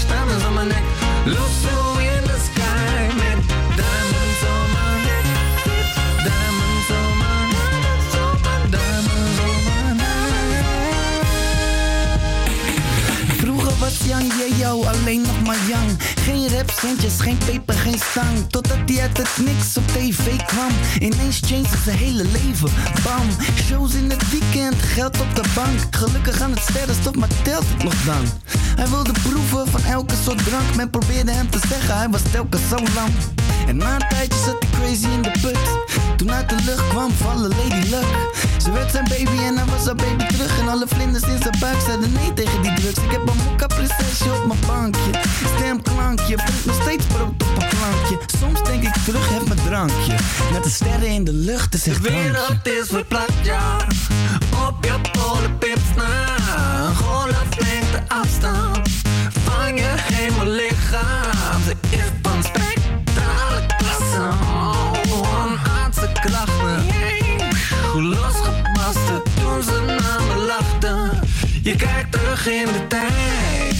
[16.76, 18.50] Geen rapcentjes, geen peper, geen stang.
[18.50, 20.68] Totdat hij uit het niks op tv kwam.
[20.98, 22.70] Ineens changed zijn hele leven,
[23.04, 23.28] bam.
[23.64, 25.78] Shows in het weekend, geld op de bank.
[25.90, 28.24] Gelukkig aan het sterrenstof, maar telt het nog dan?
[28.76, 30.74] Hij wilde proeven van elke soort drank.
[30.74, 33.10] Men probeerde hem te zeggen, hij was telkens zo lang.
[33.66, 35.58] En na een tijdje zat hij crazy in de put.
[36.16, 38.06] Toen uit de lucht kwam vallen Lady Luck.
[38.62, 40.58] Ze werd zijn baby en hij was haar baby terug.
[40.58, 42.98] En alle vlinders in zijn buik zeiden nee tegen die drugs.
[42.98, 45.10] Ik heb een mokka prinsesje op mijn bankje.
[45.56, 48.18] Stemklankje, brengt nog steeds brood op een plankje.
[48.38, 50.14] Soms denk ik terug, heb mijn drankje.
[50.52, 53.76] Met de sterren in de lucht, is echt De wereld is verplaatst, ja.
[54.68, 56.36] Op je polenpips na.
[56.86, 58.88] Een golflengte afstand
[59.44, 61.62] van je hemellichaam.
[61.64, 62.75] Ze is van.
[64.18, 66.84] Oh, aardse klachten.
[67.92, 71.20] Hoe losgebarsten toen ze naar me lachten.
[71.62, 73.76] Je kijkt terug in de tijd.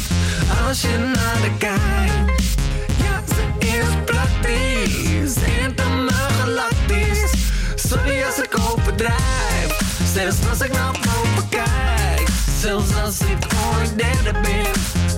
[0.66, 2.56] Als je naar de kijkt.
[2.96, 5.34] Ja, ze is praktisch.
[5.40, 7.32] Helemaal galactisch.
[7.74, 9.78] Sorry als ik overdrijf.
[10.12, 12.28] Zelfs als ik naar boven kijk.
[12.60, 14.72] Zelfs als ik ooit derde ben.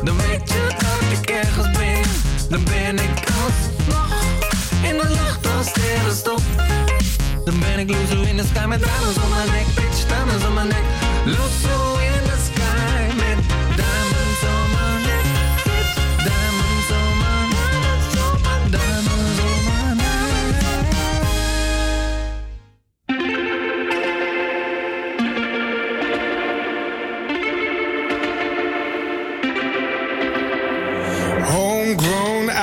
[0.04, 2.02] Dan weet je dat ik ergens ben.
[2.50, 4.07] Dan ben ik alsnog
[4.82, 6.42] in de lucht als sterrenstof.
[7.44, 9.66] Dan ben ik loser in the sky met diamonds on my neck.
[9.74, 10.84] Bitch, diamonds on my neck.
[11.24, 12.27] Loser in